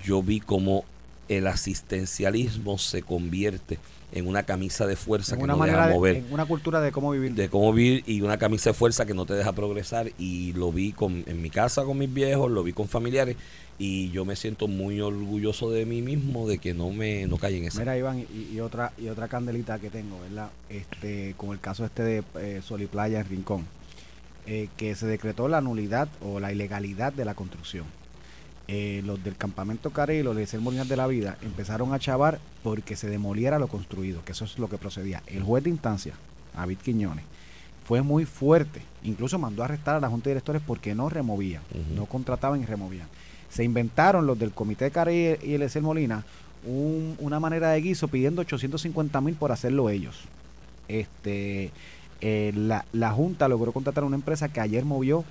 yo 0.03 0.21
vi 0.21 0.39
como 0.39 0.83
el 1.29 1.47
asistencialismo 1.47 2.77
se 2.77 3.01
convierte 3.01 3.77
en 4.11 4.27
una 4.27 4.43
camisa 4.43 4.87
de 4.87 4.95
fuerza 4.95 5.35
en 5.35 5.41
que 5.41 5.47
no 5.47 5.57
manera 5.57 5.77
deja 5.79 5.89
de- 5.89 5.93
mover 5.95 6.15
en 6.17 6.33
una 6.33 6.45
cultura 6.45 6.81
de 6.81 6.91
cómo 6.91 7.11
vivir. 7.11 7.33
de 7.33 7.47
cómo 7.49 7.71
vivir 7.73 8.03
y 8.07 8.21
una 8.21 8.37
camisa 8.37 8.71
de 8.71 8.73
fuerza 8.73 9.05
que 9.05 9.13
no 9.13 9.25
te 9.25 9.33
deja 9.35 9.51
progresar 9.53 10.11
y 10.17 10.53
lo 10.53 10.71
vi 10.71 10.91
con, 10.93 11.23
en 11.27 11.41
mi 11.41 11.49
casa 11.49 11.83
con 11.83 11.97
mis 11.97 12.11
viejos, 12.13 12.49
lo 12.51 12.63
vi 12.63 12.73
con 12.73 12.87
familiares 12.87 13.35
y 13.77 14.09
yo 14.11 14.25
me 14.25 14.35
siento 14.35 14.67
muy 14.67 14.99
orgulloso 14.99 15.69
de 15.71 15.85
mí 15.85 16.01
mismo 16.01 16.47
de 16.47 16.57
que 16.57 16.73
no 16.73 16.89
me 16.89 17.27
no 17.27 17.37
caí 17.37 17.57
en 17.57 17.65
esa. 17.65 17.79
Mira, 17.79 17.97
Iván, 17.97 18.19
y, 18.19 18.49
y 18.53 18.59
otra 18.59 18.91
y 18.97 19.07
otra 19.09 19.27
candelita 19.27 19.79
que 19.79 19.89
tengo, 19.89 20.19
¿verdad? 20.21 20.49
Este, 20.69 21.33
con 21.37 21.51
el 21.51 21.59
caso 21.59 21.85
este 21.85 22.03
de 22.03 22.23
eh, 22.39 22.61
Sol 22.63 22.81
y 22.81 22.87
Playa 22.87 23.19
en 23.21 23.29
Rincón, 23.29 23.65
eh, 24.47 24.67
que 24.75 24.95
se 24.95 25.05
decretó 25.05 25.47
la 25.47 25.61
nulidad 25.61 26.09
o 26.21 26.39
la 26.39 26.51
ilegalidad 26.51 27.13
de 27.13 27.23
la 27.25 27.35
construcción. 27.35 27.85
Eh, 28.71 29.01
los 29.03 29.23
del 29.23 29.35
campamento 29.35 29.89
Carey 29.89 30.19
y 30.19 30.23
los 30.23 30.35
de 30.35 30.45
Ser 30.45 30.59
Molinas 30.59 30.87
de 30.87 30.95
la 30.95 31.07
Vida 31.07 31.39
empezaron 31.41 31.91
a 31.91 31.97
chavar 31.97 32.39
porque 32.61 32.95
se 32.95 33.09
demoliera 33.09 33.57
lo 33.57 33.67
construido, 33.67 34.23
que 34.23 34.33
eso 34.33 34.45
es 34.45 34.59
lo 34.59 34.69
que 34.69 34.77
procedía. 34.77 35.23
El 35.25 35.41
juez 35.41 35.63
de 35.63 35.71
instancia, 35.71 36.13
David 36.55 36.77
Quiñones, 36.77 37.25
fue 37.85 38.03
muy 38.03 38.25
fuerte, 38.25 38.81
incluso 39.03 39.39
mandó 39.39 39.63
a 39.63 39.65
arrestar 39.65 39.95
a 39.95 39.99
la 39.99 40.07
Junta 40.09 40.25
de 40.25 40.35
Directores 40.35 40.61
porque 40.63 40.93
no 40.93 41.09
removían, 41.09 41.63
no 41.95 42.05
contrataban 42.05 42.61
y 42.61 42.65
removían. 42.65 43.07
Se 43.49 43.63
inventaron 43.63 44.27
los 44.27 44.37
del 44.37 44.51
Comité 44.51 44.85
de 44.85 44.91
Carey 44.91 45.37
y 45.41 45.53
el 45.55 45.67
Ser 45.67 45.81
Molina 45.81 46.23
un- 46.63 47.15
una 47.17 47.39
manera 47.39 47.69
de 47.71 47.81
guiso 47.81 48.07
pidiendo 48.07 48.41
850 48.41 49.19
mil 49.21 49.33
por 49.33 49.51
hacerlo 49.51 49.89
ellos. 49.89 50.15
Este, 50.87 51.71
eh, 52.21 52.51
la, 52.55 52.85
la 52.93 53.11
Junta 53.11 53.47
logró 53.47 53.71
contratar 53.71 54.03
a 54.03 54.07
una 54.07 54.15
empresa 54.17 54.49
que 54.49 54.59
ayer 54.59 54.85
movió 54.85 55.23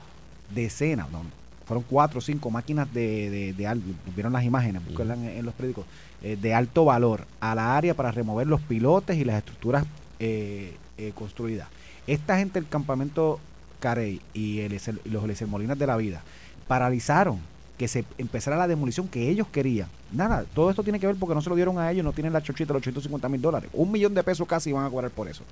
decenas, 0.53 1.09
no, 1.13 1.23
fueron 1.69 1.85
cuatro 1.89 2.19
o 2.19 2.23
cinco 2.23 2.51
máquinas 2.51 2.93
de, 2.93 3.29
de, 3.29 3.53
de 3.53 3.81
vieron 4.17 4.33
las 4.33 4.43
imágenes, 4.43 4.83
búsquenlas 4.85 5.19
en, 5.19 5.29
en 5.29 5.45
los 5.45 5.55
periódicos, 5.55 5.85
eh, 6.23 6.39
de 6.41 6.55
alto 6.55 6.87
valor 6.87 7.27
a 7.41 7.55
la 7.55 7.77
área 7.77 7.95
para 7.95 8.11
remover 8.11 8.47
los 8.47 8.63
pilotes 8.63 9.19
y 9.19 9.25
las 9.25 9.37
estructuras 9.37 9.85
eh, 10.19 10.75
eh, 10.97 11.13
construidas. 11.15 11.69
Esta 12.07 12.39
gente 12.39 12.59
del 12.59 12.69
campamento 12.69 13.39
Carey 13.81 14.21
y, 14.33 14.61
el, 14.61 14.73
y 14.73 15.09
los 15.11 15.23
Eliezer 15.23 15.47
Molinas 15.47 15.79
de 15.79 15.87
la 15.87 15.99
vida 15.99 16.23
paralizaron 16.67 17.39
que 17.77 17.87
se 17.87 18.05
empezara 18.17 18.57
la 18.57 18.67
demolición 18.67 19.07
que 19.07 19.29
ellos 19.29 19.47
querían. 19.53 19.89
Nada, 20.11 20.45
todo 20.55 20.71
esto 20.71 20.83
tiene 20.83 20.99
que 20.99 21.07
ver 21.07 21.17
porque 21.17 21.35
no 21.35 21.43
se 21.43 21.51
lo 21.51 21.55
dieron 21.55 21.79
a 21.79 21.93
ellos, 21.93 22.03
no 22.03 22.13
tienen 22.13 22.33
la 22.33 22.43
chochita 22.43 22.69
de 22.69 22.75
los 22.75 22.83
850 22.83 23.29
mil 23.29 23.43
dólares. 23.43 23.71
Un 23.75 23.93
millón 23.93 24.15
de 24.15 24.25
pesos 24.25 24.49
casi 24.49 24.73
van 24.73 24.87
a 24.87 24.91
cobrar 24.91 25.11
por 25.11 25.29
eso. 25.29 25.45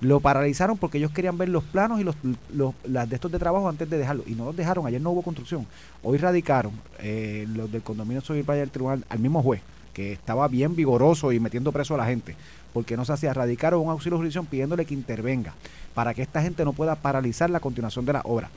Lo 0.00 0.20
paralizaron 0.20 0.78
porque 0.78 0.96
ellos 0.98 1.10
querían 1.10 1.36
ver 1.36 1.50
los 1.50 1.62
planos 1.62 2.00
y 2.00 2.04
los, 2.04 2.16
los- 2.54 2.74
las 2.84 3.08
de 3.08 3.16
estos 3.16 3.30
de 3.30 3.38
trabajo 3.38 3.68
antes 3.68 3.88
de 3.90 3.98
dejarlo. 3.98 4.24
Y 4.26 4.34
no 4.34 4.46
los 4.46 4.56
dejaron, 4.56 4.86
ayer 4.86 5.00
no 5.00 5.10
hubo 5.10 5.22
construcción. 5.22 5.66
Hoy 6.02 6.16
radicaron 6.16 6.72
eh, 7.00 7.46
los 7.54 7.70
del 7.70 7.82
condominio 7.82 8.22
Soy 8.22 8.42
Playa 8.42 8.60
del 8.60 8.70
Tribunal 8.70 9.04
al 9.10 9.18
mismo 9.18 9.42
juez, 9.42 9.60
que 9.92 10.12
estaba 10.12 10.48
bien 10.48 10.74
vigoroso 10.74 11.32
y 11.32 11.40
metiendo 11.40 11.70
preso 11.70 11.94
a 11.94 11.98
la 11.98 12.06
gente, 12.06 12.34
porque 12.72 12.96
no 12.96 13.04
se 13.04 13.12
hacía. 13.12 13.34
Radicaron 13.34 13.80
un 13.82 13.90
auxilio 13.90 14.16
de 14.16 14.20
jurisdicción 14.20 14.46
pidiéndole 14.46 14.86
que 14.86 14.94
intervenga 14.94 15.52
para 15.94 16.14
que 16.14 16.22
esta 16.22 16.40
gente 16.40 16.64
no 16.64 16.72
pueda 16.72 16.94
paralizar 16.94 17.50
la 17.50 17.60
continuación 17.60 18.06
de 18.06 18.14
la 18.14 18.22
obra. 18.24 18.48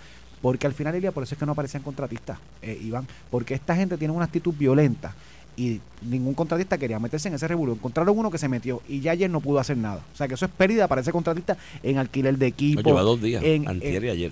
Porque 0.42 0.68
al 0.68 0.74
final 0.74 1.00
día, 1.00 1.12
por 1.12 1.24
eso 1.24 1.36
es 1.36 1.40
que 1.40 1.46
no 1.46 1.54
aparecían 1.54 1.84
contratistas, 1.84 2.38
eh, 2.62 2.78
Iván, 2.82 3.08
porque 3.32 3.54
esta 3.54 3.76
gente 3.76 3.98
tiene 3.98 4.14
una 4.14 4.26
actitud 4.26 4.54
violenta 4.58 5.14
y 5.56 5.80
ningún 6.02 6.34
contratista 6.34 6.78
quería 6.78 7.00
meterse 7.00 7.28
en 7.28 7.36
ese 7.36 7.48
revuelo. 7.48 7.74
Encontraron 7.74 8.18
uno 8.18 8.32
que 8.32 8.38
se 8.38 8.50
metió 8.50 8.82
y 8.88 9.00
ya 9.02 9.12
ayer 9.12 9.30
no 9.30 9.40
pudo 9.42 9.60
hacer 9.60 9.78
nada. 9.78 10.02
O 10.14 10.18
sea 10.18 10.28
que 10.28 10.34
eso 10.34 10.46
es 10.46 10.52
pérdida 10.52 10.88
para 10.88 11.02
ese 11.02 11.12
contratista 11.12 11.58
en 11.84 11.98
alquiler 11.98 12.38
de 12.38 12.48
equipo, 12.48 12.82
lleva 12.82 13.02
dos 13.02 13.22
días, 13.22 13.44
en- 13.44 13.68
antier 13.68 14.04
y 14.06 14.10
ayer. 14.10 14.32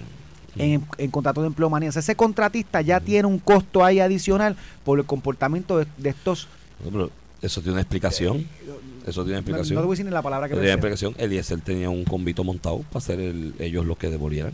en, 0.57 0.83
en 0.97 1.11
contrato 1.11 1.41
de 1.41 1.47
empleomanía. 1.47 1.89
O 1.89 1.91
sea, 1.91 1.99
ese 2.01 2.15
contratista 2.15 2.81
ya 2.81 2.99
tiene 2.99 3.27
un 3.27 3.39
costo 3.39 3.85
ahí 3.85 3.99
adicional 3.99 4.55
por 4.83 4.99
el 4.99 5.05
comportamiento 5.05 5.77
de, 5.77 5.87
de 5.97 6.09
estos. 6.09 6.47
No, 6.83 6.89
pero 6.91 7.11
eso 7.41 7.61
tiene 7.61 7.73
una 7.73 7.81
explicación. 7.81 8.45
Eso 9.05 9.23
tiene 9.23 9.39
una 9.39 9.41
No, 9.41 9.41
no 9.41 9.43
te 9.45 9.51
explicación. 9.51 9.77
voy 9.77 9.87
a 9.87 9.89
decir 9.91 10.05
ni 10.05 10.11
la 10.11 10.21
palabra 10.21 10.47
que 10.49 10.55
tiene 10.55 10.71
explicación. 10.71 11.15
Eliezer 11.17 11.59
tenía 11.61 11.89
un 11.89 12.03
convito 12.03 12.43
montado 12.43 12.79
para 12.91 12.99
ser 13.05 13.19
el- 13.19 13.53
ellos 13.59 13.85
los 13.85 13.97
que 13.97 14.09
devolvieran. 14.09 14.51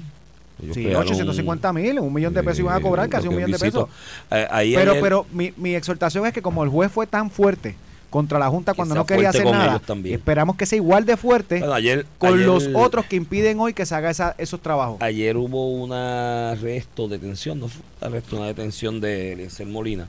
Ellos 0.62 0.76
Sí, 0.76 0.84
crearon 0.84 1.04
850 1.04 1.74
mil, 1.74 2.00
un 2.00 2.14
millón 2.14 2.34
de 2.34 2.42
pesos 2.44 2.60
iban 2.60 2.76
a 2.76 2.82
cobrar, 2.82 3.08
casi 3.10 3.28
un 3.28 3.36
millón 3.36 3.52
de 3.52 3.60
pesos. 3.60 3.88
Eh, 4.32 4.48
ahí 4.50 4.74
Pero, 4.76 4.92
ayer- 4.92 5.04
pero 5.04 5.26
mi, 5.32 5.54
mi 5.58 5.76
exhortación 5.76 6.26
es 6.26 6.34
que 6.34 6.42
como 6.42 6.64
el 6.64 6.70
juez 6.70 6.92
fue 6.92 7.06
tan 7.06 7.30
fuerte 7.30 7.76
contra 8.10 8.40
la 8.40 8.48
Junta 8.50 8.74
cuando 8.74 8.96
no 8.96 9.06
quería 9.06 9.30
hacer 9.30 9.46
nada, 9.46 9.82
esperamos 10.06 10.56
que 10.56 10.66
sea 10.66 10.78
igual 10.78 11.06
de 11.06 11.18
fuerte 11.18 11.60
Bueno, 11.60 11.74
ayer, 11.74 12.06
con 12.18 12.34
ayer- 12.36 12.46
los 12.48 12.70
otros 12.74 13.06
que 13.06 13.18
impiden 13.18 13.60
hoy 13.60 13.74
que 13.74 13.86
se 13.86 13.94
haga 13.96 14.10
esa- 14.10 14.34
esos 14.38 14.62
trabajos. 14.62 14.98
Ayer 15.02 15.36
hubo 15.38 15.70
un 15.74 15.92
arresto, 15.92 17.08
detención, 17.08 17.60
no 17.60 17.68
fue 17.68 17.82
un 18.02 18.08
arresto, 18.08 18.38
una 18.38 18.46
detención 18.48 19.02
de 19.02 19.34
Eliezer 19.34 19.68
Molina, 19.68 20.08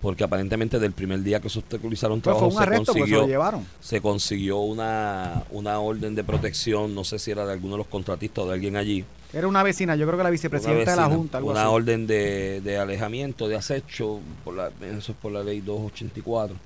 porque 0.00 0.24
aparentemente 0.24 0.78
del 0.78 0.92
primer 0.92 1.22
día 1.22 1.40
que 1.40 1.48
se 1.50 1.58
obstaculizaron 1.58 2.20
Pues 2.20 2.36
fue 2.38 2.48
trabajo 2.50 2.80
un 2.80 2.84
se 2.86 2.92
consiguió, 2.92 3.20
lo 3.22 3.26
llevaron. 3.26 3.66
se 3.80 4.00
consiguió 4.00 4.58
una, 4.60 5.42
una 5.50 5.78
orden 5.80 6.14
de 6.14 6.24
protección, 6.24 6.94
no 6.94 7.04
sé 7.04 7.18
si 7.18 7.32
era 7.32 7.44
de 7.44 7.52
alguno 7.52 7.74
de 7.74 7.78
los 7.78 7.86
contratistas 7.88 8.44
o 8.44 8.48
de 8.48 8.54
alguien 8.54 8.76
allí, 8.76 9.04
Era 9.32 9.46
una 9.46 9.62
vecina, 9.62 9.94
yo 9.96 10.06
creo 10.06 10.18
que 10.18 10.24
la 10.24 10.30
vicepresidenta 10.30 10.82
una 10.82 10.90
de 10.90 10.96
la 10.96 11.02
vecina, 11.04 11.16
Junta, 11.16 11.38
algo 11.38 11.50
una 11.50 11.62
así. 11.62 11.70
orden 11.70 12.06
de, 12.06 12.60
de 12.62 12.78
alejamiento, 12.78 13.48
de 13.48 13.56
acecho, 13.56 14.20
por 14.44 14.54
la, 14.54 14.70
eso 14.82 15.12
es 15.12 15.18
por 15.18 15.30
la 15.32 15.42
ley 15.44 15.60
284. 15.60 16.56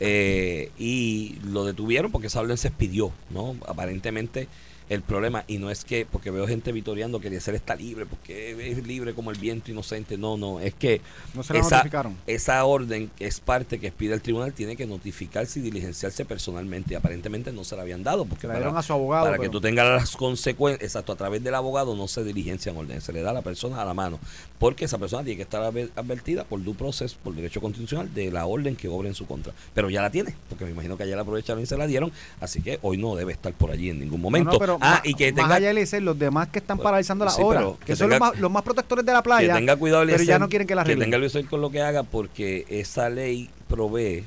Eh, 0.00 0.70
y 0.78 1.36
lo 1.44 1.64
detuvieron 1.64 2.10
porque 2.10 2.26
esa 2.26 2.40
orden 2.40 2.56
se 2.58 2.68
expidió, 2.68 3.12
¿no? 3.30 3.56
Aparentemente 3.66 4.48
el 4.88 5.02
problema, 5.02 5.44
y 5.48 5.58
no 5.58 5.70
es 5.70 5.84
que, 5.84 6.04
porque 6.04 6.30
veo 6.30 6.46
gente 6.46 6.70
vitoreando 6.72 7.20
que 7.20 7.40
ser 7.40 7.54
está 7.54 7.74
libre, 7.74 8.06
porque 8.06 8.70
es 8.70 8.86
libre 8.86 9.14
como 9.14 9.30
el 9.30 9.38
viento 9.38 9.70
inocente. 9.70 10.18
No, 10.18 10.36
no, 10.36 10.60
es 10.60 10.74
que 10.74 11.00
No 11.34 11.42
se 11.42 11.56
esa, 11.58 11.76
notificaron. 11.78 12.16
esa 12.26 12.64
orden, 12.64 13.10
que 13.16 13.26
es 13.26 13.40
parte 13.40 13.78
que 13.80 13.90
pide 13.92 14.14
el 14.14 14.20
tribunal, 14.20 14.52
tiene 14.52 14.76
que 14.76 14.86
notificarse 14.86 15.58
y 15.58 15.62
diligenciarse 15.62 16.24
personalmente. 16.24 16.92
Y 16.92 16.96
aparentemente 16.96 17.50
no 17.52 17.64
se 17.64 17.76
la 17.76 17.82
habían 17.82 18.02
dado, 18.02 18.24
porque 18.26 18.46
para, 18.46 18.58
dieron 18.58 18.76
a 18.76 18.82
su 18.82 18.92
abogado, 18.92 19.24
para 19.26 19.38
que 19.38 19.48
tú 19.48 19.60
tengas 19.60 19.86
las 19.86 20.16
consecuencias, 20.16 20.82
exacto, 20.84 21.12
a 21.12 21.16
través 21.16 21.42
del 21.42 21.54
abogado 21.54 21.94
no 21.96 22.06
se 22.08 22.22
diligencian 22.24 22.76
órdenes, 22.76 23.04
se 23.04 23.12
le 23.12 23.22
da 23.22 23.30
a 23.30 23.34
la 23.34 23.42
persona 23.42 23.80
a 23.80 23.84
la 23.84 23.94
mano, 23.94 24.18
porque 24.58 24.84
esa 24.84 24.98
persona 24.98 25.24
tiene 25.24 25.36
que 25.36 25.42
estar 25.42 25.62
adver- 25.62 25.90
advertida 25.96 26.44
por 26.44 26.62
due 26.62 26.74
process, 26.74 27.14
por 27.14 27.34
derecho 27.34 27.60
constitucional, 27.60 28.12
de 28.14 28.30
la 28.30 28.46
orden 28.46 28.76
que 28.76 28.88
obre 28.88 29.08
en 29.08 29.14
su 29.14 29.26
contra. 29.26 29.52
Pero 29.74 29.88
ya 29.90 30.02
la 30.02 30.10
tiene, 30.10 30.34
porque 30.48 30.64
me 30.66 30.72
imagino 30.72 30.96
que 30.96 31.04
ayer 31.04 31.16
la 31.16 31.22
aprovecharon 31.22 31.62
y 31.62 31.66
se 31.66 31.76
la 31.76 31.86
dieron, 31.86 32.12
así 32.40 32.60
que 32.60 32.78
hoy 32.82 32.96
no 32.98 33.16
debe 33.16 33.32
estar 33.32 33.52
por 33.54 33.70
allí 33.70 33.90
en 33.90 33.98
ningún 34.00 34.20
No, 34.20 34.24
momento. 34.24 34.52
no, 34.52 34.58
pero 34.58 34.73
ah, 34.82 35.00
y 35.04 35.14
que 35.14 35.32
más 35.32 35.42
tenga, 35.42 35.54
allá 35.56 35.66
de 35.66 35.70
Eliezer, 35.72 36.02
los 36.02 36.18
demás 36.18 36.48
que 36.48 36.58
están 36.58 36.78
paralizando 36.78 37.24
la 37.24 37.30
Sí, 37.30 37.42
que, 37.80 37.86
que 37.86 37.96
son 37.96 38.08
tenga- 38.10 38.18
los, 38.18 38.20
más, 38.32 38.40
los 38.40 38.50
más 38.50 38.62
protectores 38.62 39.04
de 39.04 39.12
la 39.12 39.18
que 39.20 39.24
playa, 39.24 39.54
tenga 39.54 39.76
cuidado 39.76 40.04
pero 40.06 40.22
ya 40.22 40.38
no 40.38 40.48
quieren 40.48 40.66
que 40.66 40.74
la 40.74 40.84
que 40.84 40.96
tenga 40.96 41.16
Eliezer 41.16 41.46
con 41.46 41.60
lo 41.60 41.70
que 41.70 41.80
haga, 41.82 42.02
porque 42.02 42.64
esa 42.68 43.08
ley 43.10 43.50
provee 43.68 44.24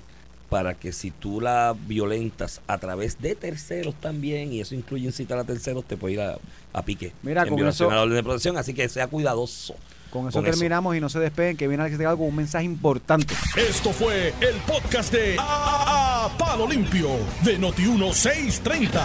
para 0.49 0.75
que 0.75 0.93
si 0.93 1.11
tú 1.11 1.41
la 1.41 1.75
violentas 1.87 2.61
a 2.67 2.77
través 2.77 3.21
de 3.21 3.35
terceros 3.35 3.95
también, 3.95 4.53
y 4.53 4.61
eso 4.61 4.75
incluye 4.75 5.05
incitar 5.05 5.37
a 5.37 5.43
terceros, 5.43 5.83
te 5.83 5.97
puede 5.97 6.13
ir 6.13 6.21
a, 6.21 6.37
a 6.73 6.81
pique 6.83 7.11
Mira, 7.21 7.41
en 7.43 7.49
con 7.49 7.57
violación 7.57 7.87
eso- 7.89 7.91
a 7.91 7.95
la 7.95 8.01
orden 8.03 8.15
de 8.15 8.23
protección, 8.23 8.57
así 8.57 8.73
que 8.73 8.87
sea 8.87 9.07
cuidadoso. 9.07 9.75
Con 10.09 10.27
eso 10.27 10.39
con 10.39 10.45
eso. 10.45 10.51
terminamos 10.57 10.95
y 10.95 10.99
no 10.99 11.09
se 11.09 11.19
despeguen, 11.19 11.57
que 11.57 11.67
viene 11.67 11.83
Alex 11.83 11.97
Delgado 11.97 12.17
con 12.17 12.27
un 12.27 12.35
mensaje 12.35 12.65
importante. 12.65 13.33
Esto 13.55 13.91
fue 13.91 14.33
el 14.41 14.55
podcast 14.65 15.11
de 15.13 15.35
A, 15.39 16.25
A- 16.25 16.37
Palo 16.37 16.67
Limpio 16.67 17.09
de 17.43 17.59
Noti1630. 17.59 19.01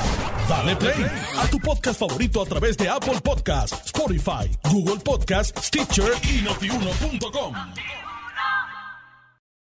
Dale 0.48 0.76
play 0.76 1.06
a 1.38 1.46
tu 1.48 1.58
podcast 1.60 1.98
favorito 2.00 2.42
a 2.42 2.46
través 2.46 2.76
de 2.76 2.88
Apple 2.88 3.20
Podcasts, 3.22 3.80
Spotify, 3.86 4.50
Google 4.70 5.00
Podcasts, 5.02 5.66
Stitcher 5.66 6.12
y 6.24 6.42
notiuno.com. 6.42 7.54